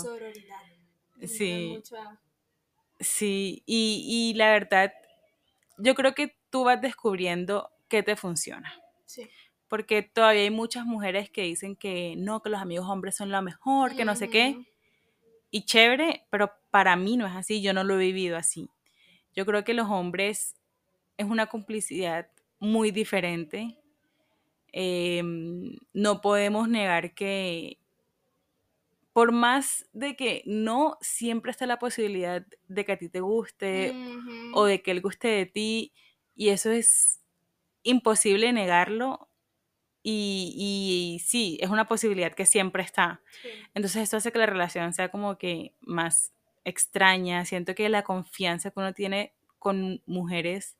Sí. 1.25 1.81
Sí, 2.99 3.63
y, 3.65 4.33
la 4.35 4.51
verdad, 4.51 4.93
yo 5.77 5.95
creo 5.95 6.13
que 6.13 6.35
tú 6.49 6.65
vas 6.65 6.81
descubriendo 6.81 7.71
qué 7.87 8.03
te 8.03 8.15
funciona. 8.15 8.73
Sí. 9.05 9.29
Porque 9.69 10.01
todavía 10.01 10.43
hay 10.43 10.49
muchas 10.49 10.85
mujeres 10.85 11.29
que 11.29 11.43
dicen 11.43 11.75
que 11.75 12.15
no, 12.17 12.41
que 12.41 12.49
los 12.49 12.59
amigos 12.59 12.89
hombres 12.89 13.15
son 13.15 13.31
lo 13.31 13.41
mejor, 13.41 13.95
que 13.95 14.03
no 14.03 14.15
sé 14.15 14.29
qué. 14.29 14.57
Y 15.51 15.65
chévere, 15.65 16.25
pero 16.29 16.51
para 16.71 16.95
mí 16.95 17.17
no 17.17 17.25
es 17.25 17.35
así, 17.35 17.61
yo 17.61 17.73
no 17.73 17.83
lo 17.83 17.95
he 17.95 17.97
vivido 17.97 18.35
así. 18.37 18.69
Yo 19.33 19.45
creo 19.45 19.63
que 19.63 19.73
los 19.73 19.89
hombres 19.89 20.55
es 21.17 21.25
una 21.25 21.47
complicidad 21.47 22.29
muy 22.59 22.91
diferente. 22.91 23.77
Em, 24.71 25.77
no 25.93 26.21
podemos 26.21 26.67
negar 26.67 27.13
que 27.13 27.78
por 29.13 29.31
más 29.31 29.87
de 29.91 30.15
que 30.15 30.43
no 30.45 30.97
siempre 31.01 31.51
está 31.51 31.65
la 31.65 31.79
posibilidad 31.79 32.45
de 32.67 32.85
que 32.85 32.91
a 32.91 32.97
ti 32.97 33.09
te 33.09 33.21
guste 33.21 33.93
o 34.53 34.65
de 34.65 34.81
que 34.81 34.91
él 34.91 35.01
guste 35.01 35.27
de 35.27 35.45
ti, 35.45 35.93
y 36.35 36.49
eso 36.49 36.71
es 36.71 37.19
imposible 37.83 38.53
negarlo. 38.53 39.27
Y, 40.01 41.21
sí, 41.23 41.57
es 41.61 41.69
una 41.69 41.85
posibilidad 41.85 42.33
que 42.33 42.45
siempre 42.45 42.81
está. 42.81 43.21
Entonces 43.73 44.03
esto 44.03 44.17
hace 44.17 44.31
que 44.31 44.39
la 44.39 44.45
relación 44.45 44.93
sea 44.93 45.09
como 45.09 45.37
que 45.37 45.75
más 45.81 46.31
extraña. 46.63 47.45
Siento 47.45 47.75
que 47.75 47.89
la 47.89 48.03
confianza 48.03 48.71
que 48.71 48.79
uno 48.79 48.93
tiene 48.93 49.33
con 49.59 50.01
mujeres 50.05 50.77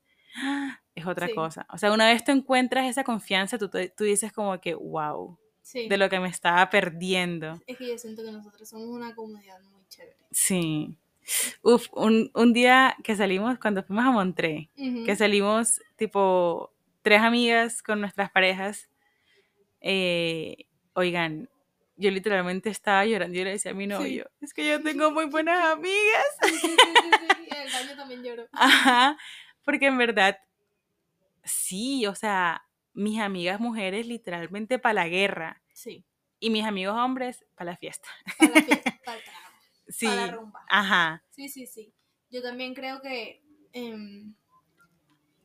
es 0.94 1.06
otra 1.06 1.28
cosa. 1.34 1.66
O 1.70 1.78
sea, 1.78 1.92
una 1.92 2.06
vez 2.06 2.24
tú 2.24 2.32
encuentras 2.32 2.86
esa 2.86 3.04
confianza, 3.04 3.58
tú, 3.58 3.68
tú 3.68 4.04
dices 4.04 4.32
como 4.32 4.60
que, 4.60 4.74
wow, 4.74 5.38
de 5.72 5.96
lo 5.96 6.08
que 6.08 6.20
me 6.20 6.28
estaba 6.28 6.68
perdiendo. 6.70 7.60
Es 7.66 7.76
que 7.76 7.88
yo 7.88 7.98
siento 7.98 8.22
que 8.24 8.32
nosotros 8.32 8.68
somos 8.68 8.88
una 8.88 9.14
comunidad 9.14 9.60
muy 9.62 9.82
chévere. 9.88 10.16
Sí. 10.30 10.96
Uf, 11.62 11.88
un, 11.92 12.52
día 12.52 12.96
que 13.04 13.14
salimos, 13.14 13.58
cuando 13.58 13.82
fuimos 13.82 14.04
a 14.04 14.10
Montré, 14.10 14.68
que 14.74 15.14
salimos 15.16 15.80
tipo 15.96 16.72
tres 17.02 17.20
amigas 17.20 17.82
con 17.82 18.00
nuestras 18.00 18.30
parejas, 18.30 18.88
eh, 19.80 20.66
oigan, 20.94 21.48
yo 21.96 22.10
literalmente 22.10 22.70
estaba 22.70 23.04
llorando. 23.04 23.36
Yo 23.36 23.44
le 23.44 23.50
decía 23.50 23.72
a 23.72 23.74
mi 23.74 23.86
novio, 23.86 24.30
es 24.40 24.54
que 24.54 24.68
yo 24.68 24.82
tengo 24.82 25.10
muy 25.10 25.26
buenas 25.26 25.64
amigas. 25.64 26.26
Sí, 26.42 26.48
sí, 26.48 26.68
sí, 26.68 26.76
sí, 26.76 27.10
sí. 27.20 27.48
El 27.54 27.72
baño 27.72 27.96
también 27.96 28.22
lloró. 28.24 28.48
Ajá, 28.52 29.16
porque 29.64 29.86
en 29.86 29.98
verdad, 29.98 30.38
sí, 31.44 32.06
o 32.06 32.14
sea, 32.14 32.64
mis 32.92 33.20
amigas 33.20 33.60
mujeres 33.60 34.06
literalmente 34.06 34.78
para 34.78 34.94
la 34.94 35.08
guerra 35.08 35.62
Sí. 35.72 36.04
y 36.38 36.50
mis 36.50 36.64
amigos 36.64 36.96
hombres 36.96 37.44
para 37.54 37.72
la 37.72 37.76
fiesta. 37.76 38.08
Para 38.38 38.54
la 38.54 38.62
fiesta, 38.62 39.00
para 39.04 39.18
el 39.18 39.24
trago, 39.24 39.38
Sí, 39.88 40.06
para 40.06 40.26
la 40.26 40.32
rumba. 40.32 40.60
ajá, 40.68 41.24
Sí, 41.30 41.48
sí, 41.48 41.66
sí. 41.66 41.92
Yo 42.30 42.42
también 42.42 42.74
creo 42.74 43.00
que 43.00 43.42
em, 43.72 44.34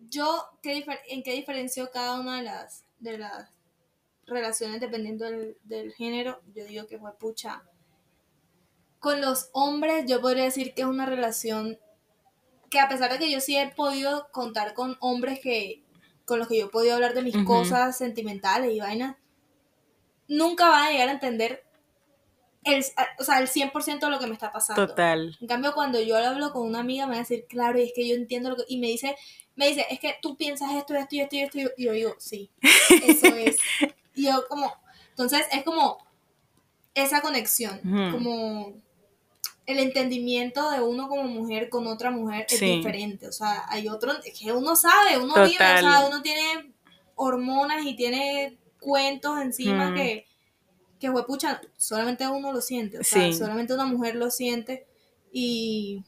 yo 0.09 0.45
¿qué 0.61 0.85
en 1.09 1.23
qué 1.23 1.33
diferencio 1.33 1.89
cada 1.91 2.19
una 2.19 2.37
de 2.37 2.43
las 2.43 2.85
de 2.99 3.17
las 3.17 3.49
relaciones 4.27 4.79
dependiendo 4.81 5.25
del, 5.25 5.57
del 5.63 5.93
género. 5.93 6.41
Yo 6.55 6.65
digo 6.65 6.87
que 6.87 6.97
fue 6.99 7.15
pucha. 7.17 7.63
Con 8.99 9.21
los 9.21 9.49
hombres 9.53 10.05
yo 10.07 10.19
podría 10.21 10.45
decir 10.45 10.73
que 10.73 10.81
es 10.81 10.87
una 10.87 11.05
relación 11.05 11.77
que 12.71 12.79
a 12.79 12.89
pesar 12.89 13.11
de 13.11 13.19
que 13.19 13.31
yo 13.31 13.39
sí 13.39 13.55
he 13.55 13.67
podido 13.69 14.27
contar 14.31 14.73
con 14.73 14.97
hombres 14.99 15.39
que 15.39 15.83
con 16.25 16.39
los 16.39 16.47
que 16.47 16.57
yo 16.57 16.65
he 16.65 16.69
podido 16.69 16.95
hablar 16.95 17.13
de 17.13 17.21
mis 17.21 17.37
cosas 17.45 17.97
sentimentales 17.97 18.73
y 18.73 18.79
vainas, 18.79 19.15
nunca 20.27 20.69
van 20.69 20.87
a 20.87 20.91
llegar 20.91 21.09
a 21.09 21.13
entender 21.13 21.63
el, 22.63 22.83
o 23.19 23.23
sea, 23.23 23.39
el 23.39 23.47
100% 23.47 23.99
de 23.99 24.09
lo 24.09 24.19
que 24.19 24.27
me 24.27 24.33
está 24.33 24.51
pasando. 24.51 24.87
total. 24.87 25.37
En 25.39 25.47
cambio, 25.47 25.73
cuando 25.73 26.01
yo 26.01 26.19
lo 26.19 26.25
hablo 26.25 26.51
con 26.51 26.67
una 26.67 26.79
amiga, 26.79 27.05
me 27.05 27.11
va 27.11 27.17
a 27.17 27.19
decir, 27.19 27.45
claro, 27.47 27.79
y 27.79 27.83
es 27.83 27.91
que 27.95 28.07
yo 28.07 28.15
entiendo 28.15 28.49
lo 28.49 28.55
que... 28.55 28.63
Y 28.67 28.79
me 28.79 28.87
dice, 28.87 29.15
me 29.55 29.67
dice, 29.67 29.85
es 29.89 29.99
que 29.99 30.15
tú 30.21 30.35
piensas 30.35 30.73
esto, 30.73 30.95
esto 30.95 31.15
y 31.15 31.19
esto 31.21 31.35
y 31.35 31.41
esto. 31.41 31.57
Y 31.77 31.85
yo 31.85 31.91
digo, 31.93 32.15
sí, 32.17 32.49
eso 33.07 33.27
es. 33.27 33.57
Y 34.17 34.27
yo 34.27 34.47
como... 34.47 34.73
Entonces, 35.09 35.45
es 35.51 35.63
como 35.63 35.97
esa 36.93 37.21
conexión, 37.21 37.79
como 38.11 38.73
el 39.65 39.79
entendimiento 39.79 40.69
de 40.71 40.81
uno 40.81 41.07
como 41.07 41.23
mujer 41.23 41.69
con 41.69 41.87
otra 41.87 42.11
mujer 42.11 42.45
es 42.49 42.59
Sí. 42.59 42.77
diferente. 42.77 43.27
O 43.27 43.31
sea, 43.31 43.63
hay 43.69 43.87
otro... 43.87 44.11
Que 44.39 44.51
uno 44.51 44.75
sabe, 44.75 45.17
uno 45.17 45.33
vive, 45.35 45.55
o 45.55 45.79
sea, 45.79 46.05
uno 46.07 46.21
tiene 46.21 46.71
hormonas 47.15 47.85
y 47.85 47.95
tiene 47.95 48.57
cuentos 48.79 49.39
encima 49.41 49.91
Mm. 49.91 49.95
que 49.95 50.25
que 50.97 51.11
pucha, 51.27 51.61
solamente 51.77 52.27
uno 52.27 52.51
lo 52.53 52.61
siente, 52.61 52.97
o 52.99 53.03
sea, 53.03 53.21
Sí. 53.31 53.33
solamente 53.33 53.73
una 53.73 53.85
mujer 53.85 54.15
lo 54.15 54.31
siente 54.31 54.87
y, 55.31 56.03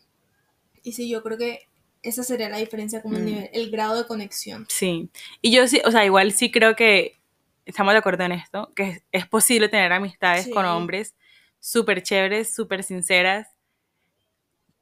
y 0.81 0.93
sí, 0.93 1.07
yo 1.09 1.21
creo 1.21 1.37
que 1.37 1.67
esa 2.01 2.23
sería 2.23 2.49
la 2.49 2.57
diferencia 2.57 3.01
como 3.01 3.17
el 3.17 3.23
Mm. 3.23 3.25
nivel, 3.25 3.49
el 3.53 3.69
grado 3.69 3.97
de 4.01 4.07
conexión. 4.07 4.65
Sí. 4.69 5.09
Y 5.41 5.51
yo 5.51 5.67
sí, 5.67 5.81
o 5.85 5.91
sea, 5.91 6.05
igual 6.05 6.31
sí 6.31 6.49
creo 6.51 6.75
que 6.75 7.17
estamos 7.65 7.93
de 7.93 7.99
acuerdo 7.99 8.23
en 8.23 8.31
esto, 8.31 8.71
que 8.75 8.83
es, 8.89 9.03
es 9.11 9.27
posible 9.27 9.67
tener 9.69 9.91
amistades 9.91 10.45
Sí. 10.45 10.51
con 10.51 10.65
hombres 10.65 11.13
súper 11.59 12.03
chéveres, 12.03 12.53
súper 12.53 12.83
sinceras, 12.83 13.47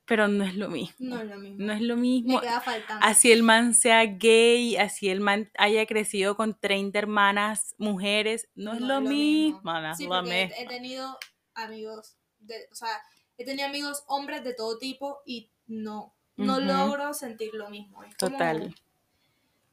pero 0.05 0.28
no 0.28 0.43
es 0.43 0.55
lo 0.55 0.69
mismo. 0.69 0.95
No 0.99 1.19
es 1.21 1.28
lo 1.30 1.38
mismo. 1.38 1.57
No 1.65 1.73
es 1.73 1.82
lo 1.82 1.95
Me 1.95 2.01
mismo. 2.01 2.39
queda 2.41 2.61
faltando. 2.61 3.03
Así 3.05 3.32
el 3.32 3.41
man 3.41 3.73
sea 3.73 4.05
gay, 4.05 4.78
así 4.78 5.09
el 5.09 5.19
man 5.19 5.49
haya 5.57 5.86
crecido 5.88 6.36
con 6.38 6.53
30 6.59 6.99
hermanas 6.99 7.73
mujeres, 7.80 8.47
no, 8.55 8.73
es 8.73 8.82
lo, 8.82 9.01
mismo. 9.01 9.61
no 9.63 9.91
es 9.91 9.97
Sí, 9.97 10.05
porque 10.07 10.30
he, 10.41 10.45
mismo. 10.47 10.55
he 10.61 10.67
tenido 10.67 11.17
amigos, 11.55 12.17
de, 12.39 12.67
o 12.71 12.76
sea, 12.76 13.01
he 13.38 13.45
tenido 13.45 13.67
amigos 13.67 14.03
hombres 14.07 14.43
de 14.43 14.53
todo 14.53 14.78
tipo 14.78 15.21
y 15.26 15.49
no, 15.67 16.13
no 16.38 16.59
logro 16.59 17.13
sentir 17.15 17.49
lo 17.55 17.69
mismo. 17.71 18.03
Es 18.03 18.15
como 18.17 18.32
Total. 18.34 18.76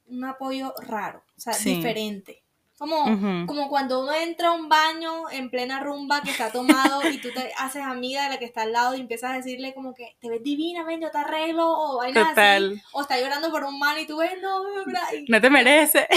un 0.07 0.25
apoyo 0.25 0.73
raro, 0.81 1.23
o 1.37 1.39
sea, 1.39 1.53
Sí. 1.53 1.75
diferente. 1.75 2.42
Como, 2.83 3.47
como 3.47 3.69
cuando 3.69 4.01
uno 4.03 4.13
entra 4.13 4.49
a 4.49 4.51
un 4.51 4.67
baño 4.67 5.29
en 5.31 5.49
plena 5.49 5.79
rumba 5.79 6.21
que 6.21 6.31
está 6.31 6.51
tomado 6.51 7.07
y 7.09 7.17
tú 7.17 7.29
te 7.33 7.53
haces 7.57 7.81
amiga 7.81 8.23
de 8.23 8.29
la 8.31 8.39
que 8.39 8.43
está 8.45 8.63
al 8.63 8.73
lado 8.73 8.93
y 8.93 8.99
empiezas 8.99 9.31
a 9.31 9.35
decirle 9.35 9.73
como 9.73 9.93
que 9.93 10.17
te 10.19 10.27
ves 10.29 10.43
divina, 10.43 10.83
ven, 10.83 10.99
yo 10.99 11.09
te 11.09 11.17
arreglo, 11.17 11.65
o 11.71 11.99
vainas 11.99 12.37
así. 12.37 12.81
O 12.91 13.01
está 13.01 13.17
llorando 13.17 13.49
por 13.51 13.63
un 13.63 13.79
man 13.79 13.97
y 13.99 14.05
tú 14.05 14.17
ves, 14.17 14.33
no, 14.41 14.61
y 15.13 15.25
No 15.29 15.39
te 15.39 15.49
merece. 15.49 16.07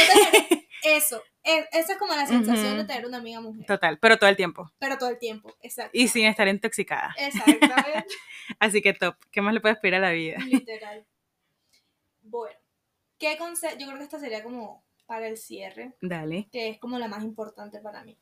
Eso, 0.82 1.22
es- 1.44 1.66
esa 1.72 1.92
es 1.92 1.98
como 1.98 2.14
la 2.16 2.26
sensación 2.26 2.76
de 2.78 2.84
tener 2.84 3.06
una 3.06 3.18
amiga 3.18 3.40
mujer, 3.40 3.64
Total, 3.66 3.98
pero 4.00 4.18
todo 4.18 4.28
el 4.28 4.36
tiempo. 4.36 4.68
pero 4.80 4.98
todo 4.98 5.10
el 5.10 5.18
tiempo, 5.20 5.54
exacto. 5.62 5.92
Y 5.92 6.08
sin 6.08 6.26
estar 6.26 6.48
intoxicada. 6.48 7.14
Exactamente, 7.16 8.06
Así 8.58 8.82
que 8.82 8.92
top. 8.92 9.14
¿Qué 9.30 9.40
más 9.40 9.54
le 9.54 9.60
puedes 9.60 9.78
pedir 9.78 9.94
a 9.94 10.00
la 10.00 10.10
vida? 10.10 10.38
literal. 10.38 11.06
Bueno, 12.22 12.58
¿qué 13.18 13.36
consejo? 13.38 13.76
Yo 13.78 13.86
creo 13.86 13.98
que 13.98 14.04
esta 14.04 14.18
sería 14.18 14.42
como 14.42 14.84
para 15.06 15.28
el 15.28 15.36
cierre. 15.36 15.92
Dale. 16.00 16.48
que 16.52 16.68
es 16.68 16.78
como 16.78 16.98
la 16.98 17.08
más 17.08 17.22
importante 17.24 17.78
para 17.80 18.04
mí. 18.04 18.16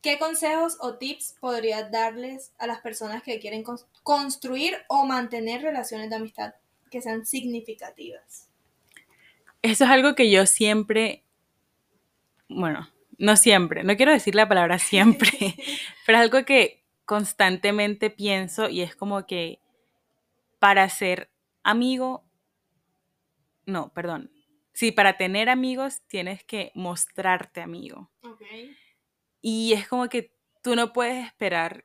¿Qué 0.00 0.18
consejos 0.18 0.78
o 0.80 0.96
tips 0.96 1.36
podrías 1.40 1.90
darles 1.92 2.52
a 2.58 2.66
las 2.66 2.80
personas 2.80 3.22
que 3.22 3.38
quieren 3.38 3.62
cons- 3.62 3.86
construir 4.02 4.74
o 4.88 5.06
mantener 5.06 5.62
relaciones 5.62 6.10
de 6.10 6.16
amistad 6.16 6.54
que 6.90 7.00
sean 7.00 7.24
significativas? 7.24 8.48
Eso 9.62 9.84
es 9.84 9.90
algo 9.90 10.16
que 10.16 10.28
yo 10.28 10.44
siempre, 10.46 11.22
bueno, 12.48 12.88
no 13.18 13.36
siempre, 13.36 13.84
no 13.84 13.96
quiero 13.96 14.10
decir 14.10 14.34
la 14.34 14.48
palabra 14.48 14.78
siempre, 14.80 15.30
pero 16.06 16.18
es 16.18 16.22
algo 16.24 16.44
que 16.44 16.82
constantemente 17.04 18.10
pienso 18.10 18.68
y 18.68 18.80
es 18.82 18.96
como 18.96 19.24
que 19.26 19.60
para 20.58 20.88
ser 20.88 21.30
amigo, 21.62 22.24
no, 23.66 23.92
perdón, 23.92 24.30
sí, 24.72 24.92
para 24.92 25.16
tener 25.16 25.48
amigos 25.48 26.02
tienes 26.06 26.44
que 26.44 26.72
mostrarte 26.74 27.60
amigo. 27.60 28.10
Ok. 28.22 28.42
Y 29.40 29.72
es 29.72 29.88
como 29.88 30.08
que 30.08 30.34
tú 30.62 30.76
no 30.76 30.92
puedes 30.92 31.26
esperar 31.26 31.84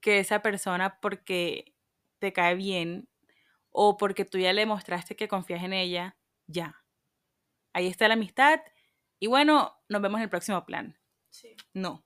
que 0.00 0.18
esa 0.18 0.42
persona 0.42 0.98
porque 1.00 1.74
te 2.18 2.32
cae 2.32 2.54
bien 2.54 3.08
o 3.70 3.96
porque 3.96 4.24
tú 4.24 4.38
ya 4.38 4.52
le 4.52 4.66
mostraste 4.66 5.16
que 5.16 5.28
confías 5.28 5.62
en 5.62 5.72
ella, 5.72 6.16
ya. 6.46 6.84
Ahí 7.72 7.86
está 7.86 8.06
la 8.08 8.14
amistad 8.14 8.60
y 9.18 9.26
bueno, 9.26 9.74
nos 9.88 10.02
vemos 10.02 10.18
en 10.18 10.24
el 10.24 10.30
próximo 10.30 10.64
plan. 10.66 10.98
Sí. 11.30 11.56
No, 11.72 12.04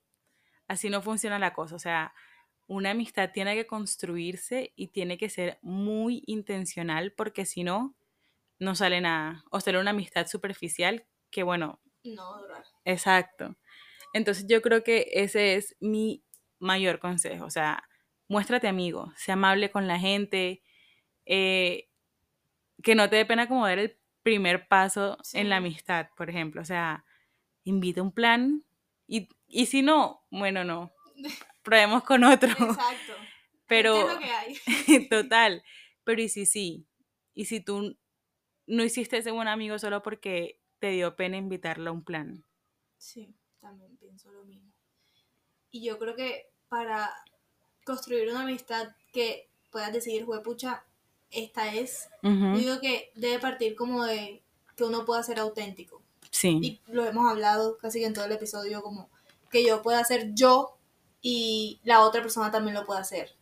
así 0.68 0.88
no 0.88 1.02
funciona 1.02 1.38
la 1.38 1.52
cosa. 1.52 1.74
O 1.74 1.78
sea, 1.78 2.14
una 2.68 2.90
amistad 2.90 3.32
tiene 3.32 3.54
que 3.54 3.66
construirse 3.66 4.72
y 4.76 4.88
tiene 4.88 5.18
que 5.18 5.28
ser 5.28 5.58
muy 5.62 6.22
intencional 6.26 7.12
porque 7.12 7.44
si 7.44 7.64
no, 7.64 7.96
no 8.58 8.74
sale 8.74 9.00
nada. 9.00 9.44
O 9.50 9.60
será 9.60 9.80
una 9.80 9.90
amistad 9.90 10.26
superficial 10.26 11.06
que 11.30 11.42
bueno, 11.42 11.80
No 12.04 12.38
durar. 12.40 12.64
Exacto. 12.84 13.56
Entonces 14.14 14.46
yo 14.48 14.62
creo 14.62 14.82
que 14.84 15.08
ese 15.12 15.54
es 15.56 15.76
mi 15.80 16.24
mayor 16.58 16.98
consejo. 17.00 17.44
O 17.44 17.50
sea, 17.50 17.84
muéstrate 18.28 18.68
amigo, 18.68 19.12
sea 19.16 19.34
amable 19.34 19.70
con 19.70 19.86
la 19.88 19.98
gente, 19.98 20.62
eh, 21.26 21.88
que 22.82 22.94
no 22.94 23.08
te 23.10 23.16
dé 23.16 23.26
pena 23.26 23.48
como 23.48 23.66
dar 23.66 23.78
el 23.78 23.98
primer 24.22 24.68
paso 24.68 25.18
Sí. 25.22 25.38
en 25.38 25.50
la 25.50 25.56
amistad, 25.56 26.08
por 26.16 26.30
ejemplo. 26.30 26.62
O 26.62 26.64
sea, 26.64 27.04
invita 27.64 28.02
un 28.02 28.12
plan 28.12 28.64
y, 29.06 29.28
y 29.46 29.66
si 29.66 29.82
no, 29.82 30.24
bueno, 30.30 30.64
no, 30.64 30.92
probemos 31.62 32.04
con 32.04 32.24
otro. 32.24 32.50
Exacto. 32.50 33.14
Pero, 33.66 33.94
¿Qué 33.94 34.00
es 34.00 34.08
lo 34.14 34.18
que 34.18 34.32
hay? 34.32 35.08
total, 35.10 35.62
pero 36.04 36.22
y 36.22 36.28
si 36.28 36.46
sí, 36.46 36.86
y 37.34 37.44
si 37.46 37.60
tú 37.60 37.98
no 38.68 38.84
hiciste 38.84 39.16
ese 39.18 39.32
buen 39.32 39.48
amigo 39.48 39.78
solo 39.78 40.02
porque 40.02 40.60
te 40.78 40.90
dio 40.90 41.16
pena 41.16 41.36
invitarlo 41.36 41.90
a 41.90 41.92
un 41.92 42.04
plan. 42.04 42.44
Sí, 42.98 43.34
también 43.60 43.96
pienso 43.96 44.30
lo 44.30 44.44
mismo. 44.44 44.70
Y 45.70 45.82
yo 45.84 45.98
creo 45.98 46.14
que 46.14 46.50
para 46.68 47.10
construir 47.84 48.28
una 48.30 48.42
amistad 48.42 48.88
que 49.12 49.48
puedas 49.70 49.92
decidir, 49.92 50.26
pucha, 50.44 50.84
esta 51.30 51.74
es, 51.74 52.08
Ujú, 52.22 52.52
yo 52.54 52.58
digo 52.58 52.80
que 52.80 53.10
debe 53.14 53.38
partir 53.38 53.74
como 53.74 54.04
de 54.04 54.42
que 54.76 54.84
uno 54.84 55.04
pueda 55.04 55.22
ser 55.22 55.38
auténtico. 55.38 56.02
Sí. 56.30 56.58
y 56.62 56.80
lo 56.92 57.06
hemos 57.06 57.28
hablado 57.28 57.78
casi 57.78 58.00
que 58.00 58.06
en 58.06 58.12
todo 58.12 58.26
el 58.26 58.32
episodio, 58.32 58.82
como 58.82 59.08
que 59.50 59.64
yo 59.64 59.82
pueda 59.82 60.04
ser 60.04 60.34
yo 60.34 60.76
y 61.22 61.80
la 61.84 62.00
otra 62.02 62.20
persona 62.20 62.50
también 62.50 62.74
lo 62.74 62.84
pueda 62.84 63.00
hacer. 63.00 63.34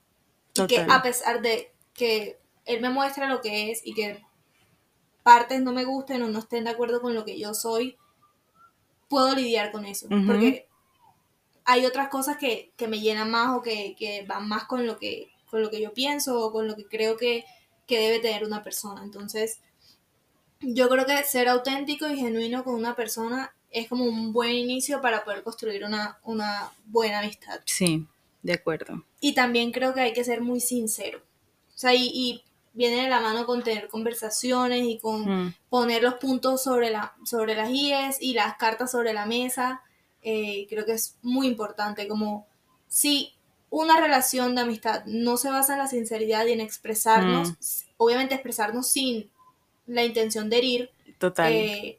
Y 0.54 0.66
que 0.66 0.78
Total. 0.78 0.90
a 0.90 1.02
pesar 1.02 1.42
de 1.42 1.72
que 1.94 2.38
él 2.64 2.80
me 2.80 2.90
muestra 2.90 3.28
lo 3.28 3.40
que 3.40 3.70
es 3.72 3.84
y 3.84 3.92
que 3.92 4.24
partes 5.26 5.60
no 5.60 5.72
me 5.72 5.84
gusten 5.84 6.22
o 6.22 6.28
no 6.28 6.38
estén 6.38 6.62
de 6.62 6.70
acuerdo 6.70 7.00
con 7.00 7.12
lo 7.12 7.24
que 7.24 7.36
yo 7.36 7.52
soy, 7.52 7.96
puedo 9.08 9.34
lidiar 9.34 9.72
con 9.72 9.84
eso. 9.84 10.06
Porque 10.24 10.68
hay 11.64 11.84
otras 11.84 12.10
cosas 12.10 12.36
que, 12.36 12.70
que 12.76 12.86
me 12.86 13.00
llenan 13.00 13.32
más 13.32 13.56
o 13.56 13.60
que, 13.60 13.96
que 13.98 14.24
van 14.24 14.46
más 14.46 14.66
con 14.66 14.86
lo 14.86 14.98
que, 14.98 15.32
con 15.50 15.62
lo 15.62 15.68
que 15.68 15.80
yo 15.80 15.92
pienso 15.92 16.46
o 16.46 16.52
con 16.52 16.68
lo 16.68 16.76
que 16.76 16.86
creo 16.86 17.16
que, 17.16 17.44
que 17.88 17.98
debe 17.98 18.20
tener 18.20 18.44
una 18.44 18.62
persona. 18.62 19.02
Entonces, 19.02 19.58
yo 20.60 20.88
creo 20.88 21.04
que 21.04 21.20
ser 21.24 21.48
auténtico 21.48 22.06
y 22.06 22.16
genuino 22.16 22.62
con 22.62 22.76
una 22.76 22.94
persona 22.94 23.52
es 23.72 23.88
como 23.88 24.04
un 24.04 24.32
buen 24.32 24.52
inicio 24.52 25.00
para 25.00 25.24
poder 25.24 25.42
construir 25.42 25.84
una, 25.84 26.20
una 26.22 26.70
buena 26.84 27.18
amistad. 27.18 27.62
Sí, 27.64 28.06
de 28.44 28.52
acuerdo. 28.52 29.02
Y 29.18 29.34
también 29.34 29.72
creo 29.72 29.92
que 29.92 30.02
hay 30.02 30.12
que 30.12 30.22
ser 30.22 30.40
muy 30.40 30.60
sincero. 30.60 31.20
O 31.74 31.78
sea, 31.78 31.96
y, 31.96 32.12
y 32.14 32.44
viene 32.76 33.02
de 33.02 33.08
la 33.08 33.20
mano 33.20 33.44
con 33.46 33.62
tener 33.64 33.88
conversaciones 33.88 34.82
y 34.84 34.98
con 34.98 35.24
Mm, 35.46 35.54
poner 35.68 36.02
los 36.02 36.14
puntos 36.14 36.62
sobre, 36.62 36.90
la, 36.90 37.14
sobre 37.24 37.54
las 37.56 37.68
IES 37.70 38.18
y 38.20 38.34
las 38.34 38.56
cartas 38.56 38.90
sobre 38.92 39.12
la 39.12 39.26
mesa. 39.26 39.82
Eh, 40.22 40.66
creo 40.68 40.84
que 40.84 40.92
es 40.92 41.16
muy 41.22 41.46
importante, 41.48 42.06
como 42.06 42.46
si 42.86 43.34
una 43.70 44.00
relación 44.00 44.54
de 44.54 44.60
amistad 44.62 45.04
no 45.06 45.36
se 45.36 45.50
basa 45.50 45.72
en 45.72 45.78
la 45.80 45.86
sinceridad 45.88 46.46
y 46.46 46.52
en 46.52 46.60
expresarnos, 46.60 47.50
Mm. 47.50 47.54
obviamente 47.96 48.34
expresarnos 48.34 48.88
sin 48.90 49.30
la 49.86 50.04
intención 50.04 50.48
de 50.50 50.58
herir, 50.58 50.90
total. 51.18 51.52
eh, 51.52 51.98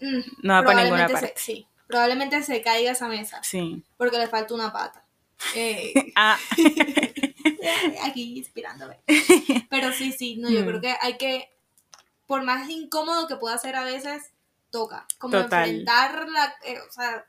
mm, 0.00 0.20
no 0.42 0.54
va 0.54 0.62
para 0.62 0.84
ninguna 0.84 1.06
probablemente 1.06 1.14
se- 1.16 1.20
parte. 1.26 1.40
sí, 1.40 1.66
probablemente 1.86 2.42
se 2.42 2.62
caiga 2.62 2.92
esa 2.92 3.08
mesa 3.08 3.40
Sí. 3.42 3.82
porque 3.98 4.18
le 4.18 4.28
falta 4.28 4.54
una 4.54 4.72
pata. 4.72 5.03
Eh, 5.54 5.92
Ah, 6.16 6.38
aquí 8.04 8.38
inspirándome. 8.38 9.00
Pero 9.70 9.92
sí, 9.92 10.12
sí, 10.12 10.36
no, 10.36 10.50
yo 10.50 10.62
Mm. 10.62 10.66
creo 10.66 10.80
que 10.80 10.94
hay 11.00 11.16
que, 11.16 11.48
por 12.26 12.42
más 12.42 12.68
incómodo 12.70 13.26
que 13.26 13.36
pueda 13.36 13.56
ser 13.58 13.76
a 13.76 13.84
veces, 13.84 14.32
toca. 14.70 15.06
Como 15.18 15.32
Total. 15.42 15.68
enfrentar 15.68 16.28
la, 16.28 16.54
eh, 16.66 16.78
o 16.88 16.92
sea, 16.92 17.24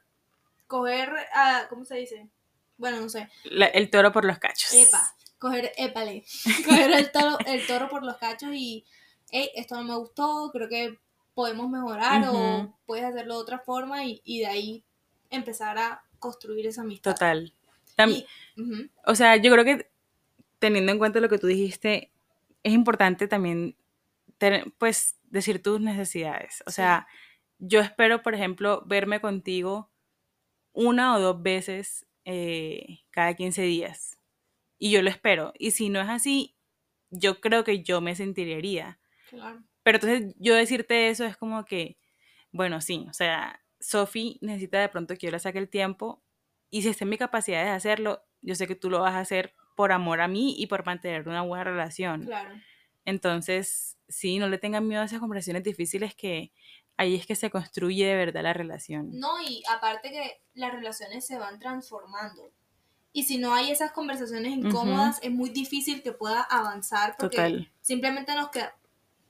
coger, 0.67 1.11
a, 1.33 1.67
¿cómo 1.69 1.85
se 1.85 1.95
dice? 1.95 2.27
Bueno, 2.77 2.99
no 3.01 3.09
sé, 3.09 3.29
la- 3.43 3.67
el 3.67 3.89
toro 3.89 4.11
por 4.11 4.25
los 4.25 4.37
cachos. 4.39 4.73
epa, 4.73 5.15
coger, 5.39 5.71
épale, 5.77 6.25
coger 6.65 6.91
el 6.91 7.11
toro, 7.11 7.37
el 7.45 7.65
toro 7.65 7.87
por 7.89 8.03
los 8.03 8.17
cachos 8.17 8.49
y, 8.53 8.85
hey, 9.31 9.49
esto 9.55 9.75
no 9.75 9.83
me 9.83 9.95
gustó, 9.95 10.49
creo 10.51 10.67
que 10.67 10.97
podemos 11.33 11.69
mejorar 11.69 12.23
o 12.29 12.77
puedes 12.85 13.05
hacerlo 13.05 13.35
de 13.35 13.41
otra 13.41 13.59
forma 13.59 14.03
y, 14.05 14.21
y 14.25 14.39
de 14.39 14.47
ahí 14.47 14.83
empezar 15.29 15.77
a 15.77 16.03
construir 16.19 16.65
esa 16.67 16.81
amistad. 16.81 17.11
Total. 17.13 17.53
Tam- 17.95 18.11
Y- 18.11 18.25
ujú, 18.61 18.89
O 19.05 19.15
sea, 19.15 19.35
yo 19.37 19.51
creo 19.51 19.63
que 19.65 19.89
teniendo 20.59 20.91
en 20.91 20.97
cuenta 20.97 21.19
lo 21.19 21.29
que 21.29 21.37
tú 21.37 21.47
dijiste, 21.47 22.11
es 22.63 22.73
importante 22.73 23.27
también 23.27 23.75
tener- 24.37 24.71
pues 24.77 25.17
decir 25.23 25.61
tus 25.61 25.79
necesidades. 25.81 26.63
O 26.65 26.71
Sí. 26.71 26.77
sea, 26.77 27.07
yo 27.59 27.79
espero, 27.81 28.21
por 28.23 28.33
ejemplo, 28.35 28.83
verme 28.85 29.21
contigo 29.21 29.89
una 30.73 31.15
o 31.15 31.19
dos 31.19 31.41
veces 31.41 32.05
eh, 32.25 33.01
cada 33.11 33.35
15 33.35 33.61
días. 33.61 34.17
Y 34.79 34.89
yo 34.91 35.01
lo 35.03 35.09
espero. 35.11 35.53
Y 35.59 35.71
si 35.71 35.89
no 35.89 36.01
es 36.01 36.09
así, 36.09 36.55
yo 37.11 37.39
creo 37.39 37.63
que 37.63 37.83
yo 37.83 38.01
me 38.01 38.15
sentiría 38.15 38.99
claro. 39.29 39.63
Pero 39.83 39.97
entonces 39.97 40.35
yo 40.39 40.55
decirte 40.55 41.09
eso 41.09 41.23
es 41.25 41.37
como 41.37 41.63
que, 41.65 41.97
bueno, 42.51 42.81
sí, 42.81 43.05
o 43.07 43.13
sea, 43.13 43.61
Sophie 43.79 44.39
necesita 44.41 44.81
de 44.81 44.89
pronto 44.89 45.13
que 45.15 45.27
yo 45.27 45.31
le 45.31 45.39
saque 45.39 45.59
el 45.59 45.69
tiempo 45.69 46.23
y 46.69 46.81
si 46.81 46.89
está 46.89 47.05
en 47.05 47.09
mi 47.09 47.17
capacidad 47.17 47.63
de 47.63 47.69
hacerlo, 47.69 48.23
yo 48.41 48.55
sé 48.55 48.67
que 48.67 48.75
tú 48.75 48.89
lo 48.89 49.01
vas 49.01 49.13
a 49.13 49.19
hacer 49.19 49.53
por 49.75 49.91
amor 49.91 50.21
a 50.21 50.27
mí 50.27 50.55
y 50.57 50.67
por 50.67 50.85
mantener 50.85 51.27
una 51.27 51.41
buena 51.41 51.63
relación. 51.63 52.25
Claro. 52.25 52.55
Entonces, 53.05 53.97
sí, 54.07 54.39
no 54.39 54.47
le 54.49 54.57
tengan 54.57 54.87
miedo 54.87 55.01
a 55.01 55.05
esas 55.05 55.19
conversaciones 55.19 55.63
difíciles 55.63 56.15
que 56.15 56.51
ahí 56.97 57.15
es 57.15 57.25
que 57.27 57.35
se 57.35 57.49
construye 57.49 58.05
de 58.05 58.15
verdad 58.15 58.43
la 58.43 58.53
relación. 58.53 59.09
No, 59.19 59.41
y 59.41 59.63
aparte 59.69 60.09
que 60.09 60.41
las 60.53 60.73
relaciones 60.73 61.25
se 61.25 61.37
van 61.37 61.59
transformando. 61.59 62.51
Y 63.11 63.23
si 63.23 63.37
no 63.37 63.53
hay 63.53 63.71
esas 63.71 63.91
conversaciones 63.91 64.51
incómodas, 64.51 65.19
es 65.21 65.31
muy 65.31 65.49
difícil 65.49 66.03
que 66.03 66.11
pueda 66.11 66.41
avanzar 66.41 67.15
porque 67.17 67.37
Total. 67.37 67.71
simplemente 67.81 68.35
nos 68.35 68.49
queda, 68.49 68.75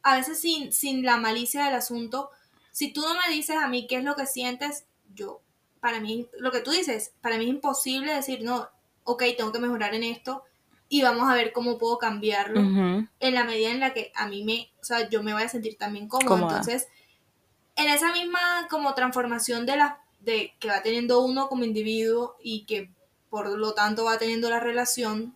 a 0.01 0.17
veces 0.17 0.39
sin, 0.39 0.73
sin 0.73 1.03
la 1.05 1.17
malicia 1.17 1.65
del 1.65 1.75
asunto, 1.75 2.31
si 2.71 2.91
tú 2.91 3.01
no 3.01 3.13
me 3.13 3.33
dices 3.33 3.57
a 3.57 3.67
mí 3.67 3.85
qué 3.87 3.97
es 3.97 4.03
lo 4.03 4.15
que 4.15 4.25
sientes, 4.25 4.85
yo, 5.13 5.41
para 5.85 5.99
mí, 5.99 6.27
lo 6.39 6.51
que 6.51 6.61
tú 6.61 6.71
dices, 6.71 7.13
para 7.21 7.37
mí 7.37 7.43
es 7.43 7.51
imposible 7.51 8.11
decir, 8.11 8.41
no, 8.43 8.67
ok, 9.03 9.21
tengo 9.37 9.51
que 9.51 9.59
mejorar 9.59 9.93
en 9.93 10.01
esto 10.01 10.43
y 10.89 11.03
vamos 11.03 11.29
a 11.29 11.35
ver 11.35 11.53
cómo 11.53 11.77
puedo 11.77 11.99
cambiarlo 11.99 12.59
Ujú, 12.59 13.07
en 13.19 13.33
la 13.35 13.43
medida 13.43 13.69
en 13.69 13.79
la 13.79 13.93
que 13.93 14.11
a 14.15 14.27
mí 14.27 14.43
me, 14.43 14.71
o 14.81 14.83
sea, 14.83 15.07
yo 15.09 15.21
me 15.21 15.33
voy 15.33 15.43
a 15.43 15.47
sentir 15.47 15.77
también 15.77 16.07
cómodo. 16.07 16.27
Cómoda. 16.29 16.57
Entonces, 16.57 16.87
en 17.75 17.87
esa 17.87 18.11
misma 18.13 18.65
como 18.67 18.95
transformación 18.95 19.67
de 19.67 19.77
la 19.77 19.99
de 20.21 20.55
que 20.59 20.69
va 20.69 20.81
teniendo 20.81 21.21
uno 21.21 21.47
como 21.49 21.65
individuo 21.65 22.35
y 22.41 22.65
que 22.65 22.89
por 23.29 23.47
lo 23.47 23.75
tanto 23.75 24.05
va 24.05 24.17
teniendo 24.17 24.49
la 24.49 24.59
relación, 24.59 25.35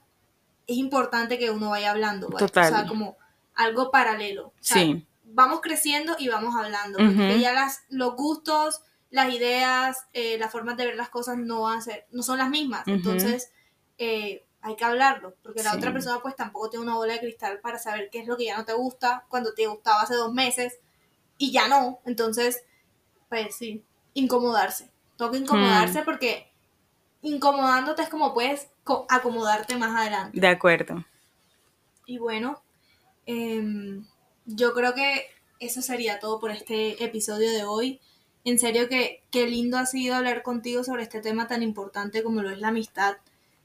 es 0.66 0.78
importante 0.78 1.38
que 1.38 1.52
uno 1.52 1.70
vaya 1.70 1.92
hablando, 1.92 2.28
¿vale? 2.30 2.48
Total. 2.48 2.74
o 2.74 2.76
sea, 2.76 2.88
como 2.88 3.18
algo 3.54 3.92
paralelo. 3.92 4.48
O 4.48 4.54
sea, 4.62 4.82
Sí. 4.82 5.06
Vamos 5.32 5.62
creciendo 5.62 6.16
y 6.18 6.28
vamos 6.28 6.56
hablando, 6.56 6.98
porque 6.98 7.34
Ujú. 7.34 7.40
ya 7.40 7.54
las, 7.54 7.84
los 7.92 8.16
gustos, 8.16 8.82
las 9.12 9.34
ideas, 9.34 9.98
eh, 10.14 10.38
las 10.38 10.52
formas 10.52 10.78
de 10.78 10.86
ver 10.86 10.96
las 10.96 11.10
cosas 11.10 11.38
no 11.38 11.62
van 11.64 11.80
a 11.80 11.82
ser, 11.82 12.06
no 12.12 12.22
son 12.24 12.38
las 12.38 12.50
mismas. 12.50 12.88
Entonces, 12.88 13.52
eh, 13.98 14.46
hay 14.62 14.76
que 14.76 14.86
hablarlo, 14.86 15.36
porque 15.42 15.64
la 15.64 15.72
Sí. 15.72 15.78
otra 15.78 15.94
persona 15.94 16.20
pues 16.22 16.36
tampoco 16.36 16.70
tiene 16.70 16.84
una 16.86 16.96
bola 16.96 17.14
de 17.14 17.20
cristal 17.20 17.60
para 17.62 17.80
saber 17.80 18.10
qué 18.12 18.20
es 18.20 18.28
lo 18.28 18.38
que 18.38 18.46
ya 18.46 18.58
no 18.58 18.66
te 18.66 18.74
gusta 18.74 19.26
cuando 19.30 19.54
te 19.54 19.68
gustaba 19.68 20.02
hace 20.02 20.16
dos 20.16 20.34
meses 20.34 20.80
y 21.38 21.52
ya 21.52 21.68
no. 21.68 22.00
Entonces, 22.06 22.62
pues 23.30 23.56
sí, 23.56 23.84
incomodarse. 24.14 24.92
Toca 25.18 25.38
Hmm. 25.38 25.44
incomodarse 25.44 26.02
porque 26.04 26.52
incomodándote 27.22 28.02
es 28.04 28.10
como 28.10 28.34
puedes 28.34 28.70
co- 28.84 29.06
acomodarte 29.10 29.76
más 29.78 29.96
adelante. 29.96 30.40
De 30.40 30.48
acuerdo. 30.48 31.06
Y 32.06 32.18
bueno, 32.18 32.62
em, 33.26 34.06
yo 34.46 34.74
creo 34.74 34.94
que 34.94 35.26
eso 35.60 35.82
sería 35.82 36.20
todo 36.20 36.40
por 36.40 36.52
este 36.52 37.04
episodio 37.04 37.52
de 37.52 37.64
hoy. 37.64 38.02
En 38.46 38.58
serio 38.60 38.88
que 38.90 39.24
qué 39.32 39.48
lindo 39.48 39.78
ha 39.78 39.86
sido 39.86 40.16
hablar 40.16 40.44
contigo 40.44 40.84
sobre 40.84 41.04
este 41.04 41.22
tema 41.22 41.48
tan 41.48 41.62
importante 41.64 42.24
como 42.24 42.42
lo 42.42 42.50
es 42.50 42.60
la 42.60 42.70
amistad. 42.70 43.18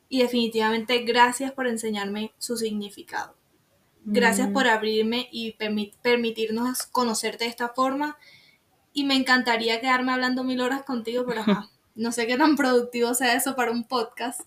Y 0.08 0.18
definitivamente 0.20 0.98
gracias 1.04 1.52
por 1.52 1.66
enseñarme 1.66 2.32
su 2.38 2.56
significado. 2.56 3.34
Gracias 4.04 4.48
Mm. 4.50 4.52
por 4.52 4.66
abrirme 4.68 5.28
y 5.32 5.56
permi- 5.56 5.92
permitirnos 6.02 6.82
conocerte 6.86 7.44
de 7.44 7.50
esta 7.50 7.68
forma. 7.70 8.18
Y 8.92 9.04
me 9.04 9.14
encantaría 9.14 9.80
quedarme 9.80 10.12
hablando 10.12 10.44
mil 10.44 10.60
horas 10.60 10.82
contigo, 10.82 11.24
pero 11.26 11.40
ajá, 11.40 11.68
no 11.94 12.12
sé 12.12 12.26
qué 12.26 12.36
tan 12.36 12.54
productivo 12.56 13.14
sea 13.14 13.34
eso 13.34 13.56
para 13.56 13.70
un 13.72 13.84
podcast. 13.84 14.42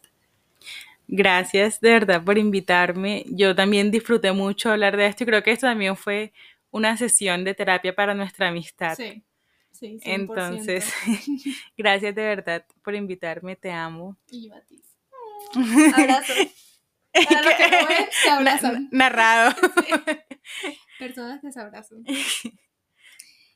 Gracias 1.07 1.79
de 1.79 1.91
verdad 1.91 2.23
por 2.23 2.37
invitarme. 2.37 3.23
Yo 3.29 3.55
también 3.55 3.91
disfruté 3.91 4.31
mucho 4.33 4.69
hablar 4.71 4.97
de 4.97 5.07
esto 5.07 5.23
y 5.23 5.27
creo 5.27 5.41
que 5.43 5.51
esto 5.51 5.67
también 5.67 5.95
fue 5.95 6.33
una 6.69 6.97
sesión 6.97 7.43
de 7.45 7.53
terapia 7.53 7.95
para 7.95 8.13
nuestra 8.13 8.49
amistad. 8.49 8.95
Sí, 8.95 9.23
sí, 9.79 9.99
100%. 9.99 10.01
Entonces, 10.03 10.93
gracias 11.77 12.15
de 12.15 12.21
verdad 12.23 12.65
por 12.83 12.95
invitarme, 12.95 13.55
te 13.55 13.71
amo. 13.71 14.17
Y 14.29 14.47
yo 14.47 14.55
a 14.55 14.61
ti. 14.61 14.81
Abrazo. 15.95 16.33
Para 17.29 17.41
los 17.41 17.53
que 17.55 17.63
no 17.63 17.87
ven, 17.87 18.05
se 18.11 18.29
abrazan. 18.29 18.89
Narrado. 18.91 19.55
Personas 20.99 21.41
que 21.41 21.51
se 21.51 21.59
abrazan. 21.59 22.03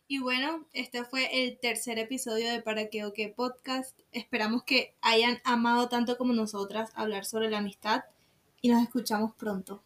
Y 0.07 0.19
bueno, 0.19 0.65
este 0.73 1.03
fue 1.03 1.45
el 1.45 1.59
tercer 1.59 1.99
episodio 1.99 2.51
de 2.51 2.61
Para 2.61 2.89
qué 2.89 3.05
o 3.05 3.13
qué 3.13 3.29
podcast. 3.29 3.97
Esperamos 4.11 4.63
que 4.63 4.95
hayan 5.01 5.39
amado 5.43 5.89
tanto 5.89 6.17
como 6.17 6.33
nosotras 6.33 6.91
hablar 6.95 7.25
sobre 7.25 7.49
la 7.49 7.59
amistad 7.59 8.03
y 8.61 8.69
nos 8.69 8.81
escuchamos 8.81 9.33
pronto. 9.35 9.83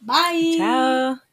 Bye. 0.00 0.56
Chao. 0.56 1.27